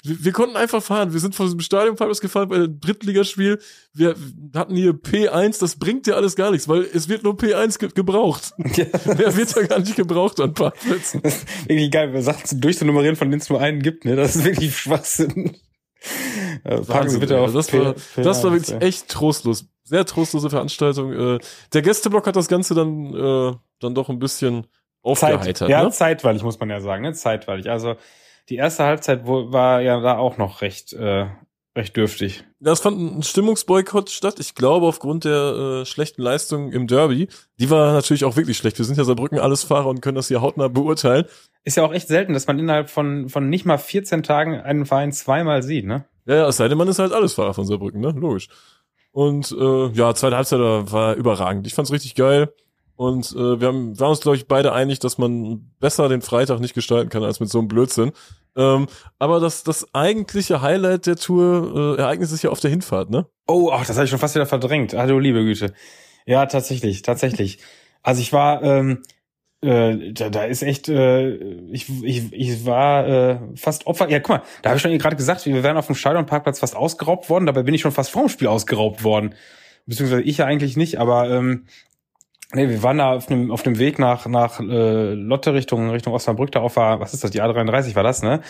Wir, 0.04 0.24
wir, 0.24 0.32
konnten 0.32 0.56
einfach 0.56 0.82
fahren. 0.82 1.12
Wir 1.12 1.20
sind 1.20 1.34
von 1.34 1.46
diesem 1.46 1.60
Stadionparkplatz 1.60 2.20
gefahren 2.20 2.48
bei 2.48 2.56
einem 2.56 2.80
Drittligaspiel. 2.80 3.60
Wir 3.94 4.16
hatten 4.54 4.74
hier 4.74 4.92
P1, 4.92 5.60
das 5.60 5.76
bringt 5.76 6.06
dir 6.06 6.16
alles 6.16 6.36
gar 6.36 6.50
nichts, 6.50 6.68
weil 6.68 6.82
es 6.82 7.08
wird 7.08 7.22
nur 7.22 7.34
P1 7.34 7.78
ge 7.78 7.88
gebraucht. 7.94 8.52
Ja, 8.76 8.86
Wer 9.04 9.36
wird 9.36 9.56
da 9.56 9.62
gar 9.62 9.78
nicht 9.78 9.96
gebraucht 9.96 10.40
an 10.40 10.54
Parkplätzen? 10.54 11.22
Das 11.22 11.36
ist 11.36 11.68
wirklich 11.68 11.90
geil, 11.90 12.12
wir 12.12 12.22
Sachen 12.22 12.60
durchzunummerieren, 12.60 13.16
von 13.16 13.30
denen 13.30 13.40
es 13.40 13.48
nur 13.48 13.60
einen 13.60 13.80
gibt, 13.80 14.04
ne? 14.04 14.16
Das 14.16 14.36
ist 14.36 14.44
wirklich 14.44 14.76
Schwachsinn. 14.76 15.56
Packen 16.64 17.08
Sie 17.08 17.18
bitte 17.18 17.38
auf. 17.38 17.52
Das 17.52 17.72
war, 17.72 17.94
das 18.16 18.44
war 18.44 18.52
wirklich 18.52 18.80
echt 18.80 19.08
trostlos 19.08 19.66
sehr 19.84 20.04
trostlose 20.04 20.50
Veranstaltung. 20.50 21.12
Äh, 21.12 21.38
der 21.72 21.82
Gästeblock 21.82 22.26
hat 22.26 22.36
das 22.36 22.48
Ganze 22.48 22.74
dann, 22.74 23.14
äh, 23.14 23.54
dann 23.80 23.94
doch 23.94 24.08
ein 24.08 24.18
bisschen 24.18 24.66
aufgeheitert. 25.02 25.58
Zeit, 25.58 25.68
ja, 25.68 25.82
ne? 25.82 25.90
zeitweilig 25.90 26.42
muss 26.42 26.58
man 26.58 26.70
ja 26.70 26.80
sagen, 26.80 27.02
ne? 27.02 27.12
zeitweilig. 27.12 27.68
Also 27.70 27.96
die 28.48 28.56
erste 28.56 28.84
Halbzeit 28.84 29.26
war 29.26 29.80
ja 29.80 30.00
da 30.00 30.16
auch 30.16 30.38
noch 30.38 30.62
recht, 30.62 30.92
äh, 30.92 31.26
recht 31.74 31.96
dürftig. 31.96 32.44
Ja, 32.60 32.72
es 32.72 32.80
fand 32.80 32.98
ein 33.00 33.22
Stimmungsboykott 33.22 34.10
statt. 34.10 34.38
Ich 34.40 34.54
glaube, 34.54 34.86
aufgrund 34.86 35.24
der 35.24 35.80
äh, 35.82 35.86
schlechten 35.86 36.22
Leistung 36.22 36.70
im 36.70 36.86
Derby. 36.86 37.28
Die 37.58 37.70
war 37.70 37.92
natürlich 37.92 38.24
auch 38.24 38.36
wirklich 38.36 38.58
schlecht. 38.58 38.78
Wir 38.78 38.84
sind 38.84 38.98
ja 38.98 39.04
Saarbrücken 39.04 39.38
alles 39.38 39.64
Fahrer 39.64 39.86
und 39.86 40.00
können 40.02 40.16
das 40.16 40.28
hier 40.28 40.42
hautnah 40.42 40.68
beurteilen. 40.68 41.24
Ist 41.64 41.76
ja 41.76 41.84
auch 41.84 41.92
echt 41.92 42.08
selten, 42.08 42.34
dass 42.34 42.46
man 42.46 42.58
innerhalb 42.58 42.90
von, 42.90 43.28
von 43.28 43.48
nicht 43.48 43.64
mal 43.64 43.78
14 43.78 44.22
Tagen 44.22 44.60
einen 44.60 44.86
Verein 44.86 45.12
zweimal 45.12 45.62
sieht, 45.62 45.86
ne? 45.86 46.04
Ja, 46.26 46.36
ja, 46.36 46.48
es 46.48 46.56
sei 46.56 46.68
denn, 46.68 46.78
man 46.78 46.88
ist 46.88 46.98
halt 46.98 47.12
alles 47.12 47.34
Fahrer 47.34 47.54
von 47.54 47.66
Saarbrücken, 47.66 48.00
ne? 48.00 48.10
Logisch. 48.10 48.48
Und 49.10 49.52
äh, 49.52 49.88
ja, 49.88 50.14
zweite 50.14 50.36
Halbzeit 50.36 50.60
war 50.60 51.14
überragend. 51.14 51.66
Ich 51.66 51.74
fand's 51.74 51.92
richtig 51.92 52.14
geil. 52.14 52.52
Und 52.96 53.32
äh, 53.32 53.60
wir 53.60 53.68
haben, 53.68 53.98
wir 53.98 54.04
haben 54.04 54.10
uns, 54.10 54.20
glaube 54.20 54.36
ich, 54.36 54.46
beide 54.46 54.72
einig, 54.72 54.98
dass 54.98 55.18
man 55.18 55.70
besser 55.80 56.08
den 56.08 56.22
Freitag 56.22 56.60
nicht 56.60 56.74
gestalten 56.74 57.10
kann 57.10 57.24
als 57.24 57.40
mit 57.40 57.50
so 57.50 57.58
einem 57.58 57.68
Blödsinn. 57.68 58.12
Ähm, 58.56 58.86
aber 59.18 59.40
das, 59.40 59.64
das 59.64 59.94
eigentliche 59.94 60.60
Highlight 60.60 61.06
der 61.06 61.16
Tour 61.16 61.96
äh, 61.96 62.00
ereignet 62.00 62.28
sich 62.28 62.42
ja 62.42 62.50
auf 62.50 62.60
der 62.60 62.70
Hinfahrt, 62.70 63.10
ne? 63.10 63.26
Oh, 63.46 63.70
ach, 63.72 63.86
das 63.86 63.96
habe 63.96 64.04
ich 64.04 64.10
schon 64.10 64.18
fast 64.18 64.34
wieder 64.34 64.46
verdrängt. 64.46 64.94
Hallo, 64.94 65.18
liebe 65.18 65.42
Güte. 65.44 65.72
Ja, 66.26 66.46
tatsächlich, 66.46 67.02
tatsächlich. 67.02 67.58
Also 68.02 68.20
ich 68.20 68.32
war, 68.32 68.62
ähm, 68.62 69.02
äh, 69.62 70.12
da, 70.12 70.28
da 70.28 70.44
ist 70.44 70.62
echt, 70.62 70.88
äh, 70.88 71.34
ich, 71.70 71.88
ich, 72.02 72.32
ich 72.32 72.66
war 72.66 73.08
äh, 73.08 73.38
fast 73.56 73.86
Opfer. 73.86 74.10
Ja, 74.10 74.20
guck 74.20 74.36
mal, 74.36 74.42
da 74.62 74.70
habe 74.70 74.76
ich 74.76 74.82
schon 74.82 74.96
gerade 74.98 75.16
gesagt, 75.16 75.46
wir 75.46 75.62
wären 75.62 75.76
auf 75.76 75.86
dem 75.86 75.94
Stadionparkplatz 75.94 76.58
fast 76.58 76.76
ausgeraubt 76.76 77.30
worden, 77.30 77.46
dabei 77.46 77.62
bin 77.62 77.74
ich 77.74 77.80
schon 77.80 77.92
fast 77.92 78.10
vorm 78.10 78.28
Spiel 78.28 78.48
ausgeraubt 78.48 79.04
worden. 79.04 79.34
Beziehungsweise 79.86 80.22
ich 80.22 80.38
ja 80.38 80.46
eigentlich 80.46 80.76
nicht, 80.76 80.98
aber 80.98 81.30
ähm, 81.30 81.66
nee, 82.54 82.68
wir 82.68 82.82
waren 82.82 82.98
da 82.98 83.12
auf 83.12 83.26
dem, 83.26 83.50
auf 83.50 83.62
dem 83.62 83.78
Weg 83.78 83.98
nach, 83.98 84.26
nach 84.26 84.60
äh, 84.60 85.14
Lotte 85.14 85.54
Richtung, 85.54 85.90
Richtung 85.90 86.12
Osnabrück, 86.12 86.52
da 86.52 86.60
auf 86.60 86.76
war, 86.76 87.00
was 87.00 87.14
ist 87.14 87.24
das, 87.24 87.30
die 87.30 87.42
A33 87.42 87.94
war 87.94 88.02
das, 88.02 88.22
ne? 88.22 88.40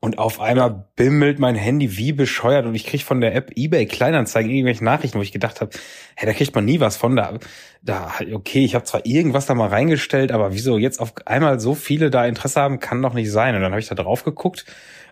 Und 0.00 0.18
auf 0.18 0.38
einmal 0.38 0.84
bimmelt 0.96 1.38
mein 1.38 1.54
Handy 1.54 1.96
wie 1.96 2.12
bescheuert 2.12 2.66
und 2.66 2.74
ich 2.74 2.84
krieg 2.84 3.02
von 3.02 3.22
der 3.22 3.34
App 3.34 3.52
eBay 3.56 3.86
Kleinanzeigen 3.86 4.50
irgendwelche 4.50 4.84
Nachrichten, 4.84 5.16
wo 5.16 5.22
ich 5.22 5.32
gedacht 5.32 5.62
habe, 5.62 5.70
hey, 6.14 6.26
da 6.26 6.34
kriegt 6.34 6.54
man 6.54 6.66
nie 6.66 6.78
was 6.78 6.98
von. 6.98 7.16
Da, 7.16 7.38
da 7.80 8.12
okay, 8.34 8.66
ich 8.66 8.74
habe 8.74 8.84
zwar 8.84 9.06
irgendwas 9.06 9.46
da 9.46 9.54
mal 9.54 9.68
reingestellt, 9.70 10.30
aber 10.30 10.52
wieso 10.52 10.76
jetzt 10.76 11.00
auf 11.00 11.14
einmal 11.24 11.58
so 11.58 11.74
viele 11.74 12.10
da 12.10 12.26
Interesse 12.26 12.60
haben, 12.60 12.80
kann 12.80 13.00
doch 13.00 13.14
nicht 13.14 13.32
sein. 13.32 13.54
Und 13.54 13.62
dann 13.62 13.72
habe 13.72 13.80
ich 13.80 13.88
da 13.88 13.94
drauf 13.94 14.24
geguckt 14.24 14.66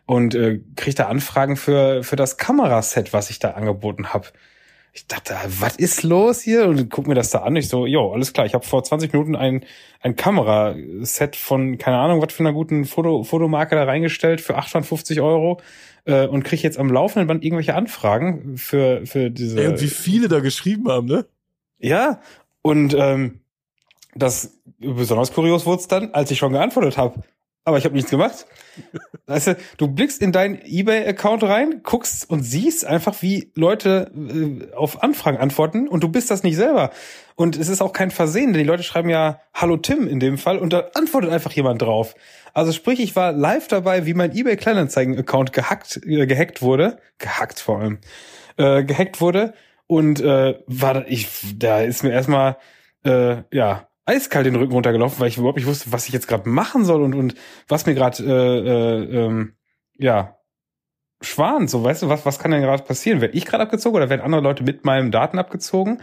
und 0.05 0.35
äh, 0.35 0.61
kriege 0.77 0.97
da 0.97 1.07
Anfragen 1.07 1.57
für, 1.57 2.03
für 2.03 2.17
das 2.17 2.37
Kameraset, 2.37 3.15
was 3.15 3.31
ich 3.31 3.39
da 3.39 3.53
angeboten 3.53 4.09
habe. 4.09 4.27
Ich 4.95 5.07
dachte, 5.07 5.35
was 5.59 5.77
ist 5.77 6.03
los 6.03 6.43
hier? 6.43 6.67
Und 6.67 6.91
guck 6.91 7.07
mir 7.07 7.15
das 7.15 7.31
da 7.31 7.39
an. 7.39 7.57
Ich 7.57 7.69
so, 7.69 7.87
jo, 7.87 8.13
alles 8.13 8.35
klar. 8.35 8.45
Ich 8.45 8.53
habe 8.53 8.67
vor 8.67 8.85
20 8.85 9.11
Minuten 9.13 9.35
ein, 9.35 9.65
ein 10.01 10.17
Kameraset 10.17 11.35
von, 11.35 11.79
keine 11.79 11.97
Ahnung, 11.97 12.21
was 12.21 12.35
für 12.35 12.41
einer 12.41 12.53
guten 12.53 12.85
Foto, 12.85 13.25
Fotomarke 13.25 13.75
da 13.75 13.85
reingestellt 13.85 14.43
für 14.43 14.57
850 14.57 15.23
Euro 15.23 15.61
äh, 16.05 16.27
und 16.27 16.43
kriege 16.43 16.63
jetzt 16.63 16.79
am 16.79 16.91
laufenden 16.91 17.27
Band 17.27 17.43
irgendwelche 17.43 17.75
Anfragen 17.75 18.59
für, 18.59 19.07
für 19.07 19.31
diese. 19.31 19.71
Und 19.71 19.81
wie 19.81 19.89
viele 19.89 20.29
da 20.29 20.41
geschrieben 20.41 20.89
haben, 20.89 21.07
ne? 21.07 21.25
Ja, 21.79 22.21
und 22.61 22.95
ähm, 22.95 23.41
das 24.15 24.59
besonders 24.79 25.33
kurios 25.33 25.65
wurde 25.65 25.81
es 25.81 25.89
dann, 25.89 26.13
als 26.13 26.31
ich 26.31 26.39
schon 26.39 26.53
geantwortet 26.53 26.99
habe. 26.99 27.23
Aber 27.65 27.79
ich 27.79 27.85
habe 27.85 27.95
nichts 27.95 28.11
gemacht. 28.11 28.47
Weißt 29.27 29.47
du, 29.49 29.57
du 29.77 29.87
blickst 29.87 30.21
in 30.21 30.33
deinen 30.33 30.61
eBay-Account 30.65 31.45
rein, 31.45 31.81
guckst 31.85 32.29
und 32.29 32.43
siehst 32.43 32.85
einfach, 32.85 33.23
wie 33.23 33.53
Leute 33.55 34.11
äh, 34.15 34.75
auf 34.75 35.03
Anfragen 35.03 35.37
antworten 35.37 35.87
und 35.87 36.03
du 36.03 36.09
bist 36.09 36.31
das 36.31 36.43
nicht 36.43 36.57
selber. 36.57 36.91
Und 37.37 37.57
es 37.57 37.69
ist 37.69 37.81
auch 37.81 37.93
kein 37.93 38.11
Versehen, 38.11 38.53
denn 38.53 38.63
die 38.63 38.69
Leute 38.69 38.83
schreiben 38.83 39.09
ja 39.09 39.41
Hallo 39.55 39.77
Tim 39.77 40.09
in 40.09 40.19
dem 40.19 40.39
Fall 40.39 40.59
und 40.59 40.73
da 40.73 40.91
antwortet 40.95 41.31
einfach 41.31 41.53
jemand 41.53 41.83
drauf. 41.83 42.17
Also 42.53 42.73
sprich, 42.73 42.99
ich 42.99 43.15
war 43.15 43.31
live 43.31 43.69
dabei, 43.69 44.07
wie 44.07 44.15
mein 44.15 44.37
eBay 44.37 44.57
Kleinanzeigen-Account 44.57 45.53
gehackt, 45.53 46.01
äh, 46.05 46.27
gehackt 46.27 46.63
wurde, 46.63 46.99
gehackt 47.19 47.61
vor 47.61 47.79
allem, 47.79 47.99
äh, 48.57 48.83
gehackt 48.83 49.21
wurde 49.21 49.55
und 49.87 50.21
äh, 50.21 50.59
war 50.67 51.07
ich, 51.07 51.29
da 51.57 51.81
ist 51.81 52.03
mir 52.03 52.11
erstmal 52.11 52.57
äh, 53.05 53.43
ja 53.53 53.89
eiskalt 54.05 54.47
den 54.47 54.57
Rücken 54.57 54.73
runtergelaufen, 54.73 55.21
weil 55.21 55.29
ich 55.29 55.39
überhaupt 55.39 55.59
nicht 55.59 55.67
wusste, 55.67 55.93
was 55.93 56.07
ich 56.07 56.13
jetzt 56.13 56.29
gerade 56.29 56.49
machen 56.49 56.85
soll 56.85 57.03
und, 57.03 57.15
und 57.15 57.35
was 57.69 57.87
mir 57.87 57.95
gerade, 57.95 58.23
äh, 58.23 58.69
äh, 58.69 59.25
ähm, 59.25 59.57
ja, 59.99 60.37
schwan, 61.21 61.69
so, 61.69 61.85
weißt 61.85 62.03
du, 62.03 62.09
was, 62.09 62.27
was 62.27 62.39
kann 62.39 62.51
denn 62.51 62.63
gerade 62.63 62.83
passieren? 62.83 63.21
Werde 63.21 63.37
ich 63.37 63.47
gerade 63.47 63.63
abgezogen 63.63 63.97
oder 63.97 64.11
werden 64.11 64.23
andere 64.23 64.41
Leute 64.41 64.65
mit 64.65 64.85
meinen 64.85 65.11
Daten 65.11 65.39
abgezogen? 65.39 66.03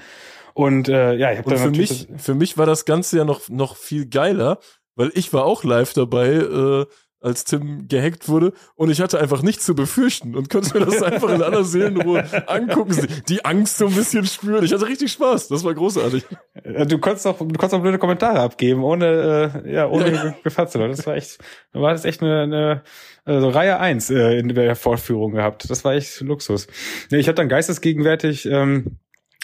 Und 0.54 0.90
äh, 0.90 1.16
ja, 1.16 1.32
ich 1.32 1.38
habe 1.40 1.50
dann 1.50 1.60
für 1.60 1.72
mich, 1.72 2.08
für 2.18 2.36
mich 2.36 2.58
war 2.58 2.66
das 2.66 2.86
Ganze 2.86 3.18
ja 3.18 3.26
noch 3.26 3.50
noch 3.50 3.76
viel 3.76 4.08
geiler, 4.08 4.60
weil 4.96 5.12
ich 5.14 5.32
war 5.34 5.46
auch 5.46 5.64
live 5.64 5.94
dabei. 5.94 6.28
Äh, 6.30 6.86
als 7.22 7.44
Tim 7.44 7.88
gehackt 7.88 8.30
wurde 8.30 8.54
und 8.76 8.90
ich 8.90 9.02
hatte 9.02 9.20
einfach 9.20 9.42
nichts 9.42 9.66
zu 9.66 9.76
befürchten 9.76 10.36
und 10.36 10.50
konnte 10.50 10.78
mir 10.78 10.86
das 10.86 11.04
einfach 11.04 11.30
in 11.30 11.42
aller 11.42 11.64
Seelenruhe 11.64 12.26
angucken, 12.48 12.96
die 13.28 13.44
Angst 13.44 13.78
so 13.78 13.88
ein 13.88 13.96
bisschen 13.96 14.26
spüren. 14.26 14.64
Ich 14.64 14.74
hatte 14.74 14.88
richtig 14.88 15.12
Spaß, 15.12 15.50
das 15.50 15.64
war 15.64 15.74
großartig. 15.74 16.26
Du 16.64 16.98
konntest 17.00 17.28
auch, 17.28 17.38
du 17.38 17.46
konntest 17.46 17.74
auch 17.74 17.82
blöde 17.82 17.98
Kommentare 17.98 18.40
abgeben, 18.40 18.84
ohne, 18.84 19.62
äh, 19.66 19.74
ja, 19.74 19.88
ohne 19.88 20.14
ja. 20.14 20.36
Gefatze. 20.44 20.80
Das 20.80 21.06
war 21.06 21.16
echt, 21.16 21.40
du 21.74 21.86
hattest 21.86 22.06
echt 22.06 22.22
eine, 22.22 22.44
eine 22.44 22.84
also 23.26 23.50
Reihe 23.50 23.80
eins 23.80 24.10
äh, 24.10 24.40
in 24.40 24.50
der 24.50 24.76
Vorführung 24.76 25.34
gehabt. 25.34 25.70
Das 25.70 25.84
war 25.84 25.94
echt 25.94 26.22
Luxus. 26.22 26.68
Ich 27.12 27.28
habe 27.28 27.36
dann 27.36 27.50
geistesgegenwärtig 27.50 28.46
ähm, 28.46 28.98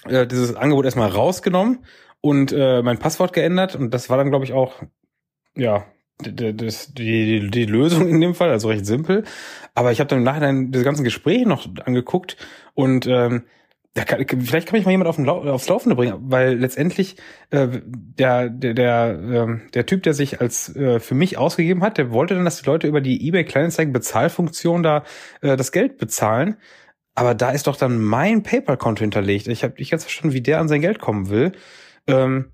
äh, 0.05 0.25
dieses 0.25 0.55
Angebot 0.55 0.85
erstmal 0.85 1.09
rausgenommen 1.09 1.85
und 2.21 2.51
äh, 2.51 2.81
mein 2.81 2.99
Passwort 2.99 3.33
geändert 3.33 3.75
und 3.75 3.93
das 3.93 4.09
war 4.09 4.17
dann, 4.17 4.29
glaube 4.29 4.45
ich, 4.45 4.53
auch 4.53 4.81
ja, 5.55 5.85
das, 6.17 6.93
die, 6.93 7.49
die 7.49 7.65
Lösung 7.65 8.07
in 8.07 8.21
dem 8.21 8.35
Fall, 8.35 8.49
also 8.49 8.69
recht 8.69 8.85
simpel. 8.85 9.23
Aber 9.73 9.91
ich 9.91 9.99
habe 9.99 10.07
dann 10.07 10.19
im 10.19 10.23
Nachhinein 10.23 10.71
diese 10.71 10.83
ganzen 10.83 11.03
Gespräche 11.03 11.47
noch 11.47 11.67
angeguckt 11.85 12.37
und 12.73 13.05
ähm, 13.07 13.43
da 13.95 14.03
kann, 14.03 14.25
vielleicht 14.27 14.67
kann 14.67 14.77
mich 14.77 14.85
mal 14.85 14.91
jemand 14.91 15.07
auf 15.07 15.15
den 15.15 15.23
Lau 15.23 15.41
aufs 15.49 15.69
Laufende 15.69 15.95
bringen, 15.95 16.17
weil 16.19 16.55
letztendlich 16.55 17.15
äh, 17.51 17.67
der 17.83 18.49
der 18.49 18.73
der, 18.73 19.19
ähm, 19.21 19.61
der 19.73 19.85
Typ, 19.85 20.03
der 20.03 20.13
sich 20.13 20.41
als 20.41 20.75
äh, 20.75 20.99
für 20.99 21.15
mich 21.15 21.37
ausgegeben 21.37 21.81
hat, 21.81 21.97
der 21.97 22.11
wollte 22.11 22.35
dann, 22.35 22.43
dass 22.43 22.61
die 22.61 22.65
Leute 22.65 22.87
über 22.87 22.99
die 22.99 23.25
eBay 23.25 23.45
Kleinanzeigen 23.45 23.93
Bezahlfunktion 23.93 24.83
da 24.83 25.05
äh, 25.41 25.55
das 25.55 25.71
Geld 25.71 25.97
bezahlen. 25.97 26.57
Aber 27.15 27.33
da 27.35 27.51
ist 27.51 27.67
doch 27.67 27.77
dann 27.77 28.03
mein 28.03 28.43
PayPal-Konto 28.43 28.99
hinterlegt. 28.99 29.47
Ich 29.47 29.63
habe 29.63 29.75
nicht 29.77 29.91
ganz 29.91 30.03
verstanden, 30.03 30.33
wie 30.33 30.41
der 30.41 30.59
an 30.59 30.67
sein 30.67 30.81
Geld 30.81 30.99
kommen 30.99 31.29
will. 31.29 31.53
Ähm, 32.07 32.51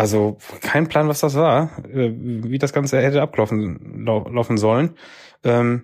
also 0.00 0.38
kein 0.62 0.88
Plan, 0.88 1.08
was 1.08 1.20
das 1.20 1.34
war, 1.34 1.70
äh, 1.92 2.10
wie 2.14 2.56
das 2.56 2.72
Ganze 2.72 3.02
hätte 3.02 3.20
ablaufen 3.20 4.06
laufen 4.06 4.56
sollen. 4.56 4.96
Ähm, 5.44 5.82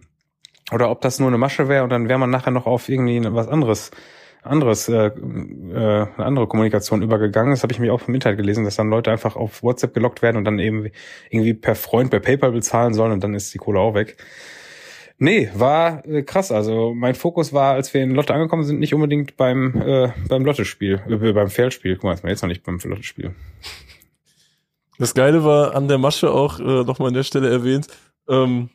oder 0.73 0.91
ob 0.91 1.03
das 1.03 1.21
nur 1.21 1.29
eine 1.29 1.37
Masche 1.37 1.69
wäre 1.69 1.85
und 1.85 1.91
dann 1.91 2.09
wäre 2.09 2.19
man 2.19 2.31
nachher 2.31 2.51
noch 2.51 2.65
auf 2.65 2.89
irgendwie 2.89 3.21
was 3.23 3.47
anderes, 3.47 3.91
anderes, 4.43 4.89
äh, 4.89 5.09
äh, 5.09 5.11
eine 5.13 6.09
andere 6.17 6.47
Kommunikation 6.47 7.03
übergegangen. 7.03 7.51
Das 7.51 7.63
habe 7.63 7.75
ich 7.75 7.79
mir 7.79 7.93
auch 7.93 8.09
im 8.09 8.15
Internet 8.15 8.39
gelesen, 8.39 8.65
dass 8.65 8.77
dann 8.77 8.89
Leute 8.89 9.13
einfach 9.13 9.37
auf 9.37 9.63
WhatsApp 9.63 9.93
gelockt 9.93 10.23
werden 10.23 10.39
und 10.39 10.45
dann 10.45 10.59
eben 10.61 10.91
irgendwie 11.29 11.53
per 11.53 11.75
Freund 11.75 12.11
bei 12.11 12.19
PayPal 12.19 12.53
bezahlen 12.53 12.95
sollen 12.95 13.13
und 13.13 13.23
dann 13.23 13.35
ist 13.35 13.53
die 13.53 13.59
Kohle 13.59 13.81
auch 13.81 13.93
weg. 13.93 14.17
Nee, 15.19 15.51
war 15.55 16.07
äh, 16.07 16.23
krass. 16.23 16.51
Also 16.53 16.95
mein 16.95 17.15
Fokus 17.15 17.53
war, 17.53 17.75
als 17.75 17.93
wir 17.93 18.03
in 18.03 18.13
Lotte 18.13 18.33
angekommen 18.33 18.65
sind, 18.65 18.81
nicht 18.81 18.95
unbedingt 18.95 19.37
beim 19.37 19.75
äh, 19.81 20.09
beim 20.27 20.45
Lottespiel, 20.45 21.03
äh, 21.07 21.33
beim 21.33 21.49
Feldspiel. 21.51 21.97
Guck 21.97 22.05
mal, 22.05 22.31
jetzt 22.31 22.43
noch 22.43 22.49
nicht 22.49 22.65
beim 22.65 22.79
Lottespiel. 22.83 23.35
Das 24.99 25.15
Geile 25.15 25.45
war 25.45 25.75
an 25.75 25.89
der 25.89 25.99
Masche 25.99 26.31
auch 26.31 26.59
äh, 26.59 26.85
nochmal 26.85 27.09
an 27.09 27.15
der 27.15 27.23
Stelle 27.23 27.51
erwähnt. 27.51 27.89
Ähm, 28.29 28.71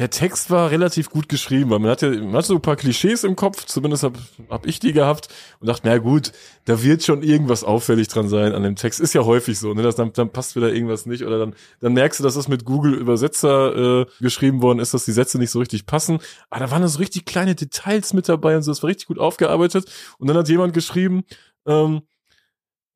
der 0.00 0.08
Text 0.08 0.50
war 0.50 0.70
relativ 0.70 1.10
gut 1.10 1.28
geschrieben, 1.28 1.68
weil 1.68 1.78
man 1.78 1.90
hat 1.90 2.00
ja 2.00 2.08
man 2.08 2.32
hat 2.32 2.46
so 2.46 2.54
ein 2.54 2.62
paar 2.62 2.76
Klischees 2.76 3.22
im 3.22 3.36
Kopf, 3.36 3.66
zumindest 3.66 4.02
hab, 4.02 4.16
hab 4.48 4.64
ich 4.64 4.80
die 4.80 4.94
gehabt 4.94 5.28
und 5.60 5.66
dachte, 5.66 5.82
na 5.84 5.98
gut, 5.98 6.32
da 6.64 6.82
wird 6.82 7.04
schon 7.04 7.22
irgendwas 7.22 7.64
auffällig 7.64 8.08
dran 8.08 8.26
sein 8.26 8.54
an 8.54 8.62
dem 8.62 8.76
Text. 8.76 8.98
Ist 8.98 9.12
ja 9.12 9.26
häufig 9.26 9.58
so, 9.58 9.74
ne? 9.74 9.82
Das, 9.82 9.96
dann, 9.96 10.14
dann 10.14 10.30
passt 10.30 10.56
wieder 10.56 10.72
irgendwas 10.72 11.04
nicht 11.04 11.22
oder 11.24 11.38
dann, 11.38 11.54
dann 11.80 11.92
merkst 11.92 12.18
du, 12.18 12.24
dass 12.24 12.34
das 12.34 12.48
mit 12.48 12.64
Google 12.64 12.94
Übersetzer 12.94 14.00
äh, 14.00 14.06
geschrieben 14.20 14.62
worden 14.62 14.78
ist, 14.78 14.94
dass 14.94 15.04
die 15.04 15.12
Sätze 15.12 15.38
nicht 15.38 15.50
so 15.50 15.58
richtig 15.58 15.84
passen. 15.84 16.20
Aber 16.48 16.64
da 16.64 16.70
waren 16.70 16.88
so 16.88 16.98
richtig 16.98 17.26
kleine 17.26 17.54
Details 17.54 18.14
mit 18.14 18.26
dabei 18.26 18.56
und 18.56 18.62
so, 18.62 18.70
das 18.70 18.82
war 18.82 18.88
richtig 18.88 19.08
gut 19.08 19.18
aufgearbeitet. 19.18 19.84
Und 20.18 20.28
dann 20.28 20.36
hat 20.38 20.48
jemand 20.48 20.72
geschrieben, 20.72 21.24
ähm, 21.66 21.96
äh, 21.96 22.09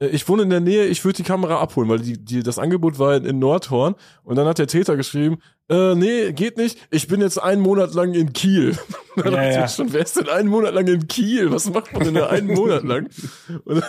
ich 0.01 0.29
wohne 0.29 0.43
in 0.43 0.51
der 0.51 0.61
Nähe, 0.61 0.87
ich 0.87 1.05
würde 1.05 1.17
die 1.17 1.23
Kamera 1.23 1.61
abholen, 1.61 1.89
weil 1.89 2.01
die, 2.01 2.23
die, 2.23 2.43
das 2.43 2.59
Angebot 2.59 2.99
war 2.99 3.17
in, 3.17 3.39
Nordhorn. 3.39 3.95
Und 4.25 4.37
dann 4.37 4.47
hat 4.47 4.59
der 4.59 4.67
Täter 4.67 4.97
geschrieben, 4.97 5.39
äh, 5.69 5.95
nee, 5.95 6.33
geht 6.33 6.57
nicht, 6.57 6.79
ich 6.91 7.07
bin 7.07 7.21
jetzt 7.21 7.39
einen 7.39 7.63
Monat 7.63 7.95
lang 7.95 8.13
in 8.13 8.33
Kiel. 8.33 8.77
dann 9.17 9.33
ja, 9.33 9.51
ja. 9.51 9.69
schon, 9.69 9.93
wer 9.93 10.03
ist 10.03 10.17
denn 10.17 10.29
einen 10.29 10.49
Monat 10.49 10.75
lang 10.75 10.87
in 10.89 11.07
Kiel? 11.07 11.51
Was 11.53 11.71
macht 11.71 11.93
man 11.93 12.05
denn 12.05 12.15
da 12.15 12.27
einen 12.27 12.53
Monat 12.53 12.83
lang? 12.83 13.09
Und 13.65 13.83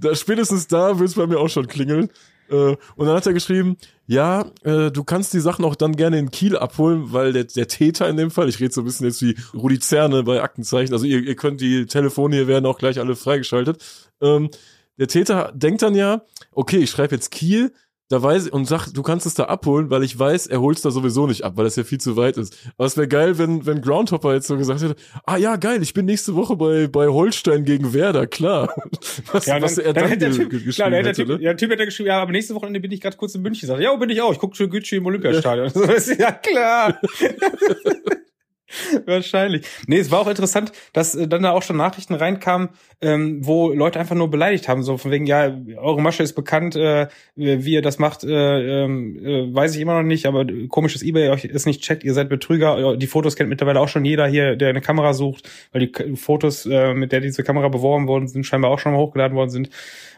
da, 0.00 0.14
spätestens 0.14 0.68
da 0.68 0.98
wird 0.98 1.08
es 1.08 1.16
bei 1.16 1.26
mir 1.26 1.38
auch 1.38 1.48
schon 1.48 1.66
klingeln. 1.66 2.08
Äh, 2.48 2.76
und 2.96 3.06
dann 3.06 3.16
hat 3.16 3.26
er 3.26 3.32
geschrieben, 3.32 3.76
ja, 4.06 4.46
äh, 4.62 4.90
du 4.90 5.04
kannst 5.04 5.32
die 5.32 5.40
Sachen 5.40 5.64
auch 5.64 5.74
dann 5.74 5.96
gerne 5.96 6.18
in 6.18 6.30
Kiel 6.30 6.56
abholen, 6.56 7.12
weil 7.12 7.32
der, 7.32 7.44
der 7.44 7.66
Täter 7.66 8.08
in 8.08 8.16
dem 8.16 8.30
Fall, 8.30 8.48
ich 8.48 8.60
rede 8.60 8.72
so 8.72 8.82
ein 8.82 8.84
bisschen 8.84 9.06
jetzt 9.06 9.22
wie 9.22 9.36
Rudi 9.54 9.78
Zerne 9.78 10.22
bei 10.22 10.42
Aktenzeichen, 10.42 10.92
also 10.92 11.06
ihr, 11.06 11.20
ihr 11.20 11.36
könnt 11.36 11.60
die 11.60 11.86
Telefone 11.86 12.36
hier 12.36 12.48
werden 12.48 12.66
auch 12.66 12.78
gleich 12.78 12.98
alle 12.98 13.16
freigeschaltet. 13.16 13.82
Ähm, 14.20 14.50
der 14.98 15.08
Täter 15.08 15.52
denkt 15.54 15.82
dann 15.82 15.94
ja, 15.94 16.22
okay, 16.52 16.78
ich 16.78 16.90
schreibe 16.90 17.14
jetzt 17.14 17.30
Kiel, 17.30 17.72
da 18.12 18.22
weiß 18.22 18.48
und 18.50 18.66
sag, 18.66 18.88
du 18.92 19.02
kannst 19.02 19.24
es 19.24 19.32
da 19.32 19.44
abholen, 19.44 19.88
weil 19.88 20.02
ich 20.02 20.18
weiß, 20.18 20.46
er 20.48 20.60
holt 20.60 20.76
es 20.76 20.82
da 20.82 20.90
sowieso 20.90 21.26
nicht 21.26 21.44
ab, 21.44 21.54
weil 21.56 21.64
das 21.64 21.76
ja 21.76 21.84
viel 21.84 21.98
zu 21.98 22.14
weit 22.14 22.36
ist. 22.36 22.54
Aber 22.76 22.86
es 22.86 22.94
wäre 22.98 23.08
geil, 23.08 23.38
wenn, 23.38 23.64
wenn 23.64 23.80
Groundhopper 23.80 24.34
jetzt 24.34 24.48
so 24.48 24.58
gesagt 24.58 24.82
hätte, 24.82 24.96
ah 25.24 25.38
ja, 25.38 25.56
geil, 25.56 25.82
ich 25.82 25.94
bin 25.94 26.04
nächste 26.04 26.34
Woche 26.34 26.54
bei, 26.56 26.88
bei 26.88 27.08
Holstein 27.08 27.64
gegen 27.64 27.94
Werder, 27.94 28.26
klar. 28.26 28.74
Was, 29.32 29.46
ja, 29.46 29.54
dann, 29.54 29.62
was 29.62 29.78
er 29.78 29.94
dann, 29.94 30.02
dann 30.02 30.08
hätte 30.08 30.26
der 30.26 30.32
Typ, 30.32 30.50
geschrieben 30.50 30.72
klar, 30.72 30.90
hätte, 30.90 31.02
der 31.04 31.14
typ, 31.14 31.28
ne? 31.28 31.34
Ja, 31.36 31.40
der 31.40 31.56
Typ 31.56 31.70
hätte 31.70 31.84
geschrieben, 31.86 32.08
ja, 32.08 32.20
aber 32.20 32.32
nächste 32.32 32.54
Wochenende 32.54 32.80
bin 32.80 32.92
ich 32.92 33.00
gerade 33.00 33.16
kurz 33.16 33.34
in 33.34 33.40
München. 33.40 33.66
Sagt, 33.66 33.80
ja, 33.80 33.96
bin 33.96 34.10
ich 34.10 34.20
auch, 34.20 34.32
ich 34.32 34.38
gucke 34.38 34.54
schon 34.56 34.68
Gucci 34.68 34.96
im 34.96 35.06
Olympiastadion. 35.06 35.72
ja, 36.18 36.32
klar. 36.32 37.00
Wahrscheinlich. 39.06 39.66
Nee, 39.86 39.98
es 39.98 40.10
war 40.10 40.20
auch 40.20 40.28
interessant, 40.28 40.72
dass 40.92 41.14
äh, 41.14 41.28
dann 41.28 41.42
da 41.42 41.52
auch 41.52 41.62
schon 41.62 41.76
Nachrichten 41.76 42.14
reinkamen, 42.14 42.70
ähm, 43.00 43.44
wo 43.44 43.72
Leute 43.72 44.00
einfach 44.00 44.14
nur 44.14 44.30
beleidigt 44.30 44.68
haben, 44.68 44.82
so 44.82 44.96
von 44.98 45.10
wegen, 45.10 45.26
ja, 45.26 45.54
eure 45.76 46.00
Masche 46.00 46.22
ist 46.22 46.34
bekannt, 46.34 46.76
äh, 46.76 47.08
wie 47.34 47.72
ihr 47.72 47.82
das 47.82 47.98
macht, 47.98 48.24
äh, 48.24 48.84
äh, 48.84 49.54
weiß 49.54 49.74
ich 49.74 49.80
immer 49.80 49.94
noch 49.94 50.06
nicht, 50.06 50.26
aber 50.26 50.46
komisch, 50.68 50.92
dass 50.94 51.02
eBay 51.02 51.30
euch 51.30 51.44
es 51.44 51.66
nicht 51.66 51.82
checkt, 51.82 52.04
ihr 52.04 52.14
seid 52.14 52.28
Betrüger, 52.28 52.96
die 52.96 53.06
Fotos 53.06 53.36
kennt 53.36 53.50
mittlerweile 53.50 53.80
auch 53.80 53.88
schon 53.88 54.04
jeder 54.04 54.26
hier, 54.26 54.56
der 54.56 54.70
eine 54.70 54.80
Kamera 54.80 55.14
sucht, 55.14 55.48
weil 55.72 55.86
die 55.86 56.16
Fotos, 56.16 56.66
äh, 56.66 56.94
mit 56.94 57.12
der 57.12 57.20
diese 57.20 57.42
Kamera 57.42 57.68
beworben 57.68 58.06
worden 58.08 58.28
sind, 58.28 58.44
scheinbar 58.44 58.70
auch 58.70 58.78
schon 58.78 58.92
mal 58.92 58.98
hochgeladen 58.98 59.36
worden 59.36 59.50
sind. 59.50 59.70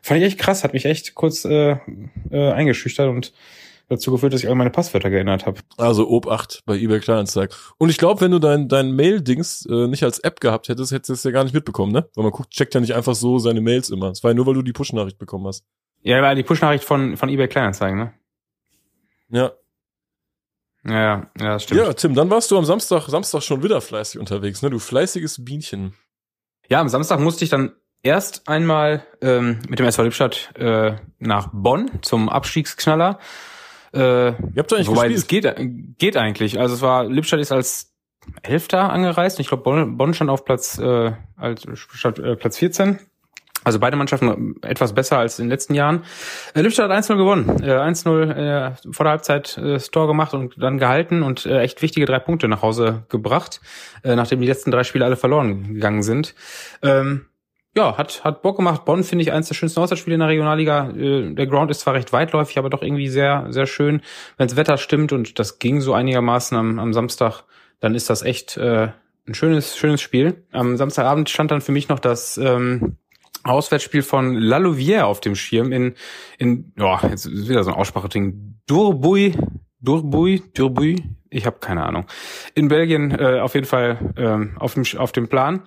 Fand 0.02 0.20
ich 0.20 0.26
echt 0.26 0.38
krass, 0.38 0.64
hat 0.64 0.74
mich 0.74 0.84
echt 0.84 1.14
kurz 1.14 1.44
äh, 1.44 1.76
äh, 2.30 2.52
eingeschüchtert 2.52 3.08
und 3.08 3.32
dazu 3.88 4.10
geführt, 4.10 4.32
dass 4.32 4.42
ich 4.42 4.48
all 4.48 4.54
meine 4.54 4.70
Passwörter 4.70 5.10
geändert 5.10 5.46
habe. 5.46 5.60
Also 5.76 6.08
Ob8 6.08 6.60
bei 6.64 6.76
eBay 6.76 7.00
Kleinanzeigen. 7.00 7.54
Und 7.78 7.90
ich 7.90 7.98
glaube, 7.98 8.20
wenn 8.20 8.30
du 8.30 8.38
dein, 8.38 8.68
dein 8.68 8.92
Mail-Dings 8.92 9.66
äh, 9.66 9.86
nicht 9.86 10.02
als 10.04 10.18
App 10.20 10.40
gehabt 10.40 10.68
hättest, 10.68 10.92
hättest 10.92 11.08
du 11.08 11.12
es 11.14 11.24
ja 11.24 11.30
gar 11.30 11.44
nicht 11.44 11.54
mitbekommen, 11.54 11.92
ne? 11.92 12.08
Weil 12.14 12.24
man 12.24 12.32
guckt, 12.32 12.50
checkt 12.50 12.74
ja 12.74 12.80
nicht 12.80 12.94
einfach 12.94 13.14
so 13.14 13.38
seine 13.38 13.60
Mails 13.60 13.90
immer. 13.90 14.10
Es 14.10 14.22
war 14.22 14.30
ja 14.30 14.34
nur, 14.34 14.46
weil 14.46 14.54
du 14.54 14.62
die 14.62 14.72
Push-Nachricht 14.72 15.18
bekommen 15.18 15.46
hast. 15.46 15.64
Ja, 16.02 16.20
war 16.22 16.34
die 16.34 16.42
Push-Nachricht 16.42 16.84
von, 16.84 17.16
von 17.16 17.28
eBay 17.28 17.48
Kleinanzeigen, 17.48 17.98
ne? 17.98 18.14
Ja. 19.30 19.52
Ja, 20.86 21.30
ja, 21.38 21.54
das 21.54 21.64
stimmt. 21.64 21.80
Ja, 21.80 21.92
Tim, 21.94 22.14
dann 22.14 22.28
warst 22.28 22.50
du 22.50 22.58
am 22.58 22.64
Samstag, 22.64 23.08
Samstag 23.08 23.42
schon 23.42 23.62
wieder 23.62 23.80
fleißig 23.80 24.20
unterwegs, 24.20 24.62
ne? 24.62 24.70
Du 24.70 24.78
fleißiges 24.78 25.44
Bienchen. 25.44 25.94
Ja, 26.68 26.80
am 26.80 26.88
Samstag 26.88 27.20
musste 27.20 27.44
ich 27.44 27.50
dann 27.50 27.72
erst 28.02 28.46
einmal 28.48 29.04
ähm, 29.20 29.60
mit 29.68 29.78
dem 29.78 29.86
SV 29.86 30.02
Lippstadt 30.04 30.52
äh, 30.56 30.96
nach 31.18 31.48
Bonn 31.52 31.90
zum 32.02 32.28
Abstiegsknaller. 32.28 33.18
Äh, 33.94 34.28
Ihr 34.28 34.34
habt 34.58 34.70
doch 34.72 34.76
eigentlich 34.76 34.88
wobei 34.88 35.08
gespielt. 35.08 35.44
es 35.44 35.56
geht, 35.56 35.98
geht 35.98 36.16
eigentlich. 36.16 36.58
Also 36.58 36.74
es 36.74 36.82
war, 36.82 37.04
Lippstadt 37.04 37.40
ist 37.40 37.52
als 37.52 37.94
Elfter 38.42 38.90
angereist. 38.90 39.38
Ich 39.40 39.48
glaube, 39.48 39.62
Bonn, 39.62 39.96
Bonn 39.96 40.14
stand 40.14 40.30
auf 40.30 40.44
Platz, 40.44 40.78
äh, 40.78 41.12
als, 41.36 41.66
statt, 41.74 42.18
äh, 42.18 42.36
Platz 42.36 42.58
14. 42.58 42.98
Also 43.64 43.78
beide 43.78 43.96
Mannschaften 43.96 44.56
etwas 44.62 44.94
besser 44.94 45.18
als 45.18 45.38
in 45.38 45.46
den 45.46 45.50
letzten 45.50 45.74
Jahren. 45.74 46.04
Äh, 46.54 46.60
Lübstadt 46.60 46.90
hat 46.90 47.04
1-0 47.04 47.16
gewonnen. 47.16 47.62
Äh, 47.62 47.70
1-0 47.70 48.30
äh, 48.30 48.72
vor 48.92 49.04
der 49.04 49.12
Halbzeit 49.12 49.56
äh, 49.56 49.72
das 49.72 49.90
Tor 49.90 50.06
gemacht 50.06 50.34
und 50.34 50.54
dann 50.58 50.78
gehalten 50.78 51.22
und 51.22 51.46
äh, 51.46 51.60
echt 51.60 51.80
wichtige 51.80 52.04
drei 52.04 52.18
Punkte 52.18 52.46
nach 52.46 52.60
Hause 52.60 53.04
gebracht, 53.08 53.60
äh, 54.02 54.16
nachdem 54.16 54.40
die 54.40 54.46
letzten 54.46 54.70
drei 54.70 54.84
Spiele 54.84 55.06
alle 55.06 55.16
verloren 55.16 55.72
gegangen 55.74 56.02
sind. 56.02 56.34
Ähm, 56.82 57.26
ja, 57.76 57.96
hat, 57.96 58.22
hat 58.24 58.42
Bock 58.42 58.56
gemacht. 58.56 58.84
Bonn 58.84 59.02
finde 59.02 59.22
ich 59.22 59.32
eins 59.32 59.48
der 59.48 59.54
schönsten 59.54 59.80
Auswärtsspiele 59.80 60.14
in 60.14 60.20
der 60.20 60.28
Regionalliga. 60.28 60.90
Äh, 60.90 61.34
der 61.34 61.46
Ground 61.46 61.70
ist 61.70 61.80
zwar 61.80 61.94
recht 61.94 62.12
weitläufig, 62.12 62.58
aber 62.58 62.70
doch 62.70 62.82
irgendwie 62.82 63.08
sehr, 63.08 63.46
sehr 63.50 63.66
schön. 63.66 64.00
Wenns 64.36 64.56
Wetter 64.56 64.76
stimmt 64.76 65.12
und 65.12 65.38
das 65.38 65.58
ging 65.58 65.80
so 65.80 65.92
einigermaßen 65.92 66.56
am, 66.56 66.78
am 66.78 66.92
Samstag, 66.92 67.42
dann 67.80 67.94
ist 67.94 68.10
das 68.10 68.22
echt 68.22 68.56
äh, 68.56 68.88
ein 69.26 69.34
schönes, 69.34 69.76
schönes 69.76 70.00
Spiel. 70.00 70.44
Am 70.52 70.76
Samstagabend 70.76 71.30
stand 71.30 71.50
dann 71.50 71.60
für 71.60 71.72
mich 71.72 71.88
noch 71.88 71.98
das 71.98 72.38
ähm, 72.38 72.96
Auswärtsspiel 73.42 74.02
von 74.02 74.34
La 74.34 74.58
Louvière 74.58 75.02
auf 75.02 75.20
dem 75.20 75.34
Schirm 75.34 75.72
in, 75.72 75.94
in, 76.38 76.72
ja, 76.78 77.00
jetzt 77.08 77.26
ist 77.26 77.48
wieder 77.48 77.64
so 77.64 77.72
ein 77.72 77.76
Aussprachding. 77.76 78.60
Durbuy, 78.66 79.34
Durbuy, 79.80 80.42
Durbuy, 80.54 81.02
ich 81.28 81.46
habe 81.46 81.58
keine 81.58 81.84
Ahnung. 81.84 82.06
In 82.54 82.68
Belgien 82.68 83.10
äh, 83.10 83.40
auf 83.40 83.54
jeden 83.54 83.66
Fall 83.66 84.14
ähm, 84.16 84.56
auf, 84.58 84.74
dem, 84.74 84.84
auf 84.96 85.12
dem 85.12 85.28
Plan. 85.28 85.62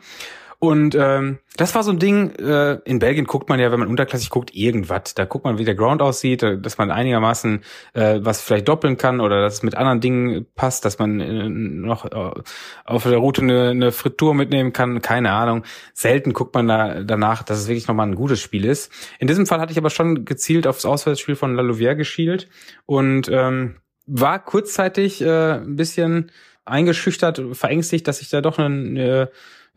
Und 0.60 0.96
ähm, 0.96 1.38
das 1.56 1.76
war 1.76 1.84
so 1.84 1.92
ein 1.92 2.00
Ding, 2.00 2.32
äh, 2.32 2.80
in 2.84 2.98
Belgien 2.98 3.26
guckt 3.26 3.48
man 3.48 3.60
ja, 3.60 3.72
wenn 3.72 3.80
man 3.80 3.90
unterklassig 3.90 4.32
guckt, 4.32 4.56
irgendwas. 4.56 5.14
Da 5.14 5.26
guckt 5.26 5.46
man, 5.46 5.60
wie 5.60 5.66
der 5.66 5.76
Ground 5.76 6.02
aussieht, 6.02 6.42
äh, 6.42 6.60
dass 6.60 6.80
man 6.80 6.90
einigermaßen 6.90 7.64
äh, 7.94 8.20
was 8.22 8.42
vielleicht 8.42 8.68
doppeln 8.68 8.98
kann 8.98 9.20
oder 9.20 9.42
dass 9.42 9.56
es 9.56 9.64
mit 9.64 9.76
anderen 9.76 10.02
Dingen 10.02 10.48
passt, 10.56 10.84
dass 10.84 10.98
man 10.98 11.20
äh, 11.20 11.48
noch 11.48 12.06
äh, 12.06 12.42
auf 12.86 13.04
der 13.04 13.18
Route 13.18 13.44
eine, 13.44 13.70
eine 13.70 13.92
Frittur 13.92 14.34
mitnehmen 14.34 14.74
kann, 14.74 15.04
keine 15.04 15.32
Ahnung. 15.32 15.64
Selten 15.94 16.34
guckt 16.34 16.56
man 16.56 16.68
da 16.68 17.04
danach, 17.04 17.44
dass 17.44 17.60
es 17.60 17.68
wirklich 17.68 17.88
nochmal 17.88 18.08
ein 18.08 18.16
gutes 18.16 18.40
Spiel 18.40 18.66
ist. 18.66 18.92
In 19.20 19.28
diesem 19.28 19.46
Fall 19.46 19.60
hatte 19.60 19.72
ich 19.72 19.78
aber 19.78 19.92
schon 19.92 20.26
gezielt 20.26 20.66
aufs 20.66 20.86
Auswärtsspiel 20.86 21.36
von 21.36 21.54
La 21.54 21.62
Louvière 21.62 21.96
geschielt 21.96 22.50
und 22.88 23.30
ähm, 23.32 23.76
war 24.08 24.44
kurzzeitig 24.44 25.22
äh, 25.22 25.58
ein 25.60 25.76
bisschen 25.76 26.32
eingeschüchtert, 26.66 27.42
verängstigt, 27.54 28.08
dass 28.08 28.22
ich 28.22 28.30
da 28.30 28.42
doch 28.42 28.58
einen 28.58 28.98
äh, 28.98 29.28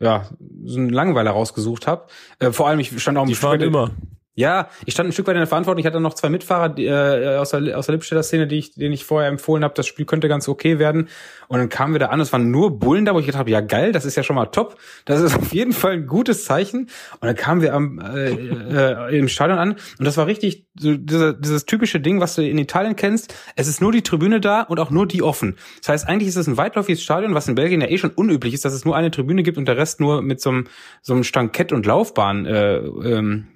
ja, 0.01 0.25
so 0.65 0.79
einen 0.79 0.89
Langweiler 0.89 1.31
rausgesucht 1.31 1.87
habe. 1.87 2.07
Äh, 2.39 2.51
vor 2.51 2.67
allem, 2.67 2.79
ich 2.79 3.01
stand 3.01 3.17
auch 3.17 3.25
Die 3.25 3.35
fahren 3.35 3.61
immer. 3.61 3.91
Ja, 4.33 4.69
ich 4.85 4.93
stand 4.93 5.09
ein 5.09 5.11
Stück 5.11 5.27
weit 5.27 5.35
in 5.35 5.41
der 5.41 5.47
Verantwortung. 5.47 5.79
Ich 5.79 5.85
hatte 5.85 5.99
noch 5.99 6.13
zwei 6.13 6.29
Mitfahrer 6.29 6.69
die, 6.69 6.85
äh, 6.85 7.35
aus 7.35 7.49
der, 7.49 7.77
aus 7.77 7.87
der 7.87 7.95
Lippstädter 7.95 8.23
Szene, 8.23 8.47
die 8.47 8.59
ich, 8.59 8.73
denen 8.73 8.93
ich 8.93 9.03
vorher 9.03 9.29
empfohlen 9.29 9.63
habe, 9.63 9.73
das 9.73 9.87
Spiel 9.87 10.05
könnte 10.05 10.29
ganz 10.29 10.47
okay 10.47 10.79
werden. 10.79 11.09
Und 11.49 11.59
dann 11.59 11.67
kamen 11.67 11.93
wir 11.93 11.99
da 11.99 12.07
an, 12.07 12.21
es 12.21 12.31
waren 12.31 12.49
nur 12.49 12.79
Bullen 12.79 13.03
da, 13.03 13.13
wo 13.13 13.19
ich 13.19 13.25
gedacht 13.25 13.39
habe, 13.39 13.51
ja 13.51 13.59
geil, 13.59 13.91
das 13.91 14.05
ist 14.05 14.15
ja 14.15 14.23
schon 14.23 14.37
mal 14.37 14.45
top. 14.45 14.77
Das 15.03 15.19
ist 15.19 15.35
auf 15.37 15.51
jeden 15.51 15.73
Fall 15.73 15.93
ein 15.93 16.07
gutes 16.07 16.45
Zeichen. 16.45 16.83
Und 17.19 17.23
dann 17.27 17.35
kamen 17.35 17.61
wir 17.61 17.73
am, 17.73 17.99
äh, 17.99 18.31
äh, 18.31 19.19
im 19.19 19.27
Stadion 19.27 19.59
an 19.59 19.71
und 19.99 20.05
das 20.05 20.15
war 20.15 20.27
richtig 20.27 20.65
so 20.79 20.95
diese, 20.95 21.37
dieses 21.37 21.65
typische 21.65 21.99
Ding, 21.99 22.21
was 22.21 22.35
du 22.35 22.47
in 22.47 22.57
Italien 22.57 22.95
kennst. 22.95 23.35
Es 23.57 23.67
ist 23.67 23.81
nur 23.81 23.91
die 23.91 24.01
Tribüne 24.01 24.39
da 24.39 24.61
und 24.61 24.79
auch 24.79 24.91
nur 24.91 25.07
die 25.07 25.21
offen. 25.21 25.57
Das 25.79 25.89
heißt, 25.89 26.07
eigentlich 26.07 26.29
ist 26.29 26.37
es 26.37 26.47
ein 26.47 26.55
weitläufiges 26.55 27.03
Stadion, 27.03 27.35
was 27.35 27.49
in 27.49 27.55
Belgien 27.55 27.81
ja 27.81 27.87
eh 27.87 27.97
schon 27.97 28.11
unüblich 28.11 28.53
ist, 28.53 28.63
dass 28.63 28.73
es 28.73 28.85
nur 28.85 28.95
eine 28.95 29.11
Tribüne 29.11 29.43
gibt 29.43 29.57
und 29.57 29.67
der 29.67 29.75
Rest 29.75 29.99
nur 29.99 30.21
mit 30.21 30.39
so 30.39 30.51
einem, 30.51 30.67
so 31.01 31.13
einem 31.13 31.25
Stankett 31.25 31.73
und 31.73 31.85
Laufbahn 31.85 32.45
äh, 32.45 32.77
ähm, 32.77 33.47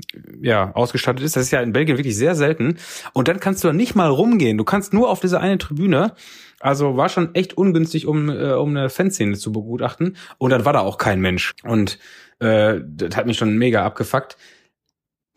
ja, 0.41 0.71
ausgestattet 0.73 1.23
ist. 1.23 1.35
Das 1.35 1.43
ist 1.43 1.51
ja 1.51 1.61
in 1.61 1.73
Belgien 1.73 1.97
wirklich 1.97 2.15
sehr 2.15 2.35
selten. 2.35 2.77
Und 3.13 3.27
dann 3.27 3.39
kannst 3.39 3.63
du 3.63 3.67
da 3.67 3.73
nicht 3.73 3.95
mal 3.95 4.09
rumgehen. 4.09 4.57
Du 4.57 4.63
kannst 4.63 4.93
nur 4.93 5.09
auf 5.09 5.19
diese 5.19 5.39
eine 5.39 5.57
Tribüne. 5.57 6.13
Also 6.59 6.97
war 6.97 7.09
schon 7.09 7.35
echt 7.35 7.57
ungünstig, 7.57 8.07
um, 8.07 8.29
äh, 8.29 8.53
um 8.53 8.69
eine 8.69 8.89
Fanszene 8.89 9.37
zu 9.37 9.51
begutachten. 9.51 10.17
Und 10.37 10.51
dann 10.51 10.65
war 10.65 10.73
da 10.73 10.79
auch 10.79 10.97
kein 10.97 11.21
Mensch. 11.21 11.53
Und 11.63 11.99
äh, 12.39 12.79
das 12.83 13.15
hat 13.15 13.25
mich 13.25 13.37
schon 13.37 13.57
mega 13.57 13.85
abgefuckt. 13.85 14.37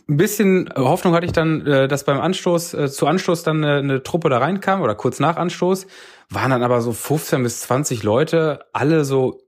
Ein 0.08 0.16
bisschen 0.16 0.70
Hoffnung 0.74 1.14
hatte 1.14 1.26
ich 1.26 1.32
dann, 1.32 1.66
äh, 1.66 1.86
dass 1.86 2.04
beim 2.04 2.18
Anstoß, 2.18 2.74
äh, 2.74 2.90
zu 2.90 3.06
Anstoß 3.06 3.42
dann 3.42 3.62
eine, 3.62 3.78
eine 3.78 4.02
Truppe 4.02 4.30
da 4.30 4.38
reinkam 4.38 4.80
oder 4.80 4.94
kurz 4.94 5.20
nach 5.20 5.36
Anstoß, 5.36 5.86
waren 6.30 6.50
dann 6.50 6.62
aber 6.62 6.80
so 6.80 6.92
15 6.92 7.42
bis 7.42 7.60
20 7.60 8.02
Leute, 8.02 8.64
alle 8.72 9.04
so 9.04 9.42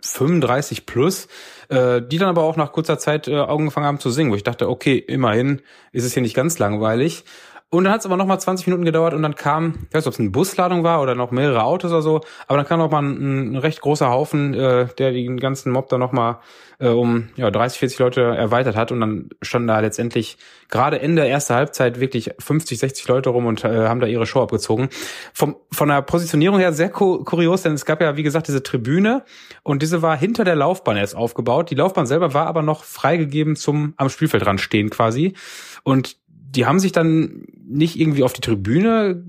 35 0.00 0.86
plus, 0.86 1.28
äh, 1.68 2.00
die 2.00 2.18
dann 2.18 2.28
aber 2.28 2.42
auch 2.42 2.56
nach 2.56 2.72
kurzer 2.72 2.98
Zeit 2.98 3.28
äh, 3.28 3.36
angefangen 3.36 3.86
haben 3.86 4.00
zu 4.00 4.10
singen, 4.10 4.30
wo 4.30 4.36
ich 4.36 4.44
dachte, 4.44 4.68
okay, 4.68 4.96
immerhin 4.96 5.60
ist 5.92 6.04
es 6.04 6.14
hier 6.14 6.22
nicht 6.22 6.36
ganz 6.36 6.58
langweilig. 6.58 7.24
Und 7.70 7.84
dann 7.84 7.92
hat 7.92 8.00
es 8.00 8.06
aber 8.06 8.16
noch 8.16 8.24
mal 8.24 8.38
20 8.38 8.66
Minuten 8.66 8.86
gedauert 8.86 9.12
und 9.12 9.22
dann 9.22 9.34
kam, 9.34 9.74
ich 9.88 9.94
weiß 9.94 10.04
nicht, 10.04 10.06
ob 10.06 10.12
es 10.14 10.20
eine 10.20 10.30
Busladung 10.30 10.84
war 10.84 11.02
oder 11.02 11.14
noch 11.14 11.30
mehrere 11.30 11.64
Autos 11.64 11.90
oder 11.90 12.00
so, 12.00 12.22
aber 12.46 12.56
dann 12.56 12.66
kam 12.66 12.78
noch 12.78 12.90
mal 12.90 13.02
ein, 13.02 13.52
ein 13.52 13.56
recht 13.56 13.82
großer 13.82 14.08
Haufen, 14.08 14.54
äh, 14.54 14.86
der 14.96 15.12
den 15.12 15.36
ganzen 15.36 15.70
Mob 15.70 15.90
dann 15.90 16.00
noch 16.00 16.12
mal 16.12 16.40
äh, 16.78 16.88
um 16.88 17.28
ja, 17.36 17.50
30, 17.50 17.78
40 17.78 17.98
Leute 17.98 18.22
erweitert 18.22 18.74
hat 18.74 18.90
und 18.90 19.00
dann 19.00 19.28
standen 19.42 19.68
da 19.68 19.80
letztendlich 19.80 20.38
gerade 20.70 20.98
Ende 21.00 21.26
erster 21.26 21.56
Halbzeit 21.56 22.00
wirklich 22.00 22.30
50, 22.38 22.78
60 22.78 23.06
Leute 23.06 23.28
rum 23.28 23.44
und 23.44 23.62
äh, 23.64 23.86
haben 23.86 24.00
da 24.00 24.06
ihre 24.06 24.24
Show 24.24 24.40
abgezogen. 24.40 24.88
Vom, 25.34 25.56
von 25.70 25.90
der 25.90 26.00
Positionierung 26.00 26.58
her 26.60 26.72
sehr 26.72 26.88
kurios, 26.88 27.64
denn 27.64 27.74
es 27.74 27.84
gab 27.84 28.00
ja, 28.00 28.16
wie 28.16 28.22
gesagt, 28.22 28.48
diese 28.48 28.62
Tribüne 28.62 29.24
und 29.62 29.82
diese 29.82 30.00
war 30.00 30.16
hinter 30.16 30.44
der 30.44 30.56
Laufbahn 30.56 30.96
erst 30.96 31.16
aufgebaut. 31.16 31.70
Die 31.70 31.74
Laufbahn 31.74 32.06
selber 32.06 32.32
war 32.32 32.46
aber 32.46 32.62
noch 32.62 32.84
freigegeben 32.84 33.56
zum 33.56 33.92
am 33.98 34.08
Spielfeldrand 34.08 34.62
stehen 34.62 34.88
quasi. 34.88 35.34
Und 35.82 36.16
die 36.50 36.64
haben 36.64 36.78
sich 36.78 36.92
dann 36.92 37.44
nicht 37.68 37.98
irgendwie 37.98 38.22
auf 38.22 38.32
die 38.32 38.40
Tribüne 38.40 39.22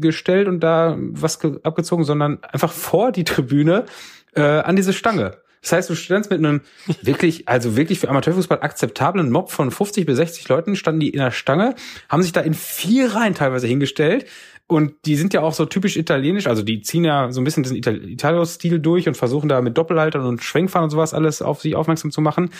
gestellt 0.00 0.48
und 0.48 0.60
da 0.60 0.96
was 0.98 1.42
abgezogen, 1.62 2.04
sondern 2.04 2.42
einfach 2.42 2.72
vor 2.72 3.12
die 3.12 3.24
Tribüne 3.24 3.86
äh, 4.34 4.42
an 4.42 4.76
diese 4.76 4.92
Stange. 4.92 5.38
Das 5.62 5.72
heißt, 5.72 5.90
du 5.90 5.96
standst 5.96 6.30
mit 6.30 6.38
einem 6.38 6.60
wirklich, 7.02 7.48
also 7.48 7.76
wirklich 7.76 7.98
für 7.98 8.08
Amateurfußball 8.08 8.60
akzeptablen 8.60 9.30
Mob 9.30 9.50
von 9.50 9.70
50 9.70 10.06
bis 10.06 10.16
60 10.16 10.48
Leuten, 10.48 10.76
standen 10.76 11.00
die 11.00 11.10
in 11.10 11.18
der 11.18 11.32
Stange, 11.32 11.74
haben 12.08 12.22
sich 12.22 12.32
da 12.32 12.40
in 12.40 12.54
vier 12.54 13.14
Reihen 13.14 13.34
teilweise 13.34 13.66
hingestellt. 13.66 14.26
Und 14.68 14.94
die 15.06 15.16
sind 15.16 15.32
ja 15.32 15.42
auch 15.42 15.54
so 15.54 15.64
typisch 15.64 15.96
italienisch, 15.96 16.46
also 16.48 16.62
die 16.62 16.82
ziehen 16.82 17.04
ja 17.04 17.30
so 17.30 17.40
ein 17.40 17.44
bisschen 17.44 17.62
diesen 17.62 17.76
Italo-Stil 17.76 18.80
durch 18.80 19.06
und 19.08 19.16
versuchen 19.16 19.48
da 19.48 19.60
mit 19.60 19.78
Doppelhaltern 19.78 20.24
und 20.24 20.42
Schwenkfahren 20.42 20.84
und 20.84 20.90
sowas 20.90 21.14
alles 21.14 21.42
auf 21.42 21.60
sich 21.60 21.76
aufmerksam 21.76 22.10
zu 22.10 22.20
machen. 22.20 22.50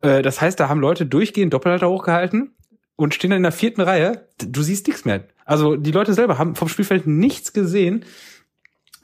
Äh, 0.00 0.22
das 0.22 0.40
heißt, 0.40 0.58
da 0.58 0.68
haben 0.68 0.80
Leute 0.80 1.06
durchgehend 1.06 1.52
Doppelhalter 1.52 1.88
hochgehalten, 1.88 2.54
und 2.96 3.14
stehen 3.14 3.30
dann 3.30 3.38
in 3.38 3.42
der 3.42 3.52
vierten 3.52 3.82
Reihe. 3.82 4.28
Du 4.38 4.62
siehst 4.62 4.86
nichts 4.86 5.04
mehr. 5.04 5.24
Also 5.44 5.76
die 5.76 5.92
Leute 5.92 6.14
selber 6.14 6.38
haben 6.38 6.56
vom 6.56 6.68
Spielfeld 6.68 7.06
nichts 7.06 7.52
gesehen. 7.52 8.04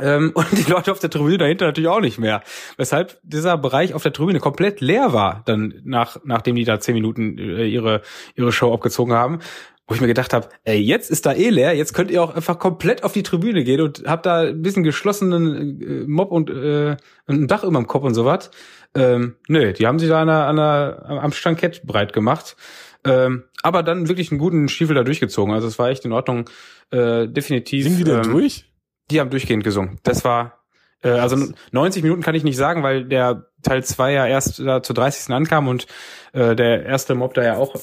Ähm, 0.00 0.32
und 0.34 0.46
die 0.52 0.70
Leute 0.70 0.90
auf 0.90 0.98
der 0.98 1.10
Tribüne 1.10 1.38
dahinter 1.38 1.66
natürlich 1.66 1.90
auch 1.90 2.00
nicht 2.00 2.18
mehr. 2.18 2.42
Weshalb 2.76 3.18
dieser 3.22 3.56
Bereich 3.58 3.94
auf 3.94 4.02
der 4.02 4.12
Tribüne 4.12 4.40
komplett 4.40 4.80
leer 4.80 5.12
war, 5.12 5.42
dann 5.44 5.74
nach, 5.84 6.18
nachdem 6.24 6.56
die 6.56 6.64
da 6.64 6.80
zehn 6.80 6.94
Minuten 6.94 7.38
äh, 7.38 7.66
ihre, 7.66 8.02
ihre 8.34 8.52
Show 8.52 8.72
abgezogen 8.72 9.14
haben. 9.14 9.38
Wo 9.88 9.96
ich 9.96 10.00
mir 10.00 10.06
gedacht 10.06 10.32
habe, 10.32 10.48
ey, 10.64 10.78
jetzt 10.78 11.10
ist 11.10 11.26
da 11.26 11.32
eh 11.32 11.50
leer, 11.50 11.74
jetzt 11.74 11.92
könnt 11.92 12.10
ihr 12.10 12.22
auch 12.22 12.34
einfach 12.34 12.58
komplett 12.58 13.02
auf 13.02 13.12
die 13.12 13.24
Tribüne 13.24 13.64
gehen 13.64 13.80
und 13.80 14.04
habt 14.06 14.26
da 14.26 14.42
ein 14.42 14.62
bisschen 14.62 14.84
geschlossenen 14.84 15.80
äh, 15.82 16.04
Mob 16.06 16.30
und 16.30 16.48
äh, 16.50 16.96
ein 17.26 17.48
Dach 17.48 17.64
über 17.64 17.78
dem 17.78 17.88
Kopf 17.88 18.04
und 18.04 18.14
sowas. 18.14 18.50
Ähm, 18.94 19.36
nö, 19.48 19.72
die 19.72 19.86
haben 19.86 19.98
sich 19.98 20.08
da 20.08 20.20
an 20.20 20.28
der, 20.28 20.46
an 20.46 20.56
der, 20.56 21.04
am 21.22 21.32
Stankett 21.32 21.82
breit 21.82 22.12
gemacht. 22.12 22.56
Ähm, 23.04 23.44
aber 23.62 23.82
dann 23.82 24.08
wirklich 24.08 24.30
einen 24.30 24.38
guten 24.38 24.68
Stiefel 24.68 24.94
da 24.94 25.02
durchgezogen. 25.02 25.54
Also 25.54 25.66
es 25.66 25.78
war 25.78 25.90
echt 25.90 26.04
in 26.04 26.12
Ordnung. 26.12 26.48
Äh, 26.90 27.28
definitiv. 27.28 27.84
Singen 27.84 27.98
die 27.98 28.04
denn 28.04 28.24
ähm, 28.24 28.30
durch? 28.30 28.66
Die 29.10 29.20
haben 29.20 29.30
durchgehend 29.30 29.64
gesungen. 29.64 29.98
Das 30.04 30.24
war, 30.24 30.60
äh, 31.02 31.10
also 31.10 31.36
90 31.72 32.02
Minuten 32.02 32.22
kann 32.22 32.34
ich 32.34 32.44
nicht 32.44 32.56
sagen, 32.56 32.82
weil 32.82 33.04
der 33.04 33.46
Teil 33.62 33.84
2 33.84 34.12
ja 34.12 34.26
erst 34.26 34.60
da 34.60 34.82
zur 34.82 34.94
30. 34.94 35.34
ankam 35.34 35.68
und 35.68 35.86
äh, 36.32 36.54
der 36.54 36.84
erste 36.84 37.14
Mob 37.14 37.34
da 37.34 37.42
ja 37.42 37.56
auch, 37.56 37.74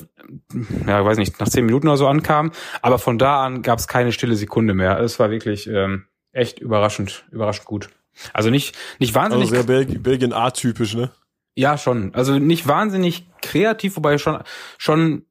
ja, 0.87 1.03
weiß 1.03 1.17
nicht, 1.17 1.39
nach 1.39 1.49
10 1.49 1.65
Minuten 1.65 1.87
oder 1.87 1.97
so 1.97 2.07
ankam. 2.07 2.51
Aber 2.81 2.99
von 2.99 3.17
da 3.17 3.43
an 3.43 3.61
gab 3.61 3.79
es 3.79 3.87
keine 3.87 4.11
stille 4.11 4.35
Sekunde 4.35 4.73
mehr. 4.73 4.99
Es 4.99 5.19
war 5.19 5.31
wirklich 5.31 5.67
ähm, 5.67 6.05
echt 6.31 6.59
überraschend, 6.59 7.25
überraschend 7.31 7.65
gut. 7.65 7.89
Also 8.33 8.49
nicht, 8.49 8.77
nicht 8.99 9.15
wahnsinnig. 9.15 9.51
Also 9.51 9.55
sehr 9.55 9.63
Belg 9.63 10.03
Belgien 10.03 10.33
A-typisch, 10.33 10.95
ne? 10.95 11.11
Ja, 11.59 11.77
schon. 11.77 12.15
Also 12.15 12.39
nicht 12.39 12.69
wahnsinnig 12.69 13.27
kreativ, 13.41 13.97
wobei 13.97 14.17
schon, 14.17 14.39
schon, 14.77 15.25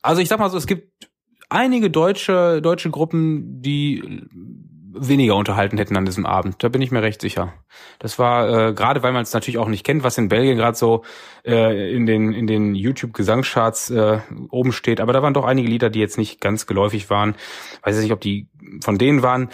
also 0.00 0.22
ich 0.22 0.28
sag 0.28 0.38
mal 0.38 0.48
so, 0.48 0.56
es 0.56 0.66
gibt 0.66 1.10
einige 1.50 1.90
deutsche, 1.90 2.62
deutsche 2.62 2.88
Gruppen, 2.88 3.60
die 3.60 4.22
weniger 4.94 5.36
unterhalten 5.36 5.76
hätten 5.76 5.94
an 5.98 6.06
diesem 6.06 6.24
Abend. 6.24 6.62
Da 6.64 6.70
bin 6.70 6.80
ich 6.80 6.90
mir 6.90 7.02
recht 7.02 7.20
sicher. 7.20 7.52
Das 7.98 8.18
war 8.18 8.68
äh, 8.68 8.72
gerade, 8.72 9.02
weil 9.02 9.12
man 9.12 9.20
es 9.20 9.34
natürlich 9.34 9.58
auch 9.58 9.68
nicht 9.68 9.84
kennt, 9.84 10.04
was 10.04 10.16
in 10.16 10.28
Belgien 10.28 10.56
gerade 10.56 10.74
so 10.74 11.04
äh, 11.44 11.94
in 11.94 12.06
den 12.06 12.32
in 12.32 12.46
den 12.46 12.74
YouTube 12.74 13.12
Gesangscharts 13.12 13.90
äh, 13.90 14.20
oben 14.48 14.72
steht. 14.72 15.02
Aber 15.02 15.12
da 15.12 15.22
waren 15.22 15.34
doch 15.34 15.44
einige 15.44 15.68
Lieder, 15.68 15.90
die 15.90 16.00
jetzt 16.00 16.16
nicht 16.16 16.40
ganz 16.40 16.66
geläufig 16.66 17.10
waren. 17.10 17.34
Weiß 17.82 17.94
ich 17.96 18.04
nicht, 18.04 18.12
ob 18.12 18.22
die 18.22 18.48
von 18.82 18.96
denen 18.96 19.22
waren 19.22 19.50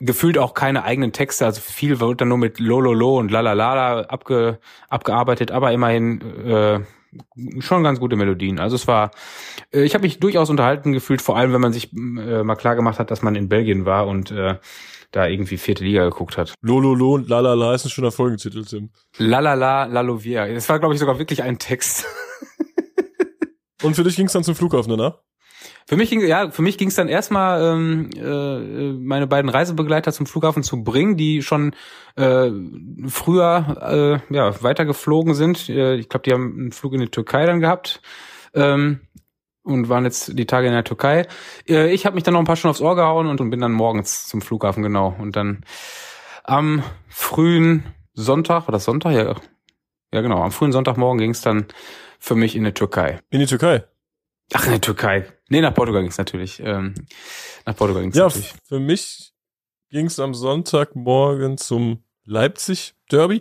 gefühlt 0.00 0.38
auch 0.38 0.54
keine 0.54 0.84
eigenen 0.84 1.12
Texte, 1.12 1.46
also 1.46 1.60
viel 1.60 2.00
wird 2.00 2.20
dann 2.20 2.28
nur 2.28 2.38
mit 2.38 2.58
Lololo 2.58 3.18
und 3.18 3.30
Lalalala 3.30 4.02
abge, 4.02 4.58
abgearbeitet, 4.88 5.50
aber 5.50 5.72
immerhin 5.72 6.20
äh, 6.46 6.80
schon 7.60 7.82
ganz 7.82 8.00
gute 8.00 8.16
Melodien. 8.16 8.58
Also 8.58 8.76
es 8.76 8.86
war, 8.86 9.10
äh, 9.72 9.82
ich 9.82 9.94
habe 9.94 10.02
mich 10.02 10.18
durchaus 10.18 10.50
unterhalten 10.50 10.92
gefühlt, 10.92 11.22
vor 11.22 11.36
allem 11.36 11.52
wenn 11.52 11.60
man 11.60 11.72
sich 11.72 11.92
äh, 11.92 12.42
mal 12.42 12.56
klar 12.56 12.76
gemacht 12.76 12.98
hat, 12.98 13.10
dass 13.10 13.22
man 13.22 13.36
in 13.36 13.48
Belgien 13.48 13.86
war 13.86 14.06
und 14.06 14.30
äh, 14.30 14.56
da 15.12 15.26
irgendwie 15.28 15.58
vierte 15.58 15.84
Liga 15.84 16.04
geguckt 16.04 16.36
hat. 16.36 16.54
Lololo 16.60 17.14
und 17.14 17.28
Lalala 17.28 17.74
ist 17.74 17.84
ein 17.84 17.90
schöner 17.90 18.10
Folgentitel, 18.10 18.64
Tim. 18.64 18.90
Lalala, 19.18 19.84
Lalovia. 19.84 20.46
Das 20.48 20.68
war, 20.68 20.80
glaube 20.80 20.94
ich, 20.94 21.00
sogar 21.00 21.18
wirklich 21.18 21.42
ein 21.42 21.58
Text. 21.58 22.06
und 23.82 23.94
für 23.94 24.02
dich 24.02 24.16
ging 24.16 24.26
es 24.26 24.32
dann 24.32 24.42
zum 24.42 24.56
Flughafen 24.56 24.90
danach? 24.90 25.20
Für 25.86 25.96
mich 25.96 26.10
ging 26.10 26.20
ja, 26.26 26.50
für 26.50 26.62
mich 26.62 26.78
ging 26.78 26.88
es 26.88 26.94
dann 26.94 27.08
erstmal 27.08 27.62
ähm, 27.62 28.10
äh, 28.16 28.92
meine 28.92 29.26
beiden 29.26 29.50
Reisebegleiter 29.50 30.12
zum 30.12 30.26
Flughafen 30.26 30.62
zu 30.62 30.82
bringen, 30.82 31.16
die 31.16 31.42
schon 31.42 31.74
äh, 32.16 32.50
früher 33.06 34.22
äh, 34.30 34.34
ja 34.34 34.62
weitergeflogen 34.62 35.34
sind. 35.34 35.68
Äh, 35.68 35.96
ich 35.96 36.08
glaube, 36.08 36.24
die 36.24 36.32
haben 36.32 36.56
einen 36.58 36.72
Flug 36.72 36.94
in 36.94 37.00
die 37.00 37.08
Türkei 37.08 37.44
dann 37.44 37.60
gehabt 37.60 38.00
ähm, 38.54 39.00
und 39.62 39.88
waren 39.88 40.04
jetzt 40.04 40.38
die 40.38 40.46
Tage 40.46 40.68
in 40.68 40.72
der 40.72 40.84
Türkei. 40.84 41.26
Äh, 41.68 41.92
ich 41.92 42.06
habe 42.06 42.14
mich 42.14 42.24
dann 42.24 42.34
noch 42.34 42.40
ein 42.40 42.46
paar 42.46 42.56
Stunden 42.56 42.72
aufs 42.72 42.80
Ohr 42.80 42.96
gehauen 42.96 43.26
und, 43.26 43.40
und 43.40 43.50
bin 43.50 43.60
dann 43.60 43.72
morgens 43.72 44.26
zum 44.26 44.40
Flughafen 44.40 44.82
genau 44.82 45.14
und 45.18 45.36
dann 45.36 45.64
am 46.44 46.82
frühen 47.08 47.84
Sonntag, 48.14 48.68
war 48.68 48.72
das 48.72 48.84
Sonntag? 48.84 49.12
Ja, 49.12 49.34
ja 50.12 50.20
genau, 50.20 50.42
am 50.42 50.52
frühen 50.52 50.72
Sonntagmorgen 50.72 51.18
ging 51.18 51.30
es 51.30 51.40
dann 51.40 51.66
für 52.18 52.34
mich 52.34 52.56
in 52.56 52.64
die 52.64 52.72
Türkei. 52.72 53.20
In 53.30 53.40
die 53.40 53.46
Türkei? 53.46 53.84
Ach, 54.52 54.64
in 54.66 54.72
der 54.72 54.80
Türkei. 54.80 55.26
Nee, 55.48 55.60
nach 55.60 55.74
Portugal 55.74 56.02
ging's 56.02 56.18
natürlich. 56.18 56.60
Ähm, 56.60 56.94
nach 57.64 57.76
Portugal 57.76 58.02
ging's 58.02 58.16
ja, 58.16 58.24
natürlich. 58.24 58.52
für 58.64 58.78
mich 58.78 59.32
ging's 59.90 60.18
am 60.18 60.34
Sonntagmorgen 60.34 61.56
zum 61.56 62.02
Leipzig-Derby. 62.24 63.40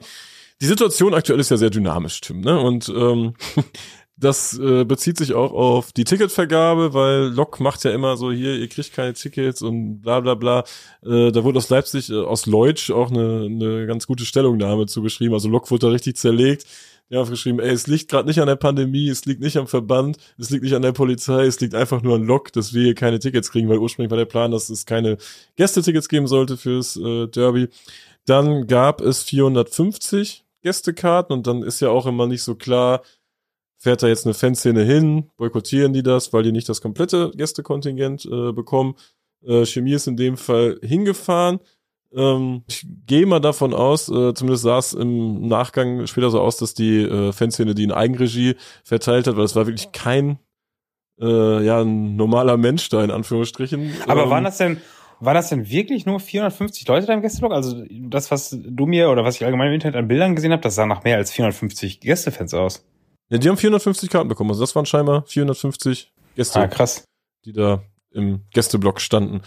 Die 0.62 0.66
Situation 0.66 1.14
aktuell 1.14 1.40
ist 1.40 1.52
ja 1.52 1.58
sehr 1.58 1.70
dynamisch, 1.70 2.22
Tim, 2.22 2.42
ne? 2.42 2.60
Und 2.60 2.88
ähm, 2.90 3.34
das 4.16 4.58
äh, 4.58 4.86
bezieht 4.86 5.18
sich 5.18 5.34
auch 5.34 5.52
auf 5.52 5.92
die 5.92 6.04
Ticketvergabe, 6.04 6.94
weil 6.94 7.24
Lok 7.30 7.60
macht 7.60 7.84
ja 7.84 7.92
immer 7.92 8.16
so 8.16 8.32
hier, 8.32 8.56
ihr 8.56 8.70
kriegt 8.70 8.94
keine 8.94 9.14
Tickets 9.14 9.62
und 9.62 10.02
bla 10.02 10.20
bla 10.20 10.36
bla. 10.36 10.64
Äh, 11.04 11.32
da 11.32 11.44
wurde 11.44 11.58
aus 11.58 11.70
Leipzig, 11.70 12.10
äh, 12.10 12.22
aus 12.22 12.46
Leutsch 12.46 12.92
auch 12.92 13.12
eine, 13.12 13.46
eine 13.46 13.88
ganz 13.88 14.08
gute 14.08 14.26
Stellungnahme 14.26 14.86
zugeschrieben. 14.86 15.34
Also 15.34 15.50
Lok 15.50 15.70
wurde 15.72 15.88
da 15.88 15.92
richtig 15.92 16.18
zerlegt. 16.18 16.66
Die 17.14 17.20
haben 17.20 17.30
geschrieben, 17.30 17.60
ey, 17.60 17.70
es 17.70 17.86
liegt 17.86 18.10
gerade 18.10 18.28
nicht 18.28 18.40
an 18.40 18.48
der 18.48 18.56
Pandemie, 18.56 19.08
es 19.08 19.26
liegt 19.26 19.40
nicht 19.40 19.56
am 19.58 19.68
Verband, 19.68 20.18
es 20.40 20.50
liegt 20.50 20.64
nicht 20.64 20.74
an 20.74 20.82
der 20.82 20.94
Polizei, 20.94 21.46
es 21.46 21.60
liegt 21.60 21.76
einfach 21.76 22.02
nur 22.02 22.16
an 22.16 22.24
Lok, 22.24 22.52
dass 22.54 22.74
wir 22.74 22.86
hier 22.86 22.96
keine 22.96 23.20
Tickets 23.20 23.52
kriegen, 23.52 23.70
weil 23.70 23.78
ursprünglich 23.78 24.10
war 24.10 24.18
der 24.18 24.26
Plan, 24.26 24.50
dass 24.50 24.72
es 24.72 24.88
keine 24.88 25.18
Gästetickets 25.56 26.10
geben 26.10 26.26
sollte 26.26 26.58
fürs 26.58 26.98
äh, 26.98 27.28
Derby. 27.28 27.68
Dann 28.26 28.66
gab 28.66 29.00
es 29.00 29.22
450 29.22 30.44
Gästekarten 30.64 31.36
und 31.36 31.46
dann 31.46 31.62
ist 31.62 31.82
ja 31.82 31.90
auch 31.90 32.08
immer 32.08 32.26
nicht 32.26 32.42
so 32.42 32.56
klar, 32.56 33.04
fährt 33.78 34.02
da 34.02 34.08
jetzt 34.08 34.26
eine 34.26 34.34
Fanszene 34.34 34.82
hin, 34.82 35.30
boykottieren 35.38 35.94
die 35.94 36.02
das, 36.02 36.34
weil 36.34 36.42
die 36.42 36.52
nicht 36.52 36.68
das 36.68 36.82
komplette 36.82 37.30
Gästekontingent 37.36 38.26
äh, 38.26 38.54
bekommen. 38.54 38.96
Äh, 39.46 39.68
Chemie 39.68 39.94
ist 39.94 40.08
in 40.08 40.18
dem 40.18 40.36
Fall 40.36 40.80
hingefahren. 40.82 41.60
Ähm, 42.16 42.64
ich 42.68 42.86
gehe 43.08 43.26
mal 43.26 43.40
davon 43.40 43.74
aus, 43.74 44.10
äh, 44.10 44.34
zumindest 44.34 44.64
sah 44.64 44.78
es 44.78 44.94
im 44.94 45.48
Nachgang 45.48 46.06
später 46.08 46.30
so 46.30 46.40
aus, 46.40 46.58
dass 46.58 46.74
die 46.74 47.02
äh, 47.02 47.32
Fanszene 47.32 47.74
die 47.74 47.84
in 47.84 47.92
Eigenregie 47.92 48.56
verteilt 48.84 49.28
hat, 49.28 49.36
weil 49.36 49.46
es 49.46 49.56
war 49.56 49.66
wirklich 49.66 49.92
kein 49.92 50.40
äh, 51.20 51.66
ja 51.66 51.82
ein 51.82 52.16
normaler 52.16 52.58
Mensch 52.58 52.90
da 52.90 53.04
in 53.04 53.12
Anführungsstrichen. 53.12 53.94
Aber 54.08 54.24
ähm, 54.24 54.30
waren 54.30 54.44
das 54.44 54.58
denn 54.58 54.82
war 55.20 55.34
das 55.34 55.50
denn 55.50 55.70
wirklich 55.70 56.06
nur 56.06 56.20
450 56.20 56.88
Leute 56.88 57.08
da 57.08 57.14
im 57.14 57.22
Gästeblock? 57.22 57.54
Also 57.54 57.84
das, 57.90 58.30
was 58.30 58.58
du 58.62 58.86
mir 58.86 59.10
oder 59.10 59.24
was 59.24 59.36
ich 59.36 59.46
allgemein 59.46 59.70
im 59.70 59.76
Internet 59.76 59.96
an 59.96 60.08
Bildern 60.08 60.36
gesehen 60.36 60.52
habe, 60.52 60.62
das 60.62 60.76
sah 60.76 60.86
nach 60.86 61.04
mehr 61.04 61.18
als 61.18 61.32
450 61.32 62.02
Gästefans 62.02 62.54
aus. 62.54 62.86
Ja, 63.30 63.38
die 63.38 63.48
haben 63.48 63.58
450 63.58 64.10
Karten 64.10 64.28
bekommen. 64.28 64.50
Also 64.50 64.62
das 64.62 64.76
waren 64.76 64.86
scheinbar 64.86 65.24
450 65.26 66.12
Gäste, 66.36 66.60
ah, 66.60 66.68
krass. 66.68 67.06
die 67.46 67.54
da 67.54 67.84
im 68.12 68.42
Gästeblock 68.52 69.00
standen. 69.00 69.42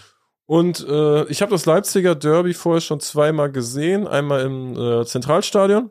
Und 0.46 0.86
äh, 0.88 1.24
ich 1.24 1.42
habe 1.42 1.50
das 1.50 1.66
Leipziger 1.66 2.14
Derby 2.14 2.54
vorher 2.54 2.80
schon 2.80 3.00
zweimal 3.00 3.50
gesehen. 3.50 4.06
Einmal 4.06 4.42
im 4.42 4.76
äh, 4.76 5.04
Zentralstadion, 5.04 5.90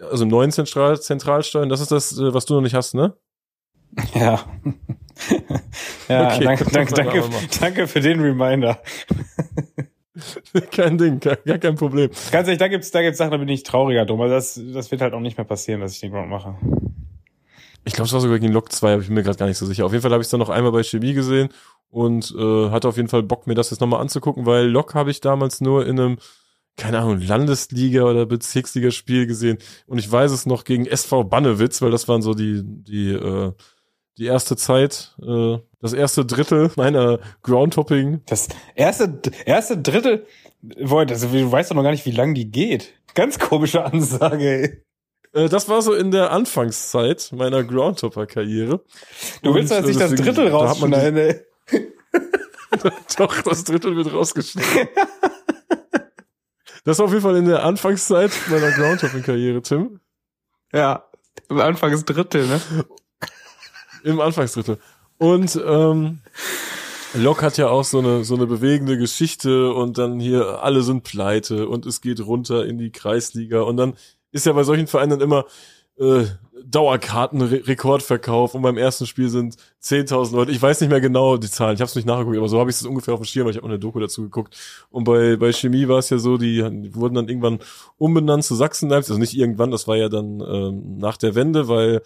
also 0.00 0.24
im 0.24 0.30
neuen 0.30 0.50
Zentral 0.50 1.00
Zentralstadion. 1.00 1.68
Das 1.68 1.80
ist 1.80 1.92
das, 1.92 2.18
äh, 2.18 2.34
was 2.34 2.44
du 2.44 2.54
noch 2.54 2.60
nicht 2.60 2.74
hast, 2.74 2.94
ne? 2.94 3.14
Ja. 4.14 4.40
ja, 6.08 6.26
okay, 6.26 6.44
danke, 6.44 6.64
danke, 6.64 6.94
danke, 6.94 7.22
danke 7.60 7.86
für 7.86 8.00
den 8.00 8.20
Reminder. 8.20 8.80
kein 10.72 10.98
Ding, 10.98 11.20
gar, 11.20 11.36
gar, 11.36 11.58
kein 11.58 11.76
Problem. 11.76 12.10
Ganz 12.32 12.48
ehrlich, 12.48 12.58
da 12.58 12.66
gibt's, 12.66 12.90
da 12.90 13.00
gibt's 13.00 13.18
Sachen, 13.18 13.30
da 13.30 13.36
bin 13.36 13.48
ich 13.48 13.62
trauriger 13.62 14.04
drum. 14.06 14.20
Also 14.20 14.34
das, 14.34 14.60
das 14.74 14.90
wird 14.90 15.02
halt 15.02 15.14
auch 15.14 15.20
nicht 15.20 15.36
mehr 15.36 15.44
passieren, 15.44 15.80
dass 15.80 15.92
ich 15.92 16.00
den 16.00 16.10
Ground 16.10 16.30
mache. 16.30 16.56
Ich 17.84 17.92
glaube, 17.92 18.06
es 18.06 18.12
war 18.12 18.20
sogar 18.20 18.38
gegen 18.38 18.52
Lok 18.52 18.72
2, 18.72 18.92
aber 18.94 19.02
ich 19.02 19.08
bin 19.08 19.14
mir 19.14 19.22
gerade 19.22 19.38
gar 19.38 19.46
nicht 19.46 19.58
so 19.58 19.66
sicher. 19.66 19.84
Auf 19.84 19.92
jeden 19.92 20.02
Fall 20.02 20.12
habe 20.12 20.22
ich 20.22 20.26
es 20.26 20.30
dann 20.30 20.40
noch 20.40 20.48
einmal 20.48 20.72
bei 20.72 20.82
Chemie 20.82 21.12
gesehen 21.12 21.50
und 21.90 22.34
äh, 22.36 22.70
hatte 22.70 22.88
auf 22.88 22.96
jeden 22.96 23.08
Fall 23.08 23.22
Bock, 23.22 23.46
mir 23.46 23.54
das 23.54 23.70
jetzt 23.70 23.80
nochmal 23.80 24.00
anzugucken, 24.00 24.46
weil 24.46 24.66
Lok 24.66 24.94
habe 24.94 25.10
ich 25.10 25.20
damals 25.20 25.60
nur 25.60 25.86
in 25.86 26.00
einem, 26.00 26.18
keine 26.76 26.98
Ahnung, 26.98 27.20
Landesliga 27.20 28.04
oder 28.04 28.26
Bezirksligaspiel 28.26 29.26
gesehen. 29.26 29.58
Und 29.86 29.98
ich 29.98 30.10
weiß 30.10 30.32
es 30.32 30.46
noch 30.46 30.64
gegen 30.64 30.86
SV 30.86 31.24
Bannewitz, 31.24 31.82
weil 31.82 31.90
das 31.90 32.08
waren 32.08 32.22
so 32.22 32.34
die, 32.34 32.62
die, 32.64 33.10
äh, 33.12 33.52
die 34.16 34.26
erste 34.26 34.56
Zeit, 34.56 35.14
äh, 35.22 35.58
das 35.80 35.92
erste 35.92 36.24
Drittel 36.24 36.70
meiner 36.76 37.18
Groundhopping. 37.42 38.22
Das 38.26 38.48
erste, 38.74 39.20
erste 39.44 39.76
Drittel, 39.76 40.26
boah, 40.62 41.06
also, 41.06 41.28
du 41.28 41.52
weißt 41.52 41.70
doch 41.70 41.76
noch 41.76 41.82
gar 41.82 41.90
nicht, 41.90 42.06
wie 42.06 42.12
lang 42.12 42.34
die 42.34 42.50
geht. 42.50 42.94
Ganz 43.14 43.38
komische 43.38 43.84
Ansage, 43.84 44.62
ey. 44.62 44.84
Äh, 45.34 45.48
das 45.48 45.68
war 45.68 45.82
so 45.82 45.92
in 45.92 46.10
der 46.10 46.30
Anfangszeit 46.30 47.30
meiner 47.32 47.62
Groundhopper-Karriere. 47.64 48.80
Du 49.42 49.54
willst 49.54 49.72
jetzt 49.72 49.86
nicht 49.86 50.00
das 50.00 50.14
Drittel 50.14 50.48
rausschneiden, 50.48 51.16
ey. 51.18 51.40
Doch, 53.18 53.42
das 53.42 53.64
Drittel 53.64 53.96
wird 53.96 54.12
rausgeschnitten. 54.12 54.88
Das 56.84 56.98
war 56.98 57.06
auf 57.06 57.12
jeden 57.12 57.22
Fall 57.22 57.36
in 57.36 57.46
der 57.46 57.64
Anfangszeit 57.64 58.30
meiner 58.50 58.70
Groundhopping-Karriere, 58.70 59.62
Tim. 59.62 60.00
Ja, 60.72 61.04
im 61.48 61.60
Anfangsdrittel, 61.60 62.46
ne? 62.46 62.60
Im 64.02 64.20
Anfangsdrittel. 64.20 64.78
Und 65.16 65.58
ähm, 65.64 66.20
Lok 67.14 67.42
hat 67.42 67.56
ja 67.58 67.68
auch 67.68 67.84
so 67.84 68.00
eine 68.00 68.24
so 68.24 68.34
eine 68.34 68.46
bewegende 68.46 68.98
Geschichte 68.98 69.72
und 69.72 69.98
dann 69.98 70.18
hier 70.18 70.62
alle 70.62 70.82
sind 70.82 71.04
pleite 71.04 71.68
und 71.68 71.86
es 71.86 72.00
geht 72.00 72.20
runter 72.20 72.66
in 72.66 72.76
die 72.76 72.90
Kreisliga 72.90 73.62
und 73.62 73.76
dann 73.76 73.94
ist 74.34 74.46
ja 74.46 74.52
bei 74.52 74.64
solchen 74.64 74.88
Vereinen 74.88 75.20
immer 75.20 75.46
äh, 75.96 76.24
Dauerkartenrekordverkauf 76.66 78.54
und 78.54 78.62
beim 78.62 78.76
ersten 78.76 79.06
Spiel 79.06 79.28
sind 79.28 79.56
10.000 79.82 80.34
Leute. 80.34 80.50
Ich 80.50 80.60
weiß 80.60 80.80
nicht 80.80 80.90
mehr 80.90 81.00
genau 81.00 81.36
die 81.36 81.48
Zahlen, 81.48 81.74
ich 81.74 81.80
habe 81.80 81.88
es 81.88 81.94
nicht 81.94 82.06
nachgeguckt, 82.06 82.36
aber 82.36 82.48
so 82.48 82.58
habe 82.58 82.70
ich 82.70 82.76
es 82.76 82.82
ungefähr 82.84 83.14
auf 83.14 83.20
dem 83.20 83.26
Schirm, 83.26 83.44
weil 83.44 83.52
ich 83.52 83.58
habe 83.58 83.68
eine 83.68 83.78
Doku 83.78 84.00
dazu 84.00 84.22
geguckt. 84.22 84.56
Und 84.90 85.04
bei, 85.04 85.36
bei 85.36 85.52
Chemie 85.52 85.86
war 85.86 85.98
es 85.98 86.10
ja 86.10 86.18
so, 86.18 86.36
die, 86.36 86.56
die 86.56 86.94
wurden 86.96 87.14
dann 87.14 87.28
irgendwann 87.28 87.60
umbenannt 87.96 88.42
zu 88.42 88.56
Sachsen-Leipzig, 88.56 89.10
also 89.10 89.20
nicht 89.20 89.36
irgendwann, 89.36 89.70
das 89.70 89.86
war 89.86 89.96
ja 89.96 90.08
dann 90.08 90.40
ähm, 90.40 90.98
nach 90.98 91.16
der 91.16 91.36
Wende, 91.36 91.68
weil 91.68 92.02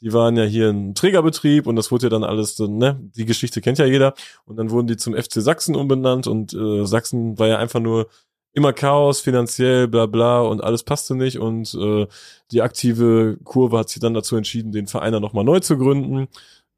die 0.00 0.12
waren 0.12 0.36
ja 0.36 0.44
hier 0.44 0.68
ein 0.68 0.94
Trägerbetrieb 0.94 1.66
und 1.66 1.74
das 1.74 1.90
wurde 1.90 2.06
ja 2.06 2.10
dann 2.10 2.24
alles, 2.24 2.54
dann, 2.54 2.76
ne, 2.76 3.00
die 3.16 3.24
Geschichte 3.24 3.60
kennt 3.60 3.78
ja 3.78 3.86
jeder. 3.86 4.14
Und 4.44 4.56
dann 4.56 4.70
wurden 4.70 4.86
die 4.86 4.96
zum 4.96 5.14
FC 5.14 5.34
Sachsen 5.34 5.74
umbenannt 5.74 6.26
und 6.28 6.54
äh, 6.54 6.84
Sachsen 6.86 7.38
war 7.38 7.48
ja 7.48 7.58
einfach 7.58 7.80
nur 7.80 8.08
immer 8.52 8.72
Chaos, 8.72 9.20
finanziell, 9.20 9.88
bla 9.88 10.06
bla 10.06 10.42
und 10.42 10.62
alles 10.62 10.82
passte 10.82 11.14
nicht 11.14 11.38
und 11.38 11.74
äh, 11.74 12.06
die 12.50 12.62
aktive 12.62 13.38
Kurve 13.44 13.78
hat 13.78 13.88
sich 13.88 14.00
dann 14.00 14.14
dazu 14.14 14.36
entschieden, 14.36 14.72
den 14.72 14.86
Verein 14.86 15.12
dann 15.12 15.22
nochmal 15.22 15.44
neu 15.44 15.60
zu 15.60 15.78
gründen, 15.78 16.28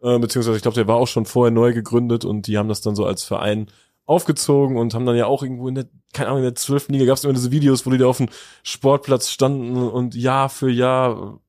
äh, 0.01 0.19
beziehungsweise 0.19 0.57
ich 0.57 0.63
glaube, 0.63 0.77
der 0.77 0.87
war 0.87 0.97
auch 0.97 1.09
schon 1.09 1.27
vorher 1.27 1.51
neu 1.51 1.73
gegründet 1.73 2.25
und 2.25 2.47
die 2.47 2.59
haben 2.59 2.69
das 2.69 2.81
dann 2.81 2.95
so 2.95 3.05
als 3.05 3.25
Verein 3.25 3.67
aufgezogen 4.07 4.77
und 4.77 4.95
haben 4.95 5.07
dann 5.07 5.17
ja 5.17 5.27
auch 5.27 5.43
irgendwo 5.43 5.69
in 5.69 5.75
der, 5.75 5.87
keine 6.13 6.29
Ahnung, 6.29 6.41
in 6.41 6.45
der 6.45 6.55
zwölften 6.55 6.93
Liga 6.93 7.07
gab 7.07 7.17
es 7.17 7.25
immer 7.25 7.33
diese 7.33 7.51
Videos, 7.51 7.87
wo 7.87 7.91
die 7.91 7.99
da 7.99 8.07
auf 8.07 8.19
dem 8.19 8.29
Sportplatz 8.63 9.31
standen 9.31 9.77
und 9.77 10.15
Jahr 10.15 10.51
für 10.51 10.71
Jahr 10.71 11.41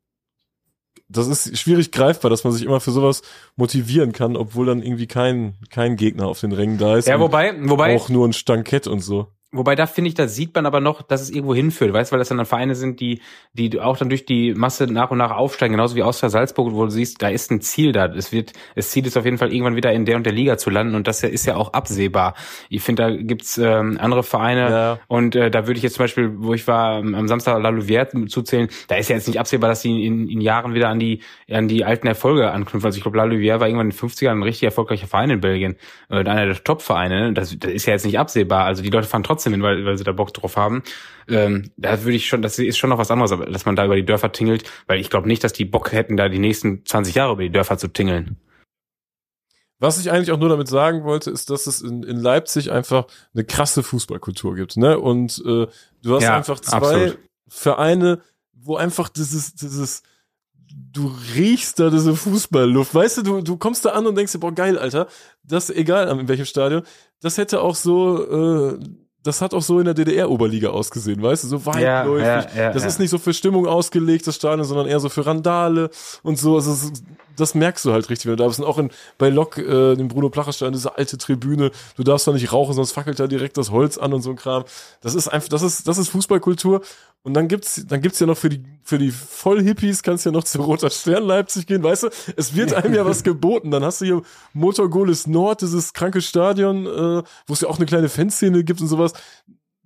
das 1.08 1.28
ist 1.28 1.58
schwierig 1.58 1.92
greifbar, 1.92 2.32
dass 2.32 2.44
man 2.44 2.54
sich 2.54 2.64
immer 2.64 2.80
für 2.80 2.92
sowas 2.92 3.22
motivieren 3.56 4.12
kann, 4.12 4.36
obwohl 4.36 4.66
dann 4.66 4.82
irgendwie 4.82 5.06
kein, 5.06 5.54
kein 5.70 5.98
Gegner 5.98 6.28
auf 6.28 6.40
den 6.40 6.52
Rängen 6.52 6.80
da 6.80 6.98
ist. 6.98 7.08
Ja, 7.08 7.20
wobei, 7.20 7.54
wobei. 7.70 7.96
Auch 7.96 8.10
nur 8.10 8.28
ein 8.28 8.34
Stankett 8.34 8.88
und 8.88 9.02
so. 9.02 9.28
Wobei 9.56 9.76
da 9.76 9.86
finde 9.86 10.10
ich, 10.10 10.14
da 10.14 10.28
sieht 10.28 10.54
man 10.56 10.66
aber 10.66 10.82
noch, 10.82 11.02
dass 11.02 11.22
es 11.22 11.30
irgendwo 11.30 11.56
hinführt, 11.56 11.94
weißt, 11.94 12.12
weil 12.12 12.20
das 12.20 12.30
dann, 12.30 12.46
Vereine 12.46 12.76
sind, 12.76 13.00
die, 13.00 13.22
die 13.54 13.80
auch 13.80 13.98
dann 13.98 14.10
durch 14.10 14.26
die 14.26 14.54
Masse 14.54 14.86
nach 14.86 15.12
und 15.12 15.18
nach 15.18 15.32
aufsteigen, 15.32 15.74
genauso 15.74 15.96
wie 15.96 16.04
Austria 16.04 16.30
Salzburg, 16.30 16.74
wo 16.74 16.86
du 16.86 16.92
siehst, 16.92 17.22
da 17.22 17.30
ist 17.30 17.52
ein 17.52 17.62
Ziel 17.62 17.92
da. 17.92 18.06
Es 18.06 18.32
wird, 18.32 18.54
das 18.76 18.92
Ziel 18.92 19.06
ist 19.06 19.18
auf 19.18 19.26
jeden 19.26 19.38
Fall 19.38 19.54
irgendwann 19.54 19.76
wieder 19.76 19.94
in 19.94 20.06
der 20.06 20.18
und 20.18 20.26
der 20.26 20.34
Liga 20.34 20.58
zu 20.58 20.70
landen 20.70 20.96
und 20.96 21.08
das 21.08 21.24
ist 21.24 21.46
ja 21.46 21.56
auch 21.56 21.74
absehbar. 21.74 22.36
Ich 22.70 22.84
finde, 22.84 23.04
da 23.04 23.10
gibt's 23.16 23.58
ähm, 23.58 23.98
andere 24.00 24.24
Vereine 24.24 24.70
ja. 24.70 25.00
und 25.08 25.36
äh, 25.36 25.50
da 25.50 25.68
würde 25.68 25.78
ich 25.78 25.84
jetzt 25.84 25.96
zum 25.96 26.04
Beispiel, 26.04 26.32
wo 26.38 26.54
ich 26.54 26.68
war, 26.68 26.98
am 26.98 27.28
Samstag 27.28 27.62
La 27.62 27.70
Louvière 27.70 28.28
zuzählen, 28.28 28.68
da 28.88 28.96
ist 28.96 29.10
ja 29.10 29.16
jetzt 29.16 29.28
nicht 29.28 29.40
absehbar, 29.40 29.70
dass 29.70 29.82
die 29.82 30.06
in, 30.06 30.28
in 30.28 30.42
Jahren 30.42 30.74
wieder 30.74 30.90
an 30.90 31.00
die, 31.00 31.22
an 31.50 31.68
die 31.68 31.86
alten 31.86 32.08
Erfolge 32.08 32.52
anknüpfen. 32.52 32.86
Also 32.86 32.98
ich 32.98 33.04
glaube, 33.04 33.18
La 33.18 33.24
Louvière 33.24 33.60
war 33.60 33.68
irgendwann 33.68 33.90
in 33.90 33.96
den 33.96 34.10
50ern 34.10 34.32
ein 34.32 34.44
richtig 34.44 34.64
erfolgreicher 34.64 35.08
Verein 35.08 35.30
in 35.30 35.42
Belgien, 35.42 35.78
äh, 36.10 36.18
einer 36.18 36.46
der 36.46 36.64
Top-Vereine. 36.64 37.34
Das, 37.34 37.58
das 37.58 37.72
ist 37.72 37.86
ja 37.86 37.94
jetzt 37.94 38.06
nicht 38.06 38.20
absehbar. 38.20 38.66
Also 38.66 38.84
die 38.84 38.90
Leute 38.90 39.08
fahren 39.08 39.24
trotzdem 39.24 39.45
hin, 39.54 39.64
weil, 39.64 39.86
weil 39.86 39.98
sie 39.98 40.04
da 40.04 40.12
Bock 40.12 40.34
drauf 40.34 40.58
haben. 40.58 40.84
Ähm, 41.28 41.72
da 41.78 42.04
würde 42.04 42.16
ich 42.16 42.28
schon, 42.28 42.42
das 42.42 42.60
ist 42.60 42.78
schon 42.78 42.90
noch 42.90 42.98
was 42.98 43.12
anderes, 43.12 43.32
dass 43.52 43.66
man 43.66 43.76
da 43.76 43.86
über 43.86 43.96
die 43.96 44.06
Dörfer 44.06 44.32
tingelt, 44.32 44.64
weil 44.88 45.00
ich 45.00 45.10
glaube 45.10 45.28
nicht, 45.28 45.44
dass 45.44 45.54
die 45.54 45.66
Bock 45.66 45.92
hätten, 45.92 46.18
da 46.18 46.30
die 46.30 46.40
nächsten 46.40 46.86
20 46.86 47.16
Jahre 47.16 47.34
über 47.34 47.44
die 47.44 47.52
Dörfer 47.52 47.78
zu 47.78 47.88
tingeln. 47.88 48.38
Was 49.80 50.00
ich 50.00 50.10
eigentlich 50.12 50.32
auch 50.32 50.40
nur 50.40 50.50
damit 50.50 50.70
sagen 50.70 51.04
wollte, 51.04 51.30
ist, 51.32 51.50
dass 51.50 51.68
es 51.68 51.82
in, 51.82 52.04
in 52.04 52.18
Leipzig 52.18 52.72
einfach 52.72 53.08
eine 53.34 53.44
krasse 53.44 53.84
Fußballkultur 53.84 54.56
gibt, 54.56 54.78
ne? 54.78 54.98
Und 54.98 55.40
äh, 55.46 55.68
du 56.02 56.16
hast 56.16 56.24
Ja, 56.24 56.38
einfach 56.38 56.62
zwei 56.62 56.78
absolut. 56.78 57.20
Vereine, 57.50 58.22
wo 58.54 58.78
einfach 58.78 59.10
dieses, 59.10 59.54
dieses, 59.54 60.02
du 60.74 61.14
riechst 61.36 61.80
da 61.80 61.90
diese 61.90 62.16
Fußballluft. 62.16 62.96
Weißt 62.96 63.18
du, 63.18 63.22
du, 63.22 63.42
du 63.42 63.58
kommst 63.58 63.84
da 63.84 63.90
an 63.92 64.08
und 64.08 64.16
denkst 64.16 64.32
dir, 64.32 64.40
boah, 64.40 64.54
geil, 64.54 64.78
Alter, 64.78 65.08
das 65.44 65.70
egal 65.70 66.08
in 66.20 66.28
welchem 66.30 66.46
Stadion, 66.46 66.84
das 67.22 67.38
hätte 67.38 67.60
auch 67.62 67.76
so, 67.76 68.76
äh, 68.76 68.80
das 69.26 69.42
hat 69.42 69.56
auch 69.56 69.62
so 69.62 69.80
in 69.80 69.86
der 69.86 69.96
DDR-Oberliga 69.96 70.70
ausgesehen, 70.70 71.22
weißt 71.22 71.46
du, 71.46 71.48
so 71.48 71.66
weitläufig. 71.66 72.24
ja, 72.24 72.46
ja, 72.56 72.72
das 72.72 72.84
ja. 72.84 72.88
ist 72.90 73.00
nicht 73.00 73.10
so 73.10 73.18
für 73.18 73.34
Stimmung 73.34 73.66
ausgelegt, 73.66 74.28
das 74.28 74.36
Stadion, 74.36 74.66
sondern 74.66 74.86
eher 74.86 75.00
so 75.00 75.10
für 75.10 75.26
Randale 75.26 75.90
und 76.22 76.38
so. 76.38 76.56
Also 76.56 76.92
das 77.36 77.56
merkst 77.56 77.86
du 77.86 77.92
halt 77.94 78.10
richtig, 78.10 78.26
wenn 78.26 78.38
du 78.38 78.44
da 78.44 78.48
bist. 78.48 78.60
Und 78.60 78.66
auch 78.66 78.78
in, 78.78 78.90
bei 79.18 79.30
Lok, 79.30 79.58
äh, 79.58 79.96
dem 79.96 80.08
Bruno 80.08 80.30
Placher 80.30 80.54
Stadion, 80.54 80.74
diese 80.74 80.98
alte 80.98 81.18
Tribüne, 81.18 81.72
du 81.96 82.04
darfst 82.04 82.28
da 82.28 82.32
nicht 82.32 82.52
rauchen, 82.52 82.74
sonst 82.74 82.92
fackelt 82.92 83.20
da 83.20 83.28
direkt 83.28 83.58
das 83.58 83.72
Holz 83.72 83.98
an 83.98 84.14
und 84.14 84.22
so 84.22 84.32
ein 84.32 84.36
Kram. 84.36 84.66
Das 85.02 85.16
ist 85.16 85.28
einfach, 85.28 85.50
das 85.50 85.62
ist, 85.62 85.88
das 85.88 85.98
ist 85.98 86.10
Fußballkultur. 86.10 86.82
Und 87.24 87.34
dann 87.34 87.48
gibt's, 87.48 87.84
dann 87.88 88.02
gibt's 88.02 88.20
ja 88.20 88.28
noch 88.28 88.38
für 88.38 88.50
die, 88.50 88.64
für 88.84 89.00
die 89.00 89.10
Vollhippies 89.10 90.04
kannst 90.04 90.26
du 90.26 90.30
ja 90.30 90.34
noch 90.34 90.44
zu 90.44 90.62
Roter 90.62 90.92
Stern 90.92 91.24
Leipzig 91.24 91.66
gehen, 91.66 91.82
weißt 91.82 92.04
du? 92.04 92.10
Es 92.36 92.56
wird 92.56 92.74
einem 92.74 92.94
ja 92.94 93.04
was 93.04 93.24
geboten. 93.24 93.72
Dann 93.72 93.84
hast 93.84 94.02
du 94.02 94.06
hier 94.06 94.22
Motorgoles 94.54 95.26
Nord, 95.26 95.62
dieses 95.62 95.94
kranke 95.94 96.22
Stadion, 96.22 96.86
äh, 96.86 97.24
wo 97.48 97.54
es 97.54 97.62
ja 97.62 97.68
auch 97.68 97.78
eine 97.78 97.88
kleine 97.88 98.10
Fanszene 98.10 98.64
gibt 98.64 98.80
und 98.80 98.88
sowas. 98.88 99.14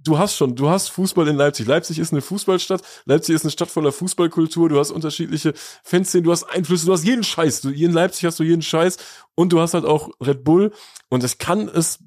Du 0.01 0.17
hast 0.17 0.37
schon, 0.37 0.55
du 0.55 0.69
hast 0.69 0.89
Fußball 0.89 1.27
in 1.27 1.35
Leipzig. 1.35 1.67
Leipzig 1.67 1.99
ist 1.99 2.13
eine 2.13 2.21
Fußballstadt. 2.21 2.81
Leipzig 3.05 3.35
ist 3.35 3.43
eine 3.43 3.51
Stadt 3.51 3.69
voller 3.69 3.91
Fußballkultur. 3.91 4.69
Du 4.69 4.79
hast 4.79 4.91
unterschiedliche 4.91 5.53
Fanszenen, 5.83 6.23
du 6.23 6.31
hast 6.31 6.43
Einflüsse, 6.43 6.85
du 6.85 6.93
hast 6.93 7.03
jeden 7.03 7.23
Scheiß. 7.23 7.61
Du, 7.61 7.69
in 7.69 7.91
Leipzig 7.91 8.25
hast 8.25 8.39
du 8.39 8.43
jeden 8.43 8.61
Scheiß. 8.61 8.97
Und 9.35 9.51
du 9.51 9.59
hast 9.59 9.73
halt 9.73 9.85
auch 9.85 10.09
Red 10.21 10.43
Bull. 10.45 10.71
Und 11.09 11.23
ich 11.23 11.37
kann 11.37 11.67
es, 11.67 11.99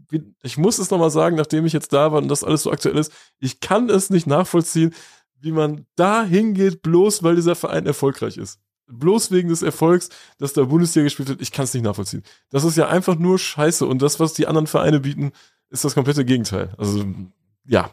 ich 0.43 0.57
muss 0.57 0.79
es 0.79 0.91
nochmal 0.91 1.11
sagen, 1.11 1.37
nachdem 1.37 1.67
ich 1.67 1.75
jetzt 1.75 1.93
da 1.93 2.13
war 2.13 2.23
und 2.23 2.29
das 2.29 2.45
alles 2.45 2.63
so 2.63 2.71
aktuell 2.71 2.97
ist, 2.97 3.13
ich 3.41 3.61
kann 3.61 3.91
es 3.91 4.09
nicht 4.09 4.27
nachvollziehen, 4.27 4.95
wie 5.41 5.53
man 5.53 5.87
da 5.97 6.25
hingeht, 6.25 6.83
bloß 6.83 7.23
weil 7.23 7.37
dieser 7.37 7.57
Verein 7.57 7.85
erfolgreich 7.85 8.37
ist. 8.39 8.59
Bloß 8.87 9.31
wegen 9.31 9.49
des 9.49 9.63
Erfolgs, 9.63 10.09
dass 10.39 10.53
da 10.53 10.65
Bundesliga 10.65 11.05
gespielt 11.05 11.29
wird, 11.29 11.43
ich 11.43 11.53
kann 11.53 11.65
es 11.65 11.75
nicht 11.75 11.83
nachvollziehen. 11.83 12.23
Das 12.51 12.65
ist 12.65 12.77
ja 12.77 12.89
einfach 12.89 13.17
nur 13.17 13.39
Scheiße 13.39 13.87
und 13.87 14.03
das, 14.03 14.21
was 14.21 14.35
die 14.35 14.47
anderen 14.47 14.67
Vereine 14.67 15.01
bieten, 15.01 15.33
ist 15.71 15.85
das 15.85 15.95
komplette 15.95 16.25
Gegenteil. 16.25 16.75
Also, 16.79 17.05
ja, 17.65 17.91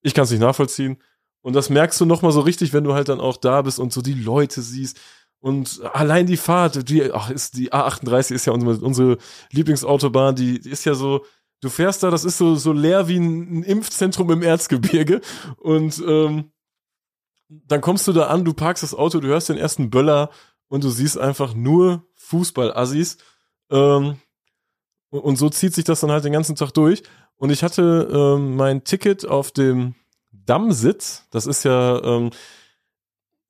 ich 0.00 0.14
kann 0.14 0.24
es 0.24 0.30
nicht 0.30 0.40
nachvollziehen. 0.40 0.98
Und 1.42 1.54
das 1.54 1.68
merkst 1.68 2.00
du 2.00 2.06
nochmal 2.06 2.32
so 2.32 2.40
richtig, 2.40 2.72
wenn 2.72 2.84
du 2.84 2.94
halt 2.94 3.08
dann 3.08 3.20
auch 3.20 3.36
da 3.36 3.62
bist 3.62 3.78
und 3.78 3.92
so 3.92 4.00
die 4.00 4.14
Leute 4.14 4.62
siehst. 4.62 4.98
Und 5.40 5.82
allein 5.92 6.26
die 6.26 6.38
Fahrt, 6.38 6.88
die, 6.88 7.12
ach, 7.12 7.28
ist, 7.28 7.58
die 7.58 7.70
A38 7.70 8.32
ist 8.32 8.46
ja 8.46 8.54
unsere, 8.54 8.78
unsere 8.78 9.18
Lieblingsautobahn, 9.50 10.34
die, 10.34 10.58
die 10.58 10.70
ist 10.70 10.86
ja 10.86 10.94
so, 10.94 11.26
du 11.60 11.68
fährst 11.68 12.02
da, 12.02 12.10
das 12.10 12.24
ist 12.24 12.38
so, 12.38 12.54
so 12.54 12.72
leer 12.72 13.08
wie 13.08 13.18
ein, 13.18 13.62
Impfzentrum 13.62 14.30
im 14.30 14.42
Erzgebirge. 14.42 15.20
Und 15.58 16.02
ähm, 16.06 16.50
dann 17.48 17.82
kommst 17.82 18.06
du 18.08 18.12
da 18.12 18.28
an, 18.28 18.46
du 18.46 18.54
parkst 18.54 18.82
das 18.82 18.94
Auto, 18.94 19.20
du 19.20 19.28
hörst 19.28 19.50
den 19.50 19.58
ersten 19.58 19.90
Böller 19.90 20.30
und 20.68 20.82
du 20.82 20.88
siehst 20.88 21.18
einfach 21.18 21.52
nur 21.52 22.06
Fußball-Assis. 22.14 23.18
Ähm, 23.70 24.16
und, 25.10 25.20
und 25.20 25.36
so 25.36 25.50
zieht 25.50 25.74
sich 25.74 25.84
das 25.84 26.00
dann 26.00 26.10
halt 26.10 26.24
den 26.24 26.32
ganzen 26.32 26.56
Tag 26.56 26.72
durch. 26.72 27.02
Und 27.44 27.50
ich 27.50 27.62
hatte 27.62 28.08
ähm, 28.10 28.56
mein 28.56 28.84
Ticket 28.84 29.28
auf 29.28 29.52
dem 29.52 29.96
Dammsitz. 30.32 31.26
Das 31.30 31.44
ist 31.44 31.62
ja, 31.62 32.02
ähm, 32.02 32.30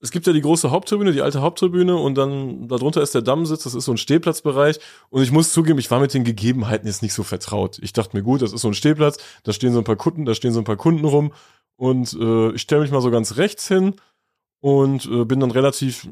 es 0.00 0.10
gibt 0.10 0.26
ja 0.26 0.32
die 0.32 0.40
große 0.40 0.72
Haupttribüne, 0.72 1.12
die 1.12 1.22
alte 1.22 1.42
Haupttribüne 1.42 1.94
und 1.94 2.16
dann 2.16 2.66
darunter 2.66 3.02
ist 3.02 3.14
der 3.14 3.22
Dammsitz, 3.22 3.62
das 3.62 3.76
ist 3.76 3.84
so 3.84 3.92
ein 3.92 3.96
Stehplatzbereich. 3.96 4.80
Und 5.10 5.22
ich 5.22 5.30
muss 5.30 5.52
zugeben, 5.52 5.78
ich 5.78 5.92
war 5.92 6.00
mit 6.00 6.12
den 6.12 6.24
Gegebenheiten 6.24 6.88
jetzt 6.88 7.02
nicht 7.02 7.14
so 7.14 7.22
vertraut. 7.22 7.78
Ich 7.82 7.92
dachte 7.92 8.16
mir, 8.16 8.24
gut, 8.24 8.42
das 8.42 8.52
ist 8.52 8.62
so 8.62 8.68
ein 8.68 8.74
Stehplatz, 8.74 9.18
da 9.44 9.52
stehen 9.52 9.72
so 9.72 9.78
ein 9.78 9.84
paar 9.84 9.94
Kunden, 9.94 10.24
da 10.24 10.34
stehen 10.34 10.52
so 10.52 10.58
ein 10.58 10.64
paar 10.64 10.74
Kunden 10.74 11.04
rum. 11.04 11.32
Und 11.76 12.14
äh, 12.14 12.50
ich 12.50 12.62
stelle 12.62 12.82
mich 12.82 12.90
mal 12.90 13.00
so 13.00 13.12
ganz 13.12 13.36
rechts 13.36 13.68
hin 13.68 13.94
und 14.64 15.04
äh, 15.04 15.26
bin 15.26 15.40
dann 15.40 15.50
relativ 15.50 16.08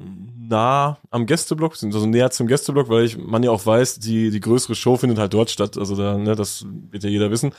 nah 0.46 0.98
am 1.08 1.24
Gästeblock, 1.24 1.72
also 1.82 2.04
näher 2.04 2.30
zum 2.30 2.48
Gästeblock, 2.48 2.90
weil 2.90 3.06
ich 3.06 3.16
man 3.16 3.42
ja 3.42 3.50
auch 3.50 3.64
weiß, 3.64 3.98
die 3.98 4.30
die 4.30 4.40
größere 4.40 4.74
Show 4.74 4.98
findet 4.98 5.18
halt 5.18 5.32
dort 5.32 5.48
statt. 5.48 5.78
Also 5.78 5.96
da, 5.96 6.18
ne, 6.18 6.34
das 6.34 6.66
wird 6.90 7.02
ja 7.02 7.08
jeder 7.08 7.30
wissen. 7.30 7.54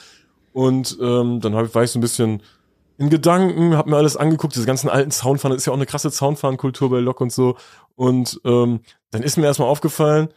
Und 0.52 0.96
ähm, 1.02 1.40
dann 1.40 1.56
hab, 1.56 1.74
war 1.74 1.84
ich 1.84 1.90
so 1.90 1.98
ein 1.98 2.04
bisschen 2.04 2.44
in 3.00 3.10
Gedanken, 3.10 3.76
hab 3.76 3.88
mir 3.88 3.98
alles 3.98 4.18
angeguckt, 4.18 4.54
diese 4.54 4.68
ganzen 4.68 4.88
alten 4.88 5.10
Zaunfahnen, 5.10 5.58
ist 5.58 5.66
ja 5.66 5.74
auch 5.74 5.78
eine 5.78 5.88
krasse 5.88 6.12
Zaunfahnenkultur 6.12 6.92
bei 6.92 7.00
Lok 7.00 7.22
und 7.22 7.34
so. 7.34 7.58
Und 7.96 8.40
ähm, 8.46 8.82
dann 9.10 9.24
ist 9.24 9.38
mir 9.38 9.48
erstmal 9.48 9.70
aufgefallen, 9.70 10.30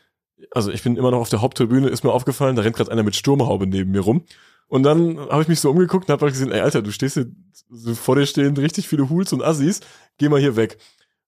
also 0.53 0.71
ich 0.71 0.83
bin 0.83 0.97
immer 0.97 1.11
noch 1.11 1.21
auf 1.21 1.29
der 1.29 1.43
Haupttribüne, 1.43 1.89
ist 1.89 2.03
mir 2.03 2.13
aufgefallen, 2.13 2.57
da 2.57 2.63
rennt 2.63 2.77
gerade 2.77 2.91
einer 2.91 3.03
mit 3.03 3.15
Sturmhaube 3.15 3.67
neben 3.67 3.91
mir 3.91 4.01
rum. 4.01 4.23
Und 4.69 4.83
dann 4.83 5.19
habe 5.19 5.43
ich 5.43 5.49
mich 5.49 5.61
so 5.61 5.71
umgeguckt 5.71 6.09
und 6.09 6.13
habe 6.13 6.27
gesehen, 6.27 6.51
ey 6.51 6.61
Alter, 6.61 6.83
du 6.83 6.91
stehst 6.91 7.15
hier, 7.15 7.27
vor 7.95 8.17
dir 8.17 8.27
stehen 8.27 8.57
richtig 8.57 8.89
viele 8.89 9.09
Hools 9.09 9.33
und 9.33 9.43
Assis, 9.43 9.81
geh 10.19 10.29
mal 10.29 10.41
hier 10.41 10.57
weg. 10.57 10.79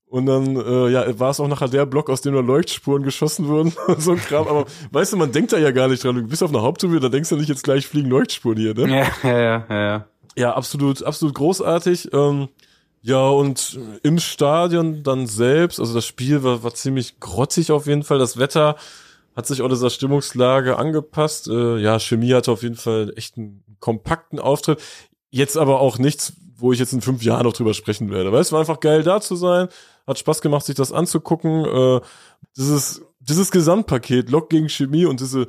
Und 0.07 0.26
dann 0.26 0.57
äh, 0.57 0.89
ja, 0.89 1.18
war 1.20 1.30
es 1.30 1.39
auch 1.39 1.49
nachher 1.49 1.68
der 1.68 1.84
Block, 1.84 2.09
aus 2.09 2.22
dem 2.22 2.32
nur 2.32 2.43
Leuchtspuren 2.43 3.03
geschossen 3.03 3.47
wurden 3.47 3.74
und 3.86 4.01
so 4.01 4.12
ein 4.12 4.18
Kram. 4.18 4.49
Aber 4.49 4.66
weißt 4.91 5.12
du, 5.12 5.16
man 5.18 5.32
denkt 5.32 5.53
da 5.53 5.59
ja 5.59 5.70
gar 5.70 5.89
nicht 5.89 6.03
dran. 6.03 6.16
Du 6.16 6.22
bist 6.22 6.43
auf 6.43 6.51
einer 6.51 6.62
Haupttribüne, 6.62 7.01
da 7.01 7.09
denkst 7.11 7.28
du 7.28 7.36
nicht, 7.36 7.49
jetzt 7.49 7.62
gleich 7.62 7.86
fliegen 7.86 8.09
Leuchtspuren 8.09 8.59
hier, 8.59 8.74
ne? 8.74 8.89
Ja, 8.89 9.07
ja, 9.22 9.39
ja, 9.39 9.66
ja, 9.68 9.80
ja. 9.80 10.09
Ja, 10.36 10.55
absolut, 10.55 11.03
absolut 11.03 11.34
großartig. 11.34 12.12
Ähm, 12.12 12.49
ja, 13.03 13.28
und 13.28 13.78
im 14.03 14.18
Stadion 14.18 15.03
dann 15.03 15.26
selbst, 15.26 15.78
also 15.78 15.95
das 15.95 16.07
Spiel 16.07 16.43
war, 16.43 16.62
war 16.62 16.74
ziemlich 16.74 17.20
grottig 17.20 17.70
auf 17.70 17.86
jeden 17.86 18.03
Fall. 18.03 18.18
Das 18.18 18.39
Wetter 18.39 18.76
hat 19.39 19.47
sich 19.47 19.62
auch 19.62 19.68
dieser 19.68 19.89
Stimmungslage 19.89 20.78
angepasst. 20.78 21.47
Äh, 21.47 21.76
ja, 21.76 22.01
Chemie 22.01 22.34
hatte 22.34 22.51
auf 22.51 22.64
jeden 22.64 22.74
Fall 22.74 23.12
echt 23.14 23.39
einen 23.39 23.62
kompakten 23.78 24.41
Auftritt. 24.41 24.80
Jetzt 25.30 25.57
aber 25.57 25.78
auch 25.78 25.99
nichts, 25.99 26.32
wo 26.57 26.72
ich 26.72 26.80
jetzt 26.80 26.93
in 26.93 27.03
fünf 27.03 27.22
Jahren 27.22 27.45
noch 27.45 27.53
drüber 27.53 27.72
sprechen 27.72 28.11
werde. 28.11 28.32
Weil 28.32 28.41
es 28.41 28.51
war 28.51 28.59
einfach 28.59 28.80
geil 28.80 29.05
da 29.05 29.20
zu 29.20 29.36
sein. 29.36 29.68
Hat 30.09 30.18
Spaß 30.18 30.43
gemacht, 30.43 30.66
sich 30.66 30.74
das 30.74 30.91
anzugucken. 30.91 31.64
Äh, 31.66 32.01
dieses, 32.57 33.03
dieses 33.20 33.53
Gesamtpaket, 33.53 34.28
Lok 34.28 34.51
gegen 34.51 34.68
Chemie 34.68 35.07
und 35.07 35.20
diese, 35.20 35.47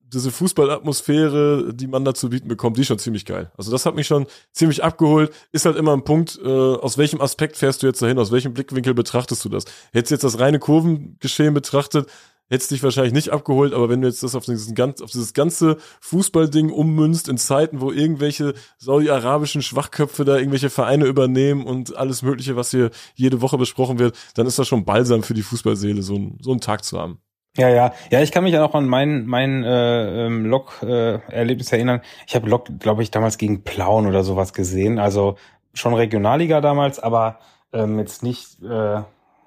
diese 0.00 0.30
Fußballatmosphäre, 0.30 1.74
die 1.74 1.86
man 1.86 2.06
dazu 2.06 2.30
bieten 2.30 2.48
bekommt, 2.48 2.78
die 2.78 2.80
ist 2.80 2.86
schon 2.86 2.98
ziemlich 2.98 3.26
geil. 3.26 3.52
Also 3.58 3.70
das 3.70 3.84
hat 3.84 3.94
mich 3.94 4.06
schon 4.06 4.26
ziemlich 4.52 4.82
abgeholt. 4.82 5.34
Ist 5.52 5.66
halt 5.66 5.76
immer 5.76 5.92
ein 5.92 6.04
Punkt, 6.04 6.40
äh, 6.42 6.48
aus 6.48 6.96
welchem 6.96 7.20
Aspekt 7.20 7.58
fährst 7.58 7.82
du 7.82 7.88
jetzt 7.88 8.00
dahin, 8.00 8.18
aus 8.18 8.32
welchem 8.32 8.54
Blickwinkel 8.54 8.94
betrachtest 8.94 9.44
du 9.44 9.50
das? 9.50 9.66
Hättest 9.92 10.12
jetzt 10.12 10.24
das 10.24 10.38
reine 10.38 10.58
Kurvengeschehen 10.58 11.52
betrachtet, 11.52 12.08
hättest 12.50 12.70
dich 12.70 12.82
wahrscheinlich 12.82 13.12
nicht 13.12 13.30
abgeholt, 13.30 13.74
aber 13.74 13.88
wenn 13.88 14.00
du 14.00 14.08
jetzt 14.08 14.22
das 14.22 14.34
auf, 14.34 14.44
diesen 14.44 14.74
ganz, 14.74 15.00
auf 15.00 15.10
dieses 15.10 15.34
ganze 15.34 15.76
Fußballding 16.00 16.70
ummünzt 16.70 17.28
in 17.28 17.38
Zeiten, 17.38 17.80
wo 17.80 17.92
irgendwelche 17.92 18.54
saudi-arabischen 18.78 19.62
Schwachköpfe 19.62 20.24
da 20.24 20.36
irgendwelche 20.36 20.70
Vereine 20.70 21.06
übernehmen 21.06 21.64
und 21.64 21.96
alles 21.96 22.22
mögliche, 22.22 22.56
was 22.56 22.70
hier 22.70 22.90
jede 23.14 23.40
Woche 23.40 23.58
besprochen 23.58 23.98
wird, 23.98 24.16
dann 24.34 24.46
ist 24.46 24.58
das 24.58 24.68
schon 24.68 24.84
balsam 24.84 25.22
für 25.22 25.34
die 25.34 25.42
Fußballseele, 25.42 26.02
so, 26.02 26.14
ein, 26.16 26.38
so 26.40 26.50
einen 26.50 26.60
Tag 26.60 26.84
zu 26.84 26.98
haben. 26.98 27.20
Ja, 27.56 27.68
ja. 27.68 27.92
Ja, 28.10 28.22
ich 28.22 28.30
kann 28.30 28.44
mich 28.44 28.52
ja 28.52 28.60
noch 28.60 28.74
an 28.74 28.86
mein, 28.86 29.26
mein 29.26 29.64
äh, 29.64 30.26
ähm, 30.26 30.46
Lok-Erlebnis 30.46 31.72
erinnern. 31.72 32.02
Ich 32.26 32.36
habe 32.36 32.48
Lok, 32.48 32.68
glaube 32.78 33.02
ich, 33.02 33.10
damals 33.10 33.36
gegen 33.36 33.64
Plauen 33.64 34.06
oder 34.06 34.22
sowas 34.22 34.52
gesehen. 34.52 34.98
Also 34.98 35.36
schon 35.74 35.94
Regionalliga 35.94 36.60
damals, 36.60 37.00
aber 37.00 37.40
ähm, 37.72 37.98
jetzt 37.98 38.22
nicht, 38.22 38.62
äh, 38.62 39.00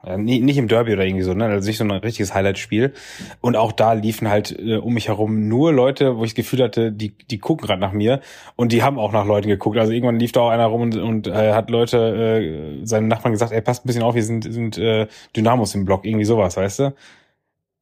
ja, 0.04 0.18
nicht 0.18 0.58
im 0.58 0.68
Derby 0.68 0.94
oder 0.94 1.06
irgendwie 1.06 1.24
so, 1.24 1.34
ne? 1.34 1.46
Also 1.46 1.68
nicht 1.68 1.78
so 1.78 1.84
ein 1.84 1.92
richtiges 1.92 2.34
Highlight-Spiel. 2.34 2.94
Und 3.40 3.56
auch 3.56 3.72
da 3.72 3.94
liefen 3.94 4.30
halt 4.30 4.58
äh, 4.58 4.78
um 4.78 4.94
mich 4.96 5.10
herum 5.10 5.48
nur 5.48 5.72
Leute, 5.72 6.18
wo 6.18 6.24
ich 6.24 6.32
das 6.32 6.36
Gefühl 6.36 6.64
hatte, 6.64 6.92
die, 6.92 7.10
die 7.10 7.38
gucken 7.38 7.68
gerade 7.68 7.80
nach 7.80 7.92
mir. 7.92 8.20
Und 8.56 8.72
die 8.72 8.82
haben 8.82 8.98
auch 8.98 9.12
nach 9.12 9.26
Leuten 9.26 9.48
geguckt. 9.48 9.78
Also 9.78 9.92
irgendwann 9.94 10.20
lief 10.20 10.32
da 10.32 10.42
auch 10.42 10.50
einer 10.50 10.66
rum 10.66 10.82
und, 10.82 10.98
und 10.98 11.28
äh, 11.28 11.54
hat 11.54 11.70
Leute, 11.70 11.98
äh, 11.98 12.86
seinen 12.86 13.10
Nachbarn 13.10 13.34
gesagt, 13.34 13.52
ey, 13.52 13.62
passt 13.62 13.86
ein 13.86 13.88
bisschen 13.88 14.04
auf, 14.04 14.16
hier 14.16 14.24
sind, 14.24 14.52
sind 14.52 14.78
äh, 14.80 15.08
Dynamos 15.36 15.76
im 15.76 15.86
Block, 15.86 16.04
irgendwie 16.06 16.26
sowas, 16.26 16.58
weißt 16.58 16.80
du? 16.80 16.96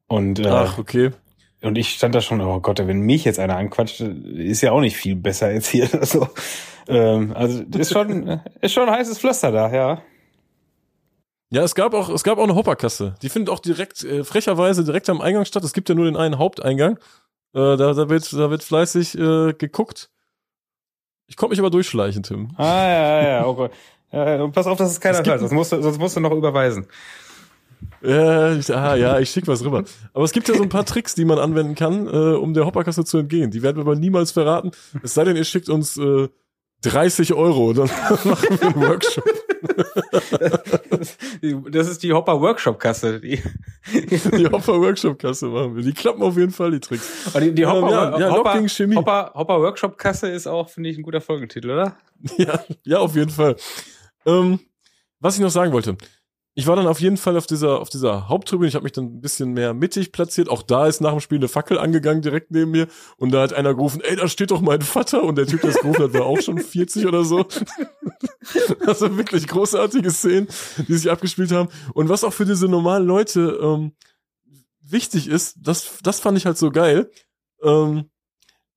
Und, 0.06 0.40
äh, 0.40 0.48
Ach, 0.48 0.76
okay. 0.76 1.10
und 1.62 1.78
ich 1.78 1.90
stand 1.90 2.14
da 2.14 2.20
schon, 2.20 2.40
oh 2.42 2.60
Gott, 2.60 2.86
wenn 2.86 3.00
mich 3.00 3.24
jetzt 3.24 3.38
einer 3.38 3.56
anquatscht, 3.56 4.00
ist 4.00 4.60
ja 4.60 4.72
auch 4.72 4.80
nicht 4.80 4.96
viel 4.96 5.16
besser 5.16 5.52
jetzt 5.52 5.68
hier. 5.68 5.88
Also, 6.00 6.28
ähm, 6.88 7.32
also 7.34 7.62
ist 7.78 7.92
schon, 7.92 8.40
ist 8.60 8.72
schon 8.72 8.88
ein 8.88 8.94
heißes 8.94 9.18
Pflaster 9.18 9.52
da, 9.52 9.72
ja. 9.72 10.02
Ja, 11.50 11.62
es 11.64 11.74
gab 11.74 11.94
auch, 11.94 12.08
es 12.08 12.22
gab 12.22 12.38
auch 12.38 12.44
eine 12.44 12.54
Hopperkasse. 12.54 13.16
Die 13.22 13.28
findet 13.28 13.52
auch 13.52 13.58
direkt, 13.58 14.04
äh, 14.04 14.22
frecherweise 14.22 14.84
direkt 14.84 15.10
am 15.10 15.20
Eingang 15.20 15.44
statt. 15.44 15.64
Es 15.64 15.72
gibt 15.72 15.88
ja 15.88 15.96
nur 15.96 16.04
den 16.04 16.16
einen 16.16 16.38
Haupteingang. 16.38 16.96
Äh, 17.52 17.76
da, 17.76 17.92
da 17.92 18.08
wird, 18.08 18.32
da 18.32 18.50
wird 18.50 18.62
fleißig 18.62 19.18
äh, 19.18 19.52
geguckt. 19.54 20.10
Ich 21.26 21.36
konnte 21.36 21.50
mich 21.50 21.58
aber 21.58 21.70
durchschleichen, 21.70 22.22
Tim. 22.22 22.50
Ah, 22.56 22.64
ja, 22.64 23.22
ja, 23.22 23.52
Gott. 23.52 23.72
Ja, 24.12 24.46
pass 24.48 24.66
auf, 24.66 24.78
dass 24.78 24.90
es 24.90 25.00
keiner 25.00 25.20
Es 25.20 25.26
hört, 25.26 25.40
sonst 25.40 25.52
musst, 25.52 25.72
du, 25.72 25.82
sonst 25.82 25.98
musst 25.98 26.16
du 26.16 26.20
noch 26.20 26.32
überweisen. 26.32 26.86
Äh, 28.02 28.58
ich, 28.58 28.74
ah, 28.74 28.94
ja, 28.94 29.18
ich 29.18 29.30
schick 29.30 29.46
was 29.46 29.64
rüber. 29.64 29.84
Aber 30.12 30.24
es 30.24 30.32
gibt 30.32 30.48
ja 30.48 30.54
so 30.54 30.62
ein 30.62 30.68
paar 30.68 30.84
Tricks, 30.84 31.14
die 31.14 31.24
man 31.24 31.38
anwenden 31.38 31.74
kann, 31.74 32.06
äh, 32.06 32.10
um 32.10 32.54
der 32.54 32.66
Hopperkasse 32.66 33.04
zu 33.04 33.18
entgehen. 33.18 33.50
Die 33.50 33.62
werden 33.62 33.76
wir 33.76 33.82
aber 33.82 33.96
niemals 33.96 34.32
verraten. 34.32 34.70
Es 35.02 35.14
sei 35.14 35.24
denn, 35.24 35.36
ihr 35.36 35.44
schickt 35.44 35.68
uns 35.68 35.96
äh, 35.96 36.28
30 36.82 37.34
Euro, 37.34 37.72
dann 37.72 37.86
machen 38.24 38.60
wir 38.60 38.62
einen 38.62 38.80
Workshop. 38.80 39.24
Das 41.70 41.88
ist 41.88 42.02
die 42.02 42.12
Hopper 42.12 42.40
Workshop 42.40 42.78
Kasse. 42.78 43.20
Die, 43.20 43.42
Die 43.92 44.46
Hopper 44.46 44.80
Workshop 44.80 45.18
Kasse 45.18 45.46
machen 45.46 45.76
wir. 45.76 45.82
Die 45.82 45.92
klappen 45.92 46.22
auf 46.22 46.36
jeden 46.36 46.50
Fall, 46.50 46.70
die 46.72 46.80
Tricks. 46.80 47.32
Die, 47.38 47.54
die 47.54 47.66
Hopper, 47.66 47.90
ja, 47.90 48.18
ja, 48.18 48.30
Hopper, 48.30 48.68
Chemie. 48.68 48.96
Hopper, 48.96 49.32
Hopper 49.34 49.60
Workshop 49.60 49.96
Kasse 49.98 50.28
ist 50.28 50.46
auch, 50.46 50.68
finde 50.68 50.90
ich, 50.90 50.98
ein 50.98 51.02
guter 51.02 51.20
Folgentitel, 51.20 51.70
oder? 51.70 51.96
Ja, 52.36 52.64
ja, 52.84 52.98
auf 52.98 53.14
jeden 53.16 53.30
Fall. 53.30 53.56
Ähm, 54.26 54.60
was 55.20 55.36
ich 55.36 55.40
noch 55.40 55.50
sagen 55.50 55.72
wollte. 55.72 55.96
Ich 56.60 56.66
war 56.66 56.76
dann 56.76 56.86
auf 56.86 57.00
jeden 57.00 57.16
Fall 57.16 57.38
auf 57.38 57.46
dieser, 57.46 57.80
auf 57.80 57.88
dieser 57.88 58.28
Haupttribüne. 58.28 58.68
Ich 58.68 58.74
habe 58.74 58.82
mich 58.82 58.92
dann 58.92 59.06
ein 59.06 59.20
bisschen 59.22 59.54
mehr 59.54 59.72
mittig 59.72 60.12
platziert. 60.12 60.50
Auch 60.50 60.60
da 60.60 60.86
ist 60.86 61.00
nach 61.00 61.12
dem 61.12 61.20
Spiel 61.20 61.38
eine 61.38 61.48
Fackel 61.48 61.78
angegangen 61.78 62.20
direkt 62.20 62.50
neben 62.50 62.70
mir. 62.70 62.86
Und 63.16 63.30
da 63.30 63.40
hat 63.40 63.54
einer 63.54 63.72
gerufen, 63.74 64.02
ey, 64.02 64.14
da 64.14 64.28
steht 64.28 64.50
doch 64.50 64.60
mein 64.60 64.82
Vater. 64.82 65.22
Und 65.22 65.36
der 65.36 65.46
Typ, 65.46 65.62
der 65.62 65.70
es 65.70 65.80
gerufen 65.80 66.02
hat, 66.02 66.12
war 66.12 66.26
auch 66.26 66.38
schon 66.42 66.58
40 66.58 67.06
oder 67.06 67.24
so. 67.24 67.46
Also 68.86 69.16
wirklich 69.16 69.46
großartige 69.46 70.10
Szenen, 70.10 70.48
die 70.88 70.94
sich 70.94 71.10
abgespielt 71.10 71.52
haben. 71.52 71.68
Und 71.94 72.08
was 72.08 72.24
auch 72.24 72.32
für 72.32 72.44
diese 72.44 72.68
normalen 72.68 73.06
Leute 73.06 73.58
ähm, 73.62 73.92
wichtig 74.80 75.28
ist, 75.28 75.56
das, 75.60 75.98
das 76.02 76.20
fand 76.20 76.36
ich 76.36 76.46
halt 76.46 76.58
so 76.58 76.70
geil. 76.70 77.10
Ähm, 77.62 78.10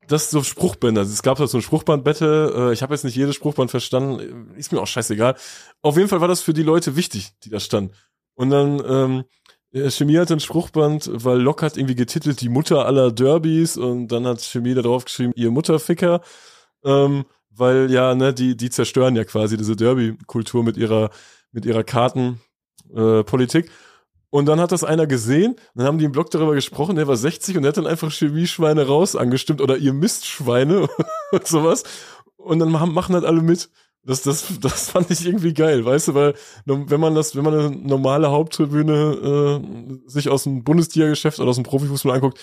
das 0.07 0.29
so 0.29 0.43
Spruchbänder. 0.43 1.01
Es 1.01 1.23
gab 1.23 1.39
halt 1.39 1.49
so 1.49 1.57
ein 1.57 1.61
Spruchband-Battle. 1.61 2.69
Äh, 2.69 2.73
ich 2.73 2.81
habe 2.81 2.93
jetzt 2.93 3.03
nicht 3.03 3.15
jedes 3.15 3.35
Spruchband 3.35 3.71
verstanden. 3.71 4.51
Ist 4.55 4.71
mir 4.71 4.81
auch 4.81 4.87
scheißegal. 4.87 5.35
Auf 5.81 5.97
jeden 5.97 6.09
Fall 6.09 6.21
war 6.21 6.27
das 6.27 6.41
für 6.41 6.53
die 6.53 6.63
Leute 6.63 6.95
wichtig, 6.95 7.31
die 7.43 7.49
da 7.49 7.59
standen. 7.59 7.93
Und 8.35 8.49
dann 8.49 8.81
ähm, 8.85 9.23
äh, 9.71 9.89
Chemie 9.89 10.17
hat 10.17 10.31
ein 10.31 10.39
Spruchband, 10.39 11.09
weil 11.11 11.39
Lok 11.39 11.61
hat 11.61 11.77
irgendwie 11.77 11.95
getitelt 11.95 12.41
die 12.41 12.49
Mutter 12.49 12.85
aller 12.85 13.11
Derbys 13.11 13.77
und 13.77 14.07
dann 14.09 14.25
hat 14.27 14.41
Chemie 14.41 14.73
da 14.73 14.81
drauf 14.81 15.05
geschrieben, 15.05 15.33
ihr 15.35 15.51
Mutterficker. 15.51 16.21
Ähm, 16.83 17.25
weil 17.49 17.91
ja, 17.91 18.15
ne, 18.15 18.33
die, 18.33 18.57
die 18.57 18.69
zerstören 18.69 19.15
ja 19.15 19.23
quasi 19.23 19.57
diese 19.57 19.75
Derby-Kultur 19.75 20.63
mit 20.63 20.77
ihrer, 20.77 21.11
mit 21.51 21.65
ihrer 21.65 21.83
Kartenpolitik. 21.83 23.65
Äh. 23.65 23.69
Und 24.33 24.47
dann 24.47 24.59
hat 24.59 24.71
das 24.71 24.83
einer 24.83 25.05
gesehen, 25.05 25.57
dann 25.75 25.85
haben 25.85 25.99
die 25.99 26.05
im 26.05 26.11
Blog 26.11 26.31
darüber 26.31 26.55
gesprochen, 26.55 26.95
der 26.95 27.07
war 27.07 27.15
60 27.15 27.55
und 27.55 27.61
der 27.61 27.69
hat 27.69 27.77
dann 27.77 27.85
einfach 27.85 28.11
Chemieschweine 28.11 28.87
raus 28.87 29.15
angestimmt 29.15 29.61
oder 29.61 29.77
ihr 29.77 29.93
Mistschweine 29.93 30.87
und 31.31 31.45
sowas. 31.45 31.83
Und 32.37 32.57
dann 32.57 32.71
machen, 32.71 32.95
machen 32.95 33.13
halt 33.13 33.25
alle 33.25 33.43
mit. 33.43 33.69
Das, 34.03 34.23
das, 34.23 34.59
das 34.59 34.89
fand 34.89 35.11
ich 35.11 35.23
irgendwie 35.23 35.53
geil, 35.53 35.85
weißt 35.85 36.07
du, 36.07 36.13
weil 36.15 36.33
wenn 36.65 36.99
man 36.99 37.13
das, 37.13 37.35
wenn 37.35 37.43
man 37.43 37.53
eine 37.53 37.69
normale 37.69 38.31
Haupttribüne 38.31 39.61
äh, 39.61 40.09
sich 40.09 40.29
aus 40.29 40.45
dem 40.45 40.63
Bundesliga-Geschäft 40.63 41.39
oder 41.39 41.51
aus 41.51 41.57
dem 41.57 41.65
Profifußball 41.65 42.15
anguckt, 42.15 42.39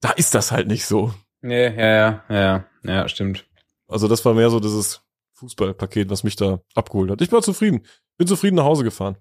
da 0.00 0.10
ist 0.10 0.34
das 0.34 0.50
halt 0.50 0.66
nicht 0.66 0.86
so. 0.86 1.14
Nee, 1.40 1.68
ja, 1.68 1.86
ja, 1.86 2.24
ja, 2.28 2.64
ja, 2.82 3.08
stimmt. 3.08 3.46
Also 3.86 4.08
das 4.08 4.24
war 4.24 4.34
mehr 4.34 4.50
so 4.50 4.58
dieses 4.58 5.02
Fußballpaket, 5.34 6.10
was 6.10 6.24
mich 6.24 6.34
da 6.34 6.58
abgeholt 6.74 7.12
hat. 7.12 7.20
Ich 7.20 7.30
war 7.30 7.42
zufrieden. 7.42 7.86
Bin 8.16 8.26
zufrieden 8.26 8.56
nach 8.56 8.64
Hause 8.64 8.82
gefahren. 8.82 9.18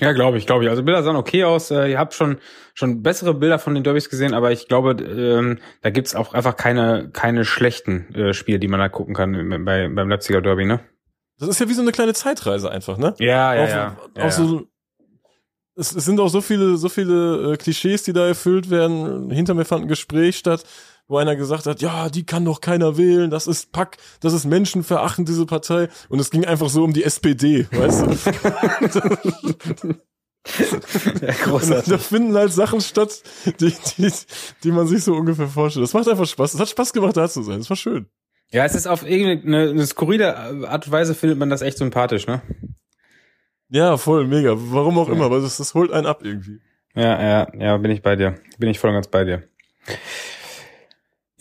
Ja, 0.00 0.12
glaube 0.12 0.38
ich, 0.38 0.46
glaube 0.46 0.64
ich. 0.64 0.70
Also 0.70 0.82
Bilder 0.82 1.02
sahen 1.02 1.16
okay 1.16 1.44
aus. 1.44 1.70
Äh, 1.70 1.90
ihr 1.92 1.98
habt 1.98 2.14
schon 2.14 2.38
schon 2.74 3.02
bessere 3.02 3.34
Bilder 3.34 3.58
von 3.58 3.74
den 3.74 3.84
Derbys 3.84 4.08
gesehen, 4.08 4.34
aber 4.34 4.50
ich 4.50 4.68
glaube, 4.68 4.92
ähm, 5.02 5.58
da 5.82 5.90
gibt's 5.90 6.14
auch 6.14 6.34
einfach 6.34 6.56
keine 6.56 7.10
keine 7.12 7.44
schlechten 7.44 8.14
äh, 8.14 8.34
Spiele, 8.34 8.58
die 8.58 8.68
man 8.68 8.80
da 8.80 8.88
gucken 8.88 9.14
kann 9.14 9.32
bei, 9.64 9.88
beim 9.88 10.08
Leipziger 10.08 10.40
Derby, 10.40 10.64
ne? 10.64 10.80
Das 11.38 11.48
ist 11.48 11.60
ja 11.60 11.68
wie 11.68 11.74
so 11.74 11.82
eine 11.82 11.92
kleine 11.92 12.14
Zeitreise 12.14 12.70
einfach, 12.70 12.98
ne? 12.98 13.14
Ja, 13.18 13.54
ja, 13.54 13.64
auch, 13.64 13.68
ja. 13.68 13.96
Auch 14.16 14.24
ja, 14.24 14.30
so, 14.30 14.66
es, 15.74 15.94
es 15.94 16.04
sind 16.04 16.20
auch 16.20 16.28
so 16.28 16.40
viele, 16.40 16.76
so 16.76 16.88
viele 16.88 17.52
äh, 17.52 17.56
Klischees, 17.56 18.02
die 18.02 18.12
da 18.12 18.26
erfüllt 18.26 18.70
werden. 18.70 19.30
Hinter 19.30 19.54
mir 19.54 19.64
fand 19.64 19.82
ein 19.82 19.88
Gespräch 19.88 20.36
statt, 20.36 20.64
wo 21.08 21.18
einer 21.18 21.36
gesagt 21.36 21.66
hat, 21.66 21.82
ja, 21.82 22.08
die 22.08 22.24
kann 22.24 22.44
doch 22.44 22.60
keiner 22.60 22.96
wählen, 22.96 23.30
das 23.30 23.46
ist 23.46 23.72
Pack, 23.72 23.98
das 24.20 24.32
ist 24.32 24.44
menschenverachtend, 24.44 25.28
diese 25.28 25.46
Partei. 25.46 25.88
Und 26.08 26.20
es 26.20 26.30
ging 26.30 26.44
einfach 26.44 26.68
so 26.68 26.84
um 26.84 26.92
die 26.92 27.04
SPD, 27.04 27.66
weißt 27.70 28.06
du? 28.06 29.94
ja, 31.26 31.32
großartig. 31.44 31.92
da 31.92 31.98
finden 31.98 32.34
halt 32.34 32.52
Sachen 32.52 32.80
statt, 32.80 33.22
die, 33.60 33.74
die, 33.98 34.12
die 34.64 34.72
man 34.72 34.86
sich 34.86 35.04
so 35.04 35.14
ungefähr 35.14 35.48
vorstellt. 35.48 35.84
Das 35.84 35.94
macht 35.94 36.08
einfach 36.08 36.26
Spaß. 36.26 36.54
Es 36.54 36.60
hat 36.60 36.68
Spaß 36.68 36.92
gemacht, 36.92 37.16
da 37.16 37.28
zu 37.28 37.42
sein. 37.42 37.58
Das 37.58 37.70
war 37.70 37.76
schön. 37.76 38.06
Ja, 38.50 38.64
es 38.64 38.74
ist 38.74 38.86
auf 38.86 39.08
irgendeine 39.08 39.70
eine 39.70 39.86
skurrile 39.86 40.36
Art 40.68 40.86
und 40.86 40.92
Weise 40.92 41.14
findet 41.14 41.38
man 41.38 41.48
das 41.48 41.62
echt 41.62 41.78
sympathisch, 41.78 42.26
ne? 42.26 42.42
Ja, 43.70 43.96
voll, 43.96 44.26
mega. 44.26 44.52
Warum 44.54 44.98
auch 44.98 45.08
immer, 45.08 45.30
weil 45.30 45.40
das, 45.40 45.56
das 45.56 45.72
holt 45.72 45.90
einen 45.90 46.06
ab 46.06 46.20
irgendwie. 46.22 46.60
Ja, 46.94 47.22
ja, 47.22 47.48
ja, 47.58 47.76
bin 47.78 47.90
ich 47.90 48.02
bei 48.02 48.16
dir. 48.16 48.34
Bin 48.58 48.68
ich 48.68 48.78
voll 48.78 48.90
und 48.90 48.96
ganz 48.96 49.08
bei 49.08 49.24
dir. 49.24 49.44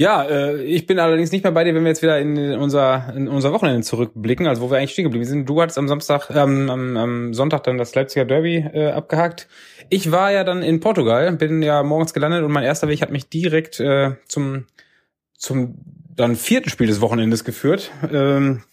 Ja, 0.01 0.23
äh, 0.23 0.63
ich 0.63 0.87
bin 0.87 0.97
allerdings 0.97 1.31
nicht 1.31 1.43
mehr 1.43 1.53
bei 1.53 1.63
dir, 1.63 1.75
wenn 1.75 1.83
wir 1.83 1.89
jetzt 1.89 2.01
wieder 2.01 2.17
in 2.17 2.35
unser 2.57 3.13
in 3.15 3.27
unser 3.27 3.53
Wochenende 3.53 3.83
zurückblicken, 3.83 4.47
also 4.47 4.63
wo 4.63 4.71
wir 4.71 4.79
eigentlich 4.79 4.93
stehen 4.93 5.03
geblieben 5.03 5.25
sind. 5.25 5.47
Du 5.47 5.61
hattest 5.61 5.77
am 5.77 5.87
Samstag, 5.87 6.31
ähm, 6.31 6.71
am, 6.71 6.97
am 6.97 7.33
Sonntag 7.35 7.65
dann 7.65 7.77
das 7.77 7.93
Leipziger 7.93 8.25
Derby 8.25 8.65
äh, 8.73 8.87
abgehakt. 8.87 9.47
Ich 9.89 10.11
war 10.11 10.31
ja 10.31 10.43
dann 10.43 10.63
in 10.63 10.79
Portugal, 10.79 11.31
bin 11.33 11.61
ja 11.61 11.83
morgens 11.83 12.15
gelandet 12.15 12.43
und 12.43 12.51
mein 12.51 12.63
erster 12.63 12.87
Weg 12.87 13.03
hat 13.03 13.11
mich 13.11 13.29
direkt 13.29 13.79
äh, 13.79 14.13
zum 14.27 14.65
zum 15.37 15.75
dann 16.15 16.35
vierten 16.35 16.71
Spiel 16.71 16.87
des 16.87 16.99
Wochenendes 16.99 17.43
geführt. 17.43 17.91
Ähm, 18.11 18.63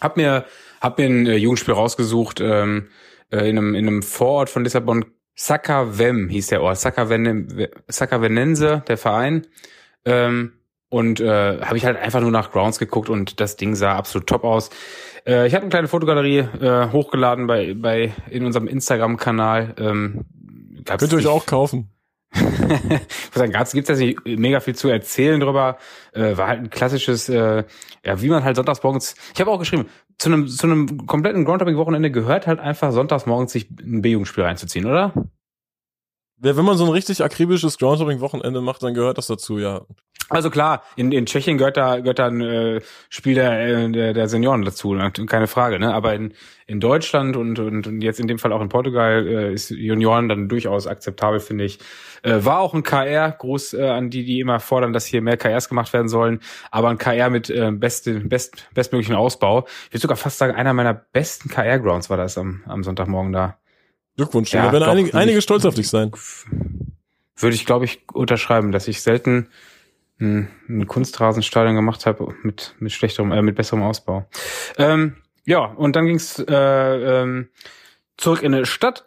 hab 0.00 0.16
mir 0.16 0.46
hab 0.80 0.96
mir 0.96 1.04
ein 1.04 1.26
äh, 1.26 1.36
Jugendspiel 1.36 1.74
rausgesucht 1.74 2.40
ähm, 2.40 2.88
äh, 3.30 3.46
in 3.46 3.58
einem 3.58 3.74
in 3.74 3.88
einem 3.88 4.02
Vorort 4.02 4.48
von 4.48 4.64
Lissabon. 4.64 5.04
Sacavem 5.34 6.30
hieß 6.30 6.46
der 6.46 6.62
Ort. 6.62 6.78
Sacavene- 6.78 7.68
Sacavenense, 7.88 8.82
der 8.88 8.96
Verein. 8.96 9.46
Ähm, 10.06 10.52
und 10.92 11.20
äh, 11.20 11.58
habe 11.62 11.78
ich 11.78 11.86
halt 11.86 11.96
einfach 11.96 12.20
nur 12.20 12.30
nach 12.30 12.52
Grounds 12.52 12.78
geguckt 12.78 13.08
und 13.08 13.40
das 13.40 13.56
Ding 13.56 13.74
sah 13.74 13.96
absolut 13.96 14.26
top 14.26 14.44
aus. 14.44 14.68
Äh, 15.26 15.46
ich 15.46 15.54
habe 15.54 15.62
eine 15.62 15.70
kleine 15.70 15.88
Fotogalerie 15.88 16.40
äh, 16.60 16.90
hochgeladen 16.92 17.46
bei 17.46 17.72
bei 17.72 18.12
in 18.28 18.44
unserem 18.44 18.68
Instagram-Kanal. 18.68 19.74
Ähm, 19.78 20.26
Könnt 20.84 21.12
ihr 21.12 21.18
euch 21.18 21.26
auch 21.26 21.46
kaufen. 21.46 21.88
sagen, 23.34 23.52
gab's 23.52 23.72
gibt's 23.72 23.88
jetzt 23.88 24.00
nicht 24.00 24.18
mega 24.26 24.60
viel 24.60 24.74
zu 24.74 24.88
erzählen 24.88 25.40
drüber. 25.40 25.78
Äh, 26.12 26.36
war 26.36 26.48
halt 26.48 26.60
ein 26.60 26.70
klassisches, 26.70 27.30
äh, 27.30 27.64
ja, 28.04 28.20
wie 28.20 28.28
man 28.28 28.44
halt 28.44 28.56
sonntags 28.56 28.82
morgens. 28.82 29.14
Ich 29.34 29.40
habe 29.40 29.50
auch 29.50 29.58
geschrieben, 29.58 29.86
zu 30.18 30.28
einem 30.28 30.46
zu 30.46 30.66
einem 30.66 31.06
kompletten 31.06 31.46
Groundhopping-Wochenende 31.46 32.10
gehört 32.10 32.46
halt 32.46 32.60
einfach 32.60 32.92
sonntags 32.92 33.24
morgens 33.24 33.52
sich 33.52 33.70
ein 33.70 34.02
B-Jugendspiel 34.02 34.44
reinzuziehen, 34.44 34.84
oder? 34.84 35.14
Ja, 36.44 36.56
wenn 36.56 36.64
man 36.66 36.76
so 36.76 36.84
ein 36.84 36.90
richtig 36.90 37.24
akribisches 37.24 37.78
Groundhopping-Wochenende 37.78 38.60
macht, 38.60 38.82
dann 38.82 38.92
gehört 38.92 39.16
das 39.16 39.28
dazu, 39.28 39.58
ja. 39.58 39.86
Also 40.28 40.48
klar, 40.50 40.82
in, 40.96 41.12
in 41.12 41.26
Tschechien 41.26 41.58
gehört 41.58 41.76
da 41.76 41.98
gehört 41.98 42.18
da 42.18 42.26
ein 42.28 42.40
äh, 42.40 42.80
Spiel 43.10 43.34
der, 43.34 43.60
äh, 43.60 43.90
der, 43.90 44.14
der 44.14 44.28
Senioren 44.28 44.64
dazu, 44.64 44.94
ne? 44.94 45.12
keine 45.26 45.46
Frage. 45.46 45.78
Ne? 45.78 45.92
Aber 45.92 46.14
in, 46.14 46.32
in 46.66 46.80
Deutschland 46.80 47.36
und, 47.36 47.58
und, 47.58 47.86
und 47.86 48.00
jetzt 48.00 48.18
in 48.18 48.28
dem 48.28 48.38
Fall 48.38 48.52
auch 48.52 48.62
in 48.62 48.70
Portugal 48.70 49.26
äh, 49.26 49.52
ist 49.52 49.70
Junioren 49.70 50.28
dann 50.28 50.48
durchaus 50.48 50.86
akzeptabel, 50.86 51.40
finde 51.40 51.64
ich. 51.64 51.80
Äh, 52.22 52.44
war 52.44 52.60
auch 52.60 52.72
ein 52.72 52.82
KR, 52.82 53.30
Gruß 53.30 53.74
äh, 53.74 53.88
an 53.88 54.08
die, 54.10 54.24
die 54.24 54.40
immer 54.40 54.58
fordern, 54.60 54.92
dass 54.92 55.04
hier 55.04 55.20
mehr 55.20 55.36
KRs 55.36 55.68
gemacht 55.68 55.92
werden 55.92 56.08
sollen, 56.08 56.40
aber 56.70 56.88
ein 56.88 56.98
KR 56.98 57.28
mit 57.28 57.50
äh, 57.50 57.70
beste, 57.72 58.20
best, 58.20 58.68
bestmöglichen 58.72 59.16
Ausbau. 59.16 59.66
Ich 59.86 59.92
würde 59.92 60.02
sogar 60.02 60.16
fast 60.16 60.38
sagen, 60.38 60.54
einer 60.54 60.72
meiner 60.72 60.94
besten 60.94 61.50
KR-Grounds 61.50 62.08
war 62.08 62.16
das 62.16 62.38
am, 62.38 62.62
am 62.66 62.82
Sonntagmorgen 62.84 63.32
da. 63.32 63.58
Glückwunsch. 64.16 64.52
Ja, 64.52 64.66
da 64.66 64.72
werden 64.72 64.84
doch, 64.84 64.92
einige, 64.92 65.14
einige 65.14 65.42
stolz 65.42 65.64
auf 65.64 65.74
dich 65.74 65.88
sein. 65.88 66.12
Würde 67.36 67.54
ich, 67.54 67.66
glaube 67.66 67.86
ich, 67.86 68.00
unterschreiben, 68.12 68.72
dass 68.72 68.88
ich 68.88 69.02
selten 69.02 69.48
ein, 70.22 70.86
Kunstrasenstadion 70.86 71.74
gemacht 71.74 72.06
habe 72.06 72.34
mit 72.42 72.74
mit 72.78 72.92
schlechterem, 72.92 73.32
äh, 73.32 73.42
mit 73.42 73.56
besserem 73.56 73.82
Ausbau. 73.82 74.26
Ähm, 74.78 75.16
ja, 75.44 75.64
und 75.64 75.96
dann 75.96 76.06
ging's 76.06 76.38
äh, 76.38 76.54
ähm, 76.54 77.48
zurück 78.16 78.42
in 78.42 78.54
eine 78.54 78.66
Stadt, 78.66 79.04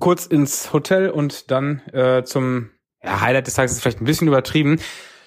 kurz 0.00 0.26
ins 0.26 0.72
Hotel 0.72 1.10
und 1.10 1.50
dann 1.50 1.80
äh, 1.92 2.24
zum 2.24 2.70
ja, 3.02 3.20
Highlight 3.20 3.46
des 3.46 3.54
Tages 3.54 3.72
ist 3.72 3.82
vielleicht 3.82 4.00
ein 4.00 4.04
bisschen 4.04 4.28
übertrieben. 4.28 4.78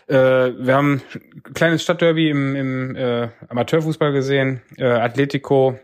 Äh, 0.07 0.15
wir 0.15 0.75
haben 0.75 1.01
ein 1.13 1.53
kleines 1.53 1.83
Stadtderby 1.83 2.29
im, 2.29 2.55
im 2.55 2.95
äh, 2.95 3.29
Amateurfußball 3.47 4.11
gesehen. 4.11 4.61
Äh, 4.77 4.85
Atletico 4.85 5.79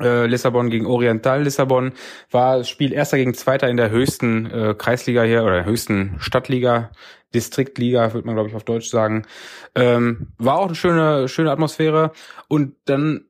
äh, 0.00 0.26
Lissabon 0.26 0.70
gegen 0.70 0.86
Oriental 0.86 1.42
Lissabon 1.42 1.92
war 2.30 2.64
Spiel 2.64 2.92
erster 2.92 3.16
gegen 3.16 3.34
zweiter 3.34 3.68
in 3.68 3.76
der 3.76 3.90
höchsten 3.90 4.46
äh, 4.50 4.74
Kreisliga 4.76 5.22
hier 5.22 5.44
oder 5.44 5.64
höchsten 5.64 6.16
Stadtliga, 6.18 6.90
Distriktliga, 7.34 8.12
würde 8.12 8.26
man 8.26 8.34
glaube 8.34 8.48
ich 8.48 8.54
auf 8.54 8.64
Deutsch 8.64 8.88
sagen. 8.88 9.26
Ähm, 9.74 10.28
war 10.38 10.58
auch 10.58 10.66
eine 10.66 10.74
schöne 10.74 11.28
schöne 11.28 11.50
Atmosphäre 11.50 12.12
und 12.48 12.74
dann 12.86 13.29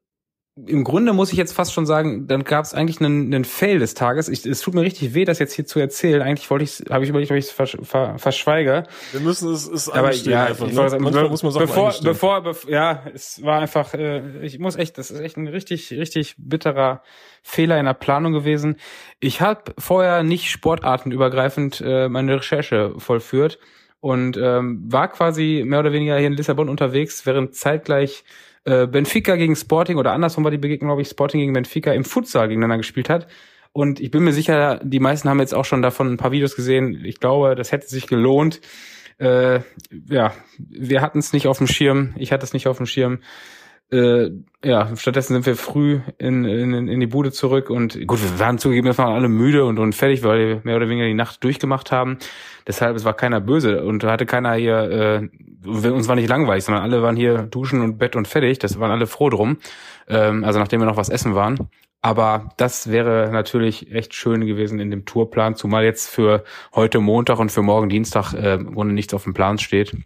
im 0.67 0.85
Grunde 0.85 1.13
muss 1.13 1.33
ich 1.33 1.39
jetzt 1.39 1.53
fast 1.53 1.73
schon 1.73 1.87
sagen, 1.87 2.27
dann 2.27 2.45
gab 2.45 2.65
es 2.65 2.75
eigentlich 2.75 3.01
einen, 3.01 3.33
einen 3.33 3.45
Fail 3.45 3.79
des 3.79 3.95
Tages. 3.95 4.29
Ich, 4.29 4.45
es 4.47 4.61
tut 4.61 4.75
mir 4.75 4.83
richtig 4.83 5.15
weh, 5.15 5.25
das 5.25 5.39
jetzt 5.39 5.55
hier 5.55 5.67
zu 5.67 5.79
erzählen. 5.79 6.23
Eigentlich 6.23 6.51
wollte 6.51 6.65
ich, 6.65 6.83
habe 6.91 7.05
ich 7.05 7.11
überlegt, 7.11 7.31
ob 7.31 7.37
ich 7.37 7.47
es 7.47 7.51
versch 7.51 7.77
ver 7.83 8.19
verschweige. 8.19 8.85
Wir 9.13 9.21
müssen 9.21 9.53
es, 9.53 9.67
es 9.67 9.89
Aber 9.89 10.13
ja, 10.13 10.47
einfach. 10.47 10.67
Ne? 10.67 10.73
sagen, 10.73 11.03
Manchmal 11.03 11.29
muss 11.29 11.43
man 11.43 11.53
Sachen 11.53 11.67
bevor, 11.67 11.95
bevor, 12.03 12.43
bev 12.43 12.67
ja, 12.69 13.05
es 13.15 13.43
war 13.43 13.61
einfach, 13.61 13.95
äh, 13.95 14.45
ich 14.45 14.59
muss 14.59 14.77
echt, 14.77 14.99
das 14.99 15.11
ist 15.11 15.21
echt 15.21 15.37
ein 15.37 15.47
richtig, 15.47 15.93
richtig 15.93 16.35
bitterer 16.39 17.03
Fehler 17.43 17.79
in 17.79 17.87
der 17.87 17.95
Planung 17.95 18.33
gewesen. 18.33 18.77
Ich 19.21 19.41
habe 19.41 19.73
vorher 19.79 20.23
nicht 20.23 20.51
sportartenübergreifend 20.51 21.83
äh, 21.85 22.09
meine 22.09 22.37
Recherche 22.37 22.95
vollführt 22.99 23.59
und 24.01 24.37
ähm, 24.37 24.83
war 24.87 25.09
quasi 25.09 25.63
mehr 25.67 25.81
oder 25.81 25.93
weniger 25.93 26.17
hier 26.17 26.27
in 26.27 26.33
Lissabon 26.33 26.69
unterwegs, 26.69 27.27
während 27.27 27.55
zeitgleich 27.55 28.25
äh, 28.65 28.87
Benfica 28.87 29.37
gegen 29.37 29.57
Sporting 29.57 29.97
oder 29.97 30.13
andersrum 30.13 30.45
war 30.45 30.51
die 30.51 30.59
Begegnung, 30.59 30.89
glaube 30.89 31.03
ich, 31.03 31.09
Sporting 31.09 31.41
gegen 31.41 31.53
Benfica 31.53 31.93
im 31.93 32.05
Futsal 32.05 32.49
gegeneinander 32.49 32.79
gespielt 32.79 33.09
hat. 33.09 33.27
Und 33.73 34.01
ich 34.01 34.11
bin 34.11 34.25
mir 34.25 34.33
sicher, 34.33 34.81
die 34.83 35.01
meisten 35.01 35.29
haben 35.29 35.41
jetzt 35.41 35.55
auch 35.55 35.65
schon 35.65 35.83
davon 35.83 36.13
ein 36.13 36.17
paar 36.17 36.33
Videos 36.33 36.57
gesehen. 36.57 37.05
Ich 37.05 37.21
glaube, 37.21 37.55
das 37.55 37.73
hätte 37.73 37.89
sich 37.89 38.07
gelohnt. 38.07 38.61
Äh, 39.19 39.61
ja, 40.09 40.33
wir 40.59 41.03
hatten 41.03 41.19
es 41.19 41.33
nicht 41.33 41.47
auf 41.47 41.59
dem 41.59 41.69
Schirm. 41.69 42.15
Ich 42.17 42.33
hatte 42.33 42.45
es 42.45 42.53
nicht 42.53 42.67
auf 42.67 42.79
dem 42.79 42.87
Schirm. 42.87 43.21
Äh, 43.93 44.30
ja, 44.62 44.95
stattdessen 44.95 45.32
sind 45.32 45.47
wir 45.47 45.57
früh 45.57 46.01
in, 46.18 46.45
in, 46.45 46.86
in 46.86 47.01
die 47.01 47.07
Bude 47.07 47.32
zurück 47.32 47.70
und 47.70 48.07
gut, 48.07 48.22
wir 48.22 48.38
waren 48.38 48.59
zugegeben, 48.59 48.86
wir 48.86 49.05
alle 49.05 49.28
müde 49.28 49.64
und, 49.64 49.78
und 49.78 49.95
fertig, 49.95 50.22
weil 50.22 50.38
wir 50.38 50.61
mehr 50.64 50.76
oder 50.76 50.88
weniger 50.88 51.07
die 51.07 51.14
Nacht 51.14 51.43
durchgemacht 51.43 51.91
haben. 51.91 52.18
Deshalb, 52.66 52.95
es 52.95 53.05
war 53.05 53.14
keiner 53.14 53.41
böse 53.41 53.82
und 53.84 54.05
hatte 54.05 54.26
keiner 54.26 54.55
hier, 54.55 55.30
äh, 55.64 55.68
uns 55.88 56.09
war 56.09 56.14
nicht 56.14 56.28
langweilig, 56.28 56.64
sondern 56.64 56.84
alle 56.84 57.03
waren 57.03 57.16
hier 57.16 57.38
duschen 57.45 57.80
und 57.80 57.99
Bett 57.99 58.14
und 58.14 58.28
fertig. 58.28 58.59
Das 58.59 58.78
waren 58.78 58.93
alle 58.93 59.07
froh 59.07 59.30
drum. 59.30 59.59
Ähm, 60.09 60.45
also 60.45 60.59
nachdem 60.59 60.80
wir 60.80 60.86
noch 60.86 60.97
was 60.97 61.09
essen 61.09 61.34
waren. 61.34 61.68
Aber 62.03 62.51
das 62.57 62.91
wäre 62.91 63.30
natürlich 63.32 63.93
echt 63.93 64.14
schön 64.14 64.47
gewesen 64.47 64.78
in 64.78 64.91
dem 64.91 65.05
Tourplan, 65.05 65.55
zumal 65.55 65.84
jetzt 65.84 66.09
für 66.09 66.45
heute 66.74 67.01
Montag 67.01 67.38
und 67.38 67.51
für 67.51 67.62
morgen 67.62 67.88
Dienstag 67.88 68.32
äh, 68.34 68.55
im 68.55 68.74
Grunde 68.74 68.95
nichts 68.95 69.12
auf 69.14 69.24
dem 69.24 69.34
Plan 69.34 69.59
steht. 69.59 69.97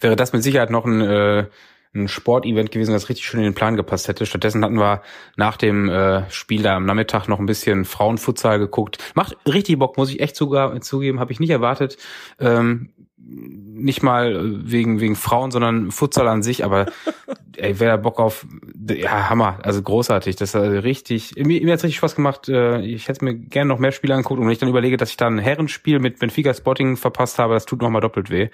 Wäre 0.00 0.16
das 0.16 0.32
mit 0.32 0.42
Sicherheit 0.42 0.70
noch 0.70 0.84
ein 0.84 1.00
äh, 1.00 1.46
ein 1.94 2.08
Sportevent 2.08 2.70
gewesen, 2.70 2.92
das 2.92 3.08
richtig 3.08 3.26
schön 3.26 3.40
in 3.40 3.44
den 3.44 3.54
Plan 3.54 3.76
gepasst 3.76 4.08
hätte. 4.08 4.26
Stattdessen 4.26 4.64
hatten 4.64 4.78
wir 4.78 5.02
nach 5.36 5.56
dem 5.56 5.88
äh, 5.88 6.28
Spiel 6.30 6.62
da 6.62 6.76
am 6.76 6.86
Nachmittag 6.86 7.28
noch 7.28 7.38
ein 7.38 7.46
bisschen 7.46 7.84
Frauenfutsal 7.84 8.58
geguckt. 8.58 8.98
Macht 9.14 9.36
richtig 9.46 9.78
Bock, 9.78 9.96
muss 9.96 10.10
ich 10.10 10.20
echt 10.20 10.36
zugeben, 10.36 11.20
habe 11.20 11.32
ich 11.32 11.40
nicht 11.40 11.50
erwartet. 11.50 11.96
Ähm, 12.38 12.90
nicht 13.26 14.02
mal 14.02 14.38
wegen 14.70 15.00
wegen 15.00 15.16
Frauen, 15.16 15.50
sondern 15.50 15.90
Futsal 15.90 16.28
an 16.28 16.42
sich, 16.42 16.64
aber 16.64 16.86
ey, 17.56 17.80
wer 17.80 17.88
da 17.88 17.96
Bock 17.96 18.20
auf 18.20 18.46
ja, 18.90 19.30
Hammer, 19.30 19.58
also 19.62 19.80
großartig, 19.82 20.36
das 20.36 20.50
ist 20.50 20.56
also 20.56 20.78
richtig 20.80 21.34
mir, 21.36 21.62
mir 21.62 21.72
hat's 21.72 21.84
richtig 21.84 21.98
Spaß 21.98 22.14
gemacht. 22.16 22.48
Äh, 22.48 22.80
ich 22.82 23.08
hätte 23.08 23.24
mir 23.24 23.34
gerne 23.34 23.68
noch 23.68 23.78
mehr 23.78 23.92
Spiele 23.92 24.14
angeguckt 24.14 24.40
und 24.40 24.46
wenn 24.46 24.52
ich 24.52 24.58
dann 24.58 24.68
überlege, 24.68 24.96
dass 24.96 25.10
ich 25.10 25.16
da 25.16 25.26
ein 25.26 25.38
Herrenspiel 25.38 26.00
mit 26.00 26.18
Benfica 26.18 26.52
Sporting 26.52 26.96
verpasst 26.96 27.38
habe, 27.38 27.54
das 27.54 27.64
tut 27.64 27.80
noch 27.80 27.90
mal 27.90 28.00
doppelt 28.00 28.30
weh. 28.30 28.48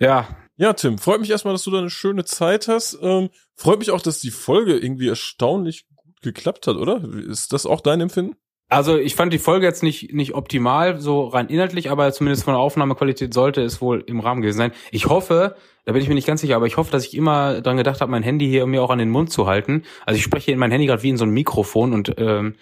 Ja, 0.00 0.26
ja, 0.58 0.72
Tim, 0.72 0.98
freut 0.98 1.20
mich 1.20 1.30
erstmal, 1.30 1.54
dass 1.54 1.62
du 1.62 1.70
da 1.70 1.78
eine 1.78 1.88
schöne 1.88 2.24
Zeit 2.24 2.66
hast. 2.66 2.98
Ähm, 3.00 3.30
freut 3.54 3.78
mich 3.78 3.92
auch, 3.92 4.02
dass 4.02 4.20
die 4.20 4.32
Folge 4.32 4.76
irgendwie 4.76 5.08
erstaunlich 5.08 5.86
gut 5.94 6.20
geklappt 6.20 6.66
hat, 6.66 6.76
oder? 6.76 7.02
Ist 7.14 7.52
das 7.52 7.64
auch 7.64 7.80
dein 7.80 8.00
Empfinden? 8.00 8.34
Also 8.68 8.98
ich 8.98 9.14
fand 9.14 9.32
die 9.32 9.38
Folge 9.38 9.64
jetzt 9.64 9.82
nicht 9.82 10.12
nicht 10.12 10.34
optimal, 10.34 11.00
so 11.00 11.28
rein 11.28 11.46
inhaltlich, 11.46 11.90
aber 11.90 12.12
zumindest 12.12 12.44
von 12.44 12.52
der 12.52 12.60
Aufnahmequalität 12.60 13.32
sollte 13.32 13.62
es 13.62 13.80
wohl 13.80 14.04
im 14.06 14.20
Rahmen 14.20 14.42
gewesen 14.42 14.58
sein. 14.58 14.72
Ich 14.90 15.06
hoffe, 15.06 15.56
da 15.86 15.92
bin 15.92 16.02
ich 16.02 16.08
mir 16.08 16.14
nicht 16.14 16.26
ganz 16.26 16.42
sicher, 16.42 16.56
aber 16.56 16.66
ich 16.66 16.76
hoffe, 16.76 16.90
dass 16.90 17.06
ich 17.06 17.16
immer 17.16 17.62
dran 17.62 17.78
gedacht 17.78 18.02
habe, 18.02 18.10
mein 18.10 18.22
Handy 18.22 18.46
hier 18.46 18.66
mir 18.66 18.82
auch 18.82 18.90
an 18.90 18.98
den 18.98 19.08
Mund 19.08 19.32
zu 19.32 19.46
halten. 19.46 19.84
Also 20.04 20.18
ich 20.18 20.24
spreche 20.24 20.52
in 20.52 20.58
mein 20.58 20.70
Handy 20.70 20.86
gerade 20.86 21.02
wie 21.02 21.08
in 21.08 21.16
so 21.16 21.24
ein 21.24 21.30
Mikrofon 21.30 21.94
und 21.94 22.14
ähm, 22.18 22.56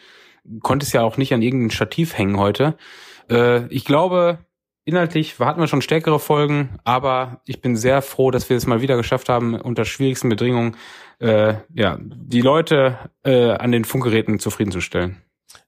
konnte 0.60 0.84
es 0.84 0.92
ja 0.92 1.02
auch 1.02 1.16
nicht 1.16 1.34
an 1.34 1.42
irgendein 1.42 1.72
Stativ 1.72 2.16
hängen 2.16 2.38
heute. 2.38 2.76
Äh, 3.28 3.66
ich 3.68 3.84
glaube, 3.84 4.45
inhaltlich 4.86 5.38
hatten 5.38 5.60
wir 5.60 5.66
schon 5.66 5.82
stärkere 5.82 6.18
Folgen, 6.18 6.78
aber 6.84 7.42
ich 7.44 7.60
bin 7.60 7.76
sehr 7.76 8.00
froh, 8.00 8.30
dass 8.30 8.48
wir 8.48 8.56
es 8.56 8.66
mal 8.66 8.80
wieder 8.80 8.96
geschafft 8.96 9.28
haben, 9.28 9.60
unter 9.60 9.84
schwierigsten 9.84 10.30
Bedingungen 10.30 10.76
äh, 11.18 11.54
ja, 11.74 11.98
die 12.00 12.40
Leute 12.40 12.98
äh, 13.24 13.50
an 13.50 13.72
den 13.72 13.84
Funkgeräten 13.84 14.38
zufriedenzustellen. 14.38 15.22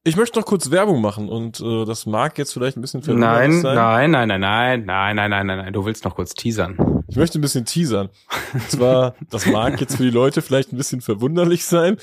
Ich 0.04 0.16
möchte 0.16 0.38
noch 0.38 0.46
kurz 0.46 0.70
Werbung 0.70 1.02
machen 1.02 1.28
und 1.28 1.60
äh, 1.60 1.84
das 1.84 2.06
mag 2.06 2.38
jetzt 2.38 2.52
vielleicht 2.52 2.76
ein 2.76 2.80
bisschen 2.80 3.02
nein, 3.18 3.60
sein. 3.60 3.74
Nein, 3.74 4.10
nein, 4.10 4.28
nein, 4.28 4.40
nein, 4.40 4.84
nein, 4.84 5.16
nein, 5.16 5.30
nein, 5.30 5.46
nein, 5.46 5.58
nein, 5.58 5.72
du 5.72 5.84
willst 5.84 6.04
noch 6.04 6.14
kurz 6.14 6.34
teasern. 6.34 7.04
Ich 7.08 7.16
möchte 7.16 7.38
ein 7.38 7.42
bisschen 7.42 7.64
teasern. 7.64 8.08
Und 8.54 8.70
zwar, 8.70 9.14
das 9.30 9.46
mag 9.46 9.80
jetzt 9.80 9.96
für 9.96 10.04
die 10.04 10.10
Leute 10.10 10.42
vielleicht 10.42 10.72
ein 10.72 10.76
bisschen 10.76 11.00
verwunderlich 11.00 11.64
sein, 11.64 11.96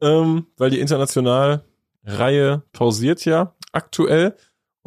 ähm, 0.00 0.46
weil 0.56 0.70
die 0.70 0.80
International-Reihe 0.80 2.62
pausiert 2.72 3.24
ja 3.24 3.54
aktuell. 3.72 4.34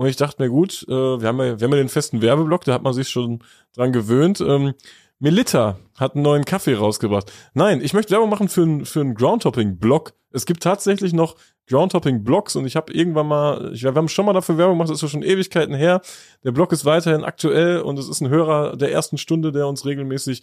Und 0.02 0.08
ich 0.08 0.16
dachte 0.16 0.42
mir, 0.42 0.50
gut, 0.50 0.84
äh, 0.90 0.92
wir, 1.22 1.28
haben 1.28 1.38
ja, 1.38 1.60
wir 1.60 1.64
haben 1.64 1.74
ja 1.74 1.78
den 1.78 1.88
festen 1.88 2.24
Werbeblock, 2.24 2.64
da 2.64 2.74
hat 2.74 2.82
man 2.82 2.92
sich 2.92 3.08
schon 3.08 3.44
dran 3.76 3.92
gewöhnt. 3.94 4.42
Ähm, 4.42 4.74
Melita 5.20 5.78
hat 5.96 6.16
einen 6.16 6.24
neuen 6.24 6.44
Kaffee 6.44 6.74
rausgebracht. 6.74 7.32
Nein, 7.54 7.82
ich 7.82 7.94
möchte 7.94 8.12
Werbung 8.12 8.32
machen 8.32 8.50
für, 8.50 8.64
ein, 8.64 8.86
für 8.86 9.02
einen 9.02 9.14
Groundtopping-Blog. 9.14 10.14
Es 10.32 10.48
gibt 10.48 10.64
tatsächlich 10.64 11.14
noch 11.14 11.36
Groundtopping-Blogs 11.68 12.56
und 12.56 12.66
ich 12.66 12.76
habe 12.76 12.92
irgendwann 12.92 13.28
mal, 13.28 13.74
ich, 13.76 13.84
wir 13.84 13.94
haben 13.94 14.08
schon 14.08 14.26
mal 14.26 14.34
dafür 14.34 14.58
Werbung 14.58 14.80
gemacht, 14.80 14.90
das 14.90 15.04
ist 15.04 15.12
schon 15.12 15.22
Ewigkeiten 15.22 15.76
her. 15.76 16.02
Der 16.44 16.52
Blog 16.52 16.72
ist 16.72 16.84
weiterhin 16.84 17.24
aktuell 17.24 17.82
und 17.82 18.00
es 18.00 18.10
ist 18.10 18.22
ein 18.22 18.30
Hörer 18.30 18.76
der 18.78 18.92
ersten 18.92 19.20
Stunde, 19.20 19.52
der 19.52 19.68
uns 19.68 19.86
regelmäßig 19.86 20.42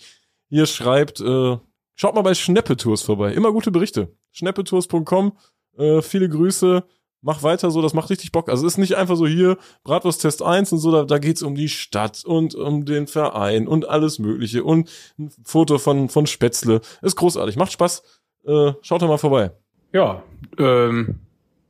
hier 0.48 0.66
schreibt. 0.66 1.18
Äh, 1.20 1.56
schaut 1.96 2.14
mal 2.14 2.22
bei 2.22 2.34
Schneppetours 2.34 3.02
vorbei. 3.02 3.32
Immer 3.32 3.50
gute 3.50 3.72
Berichte. 3.72 4.14
Schneppetours.com. 4.30 5.32
Äh, 5.76 6.00
viele 6.00 6.28
Grüße 6.28 6.84
mach 7.22 7.42
weiter 7.42 7.70
so, 7.70 7.82
das 7.82 7.94
macht 7.94 8.10
richtig 8.10 8.32
Bock. 8.32 8.48
Also 8.48 8.66
es 8.66 8.74
ist 8.74 8.78
nicht 8.78 8.96
einfach 8.96 9.16
so 9.16 9.26
hier, 9.26 9.56
Bratwurst-Test 9.84 10.42
1 10.42 10.72
und 10.72 10.78
so, 10.78 10.92
da, 10.92 11.04
da 11.04 11.18
geht's 11.18 11.42
um 11.42 11.54
die 11.54 11.68
Stadt 11.68 12.24
und 12.24 12.54
um 12.54 12.84
den 12.84 13.06
Verein 13.06 13.66
und 13.68 13.88
alles 13.88 14.18
mögliche 14.18 14.64
und 14.64 14.90
ein 15.18 15.30
Foto 15.44 15.78
von, 15.78 16.08
von 16.08 16.26
Spätzle. 16.26 16.80
Ist 17.02 17.16
großartig, 17.16 17.56
macht 17.56 17.72
Spaß. 17.72 18.02
Äh, 18.46 18.72
schaut 18.82 19.02
da 19.02 19.06
mal 19.06 19.18
vorbei. 19.18 19.52
Ja, 19.92 20.22
ähm, 20.58 21.20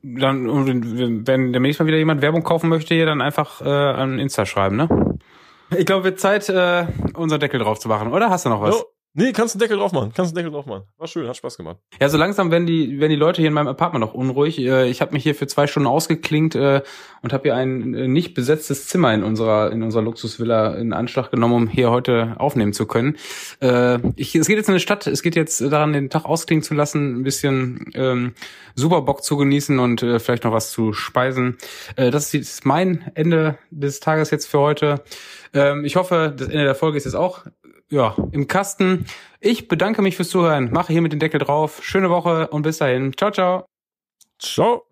dann, 0.02 1.26
wenn 1.26 1.52
demnächst 1.52 1.80
mal 1.80 1.86
wieder 1.86 1.98
jemand 1.98 2.22
Werbung 2.22 2.42
kaufen 2.42 2.68
möchte, 2.68 2.94
hier 2.94 3.06
dann 3.06 3.20
einfach 3.20 3.60
äh, 3.60 3.68
an 3.68 4.18
Insta 4.18 4.46
schreiben, 4.46 4.76
ne? 4.76 5.18
Ich 5.76 5.84
glaube, 5.84 6.04
wird 6.04 6.20
Zeit, 6.20 6.48
äh, 6.48 6.86
unser 7.14 7.38
Deckel 7.38 7.60
drauf 7.60 7.78
zu 7.78 7.88
machen, 7.88 8.12
oder? 8.12 8.30
Hast 8.30 8.46
du 8.46 8.48
noch 8.48 8.62
was? 8.62 8.76
Jo. 8.76 8.84
Nee, 9.18 9.32
kannst 9.32 9.56
einen 9.56 9.58
Deckel 9.58 9.78
drauf 9.78 9.90
machen. 9.90 10.12
Kannst 10.14 10.30
einen 10.30 10.36
Deckel 10.36 10.52
drauf 10.52 10.66
machen. 10.66 10.84
War 10.96 11.08
schön, 11.08 11.26
hat 11.26 11.36
Spaß 11.36 11.56
gemacht. 11.56 11.78
Ja, 12.00 12.08
so 12.08 12.16
langsam 12.16 12.52
werden 12.52 12.66
die, 12.66 13.00
werden 13.00 13.10
die 13.10 13.16
Leute 13.16 13.42
hier 13.42 13.48
in 13.48 13.52
meinem 13.52 13.66
Apartment 13.66 14.00
noch 14.00 14.14
unruhig. 14.14 14.60
Äh, 14.60 14.88
ich 14.88 15.00
habe 15.00 15.12
mich 15.12 15.24
hier 15.24 15.34
für 15.34 15.48
zwei 15.48 15.66
Stunden 15.66 15.88
ausgeklinkt 15.88 16.54
äh, 16.54 16.82
und 17.22 17.32
habe 17.32 17.42
hier 17.42 17.56
ein 17.56 17.94
äh, 17.94 18.06
nicht 18.06 18.34
besetztes 18.34 18.86
Zimmer 18.86 19.12
in 19.12 19.24
unserer 19.24 19.72
in 19.72 19.82
unserer 19.82 20.02
Luxusvilla 20.02 20.76
in 20.76 20.92
Anschlag 20.92 21.32
genommen, 21.32 21.54
um 21.54 21.66
hier 21.66 21.90
heute 21.90 22.36
aufnehmen 22.38 22.72
zu 22.72 22.86
können. 22.86 23.16
Ich, 24.14 24.34
es 24.36 24.46
geht 24.46 24.56
jetzt 24.56 24.68
in 24.68 24.74
die 24.74 24.80
Stadt. 24.80 25.08
Es 25.08 25.22
geht 25.22 25.34
jetzt 25.34 25.60
daran, 25.60 25.92
den 25.92 26.10
Tag 26.10 26.24
ausklingen 26.24 26.62
zu 26.62 26.74
lassen, 26.74 27.18
ein 27.18 27.24
bisschen 27.24 27.90
ähm, 27.94 28.34
Superbock 28.76 29.24
zu 29.24 29.36
genießen 29.36 29.80
und 29.80 30.04
äh, 30.04 30.20
vielleicht 30.20 30.44
noch 30.44 30.52
was 30.52 30.70
zu 30.70 30.92
speisen. 30.92 31.58
Das 31.96 32.32
ist 32.34 32.64
mein 32.64 33.10
Ende 33.14 33.58
des 33.70 33.98
Tages 33.98 34.30
jetzt 34.30 34.46
für 34.46 34.60
heute. 34.60 35.02
Ähm, 35.54 35.84
ich 35.84 35.96
hoffe, 35.96 36.32
das 36.36 36.48
Ende 36.48 36.64
der 36.64 36.74
Folge 36.74 36.98
ist 36.98 37.04
jetzt 37.04 37.14
auch 37.14 37.44
ja, 37.90 38.14
im 38.32 38.46
Kasten. 38.48 39.06
Ich 39.40 39.68
bedanke 39.68 40.02
mich 40.02 40.16
fürs 40.16 40.30
Zuhören, 40.30 40.70
mache 40.72 40.92
hier 40.92 41.02
mit 41.02 41.12
dem 41.12 41.20
Deckel 41.20 41.40
drauf. 41.40 41.80
Schöne 41.82 42.10
Woche 42.10 42.48
und 42.48 42.62
bis 42.62 42.78
dahin. 42.78 43.16
Ciao, 43.16 43.30
ciao. 43.30 43.64
Ciao. 44.38 44.87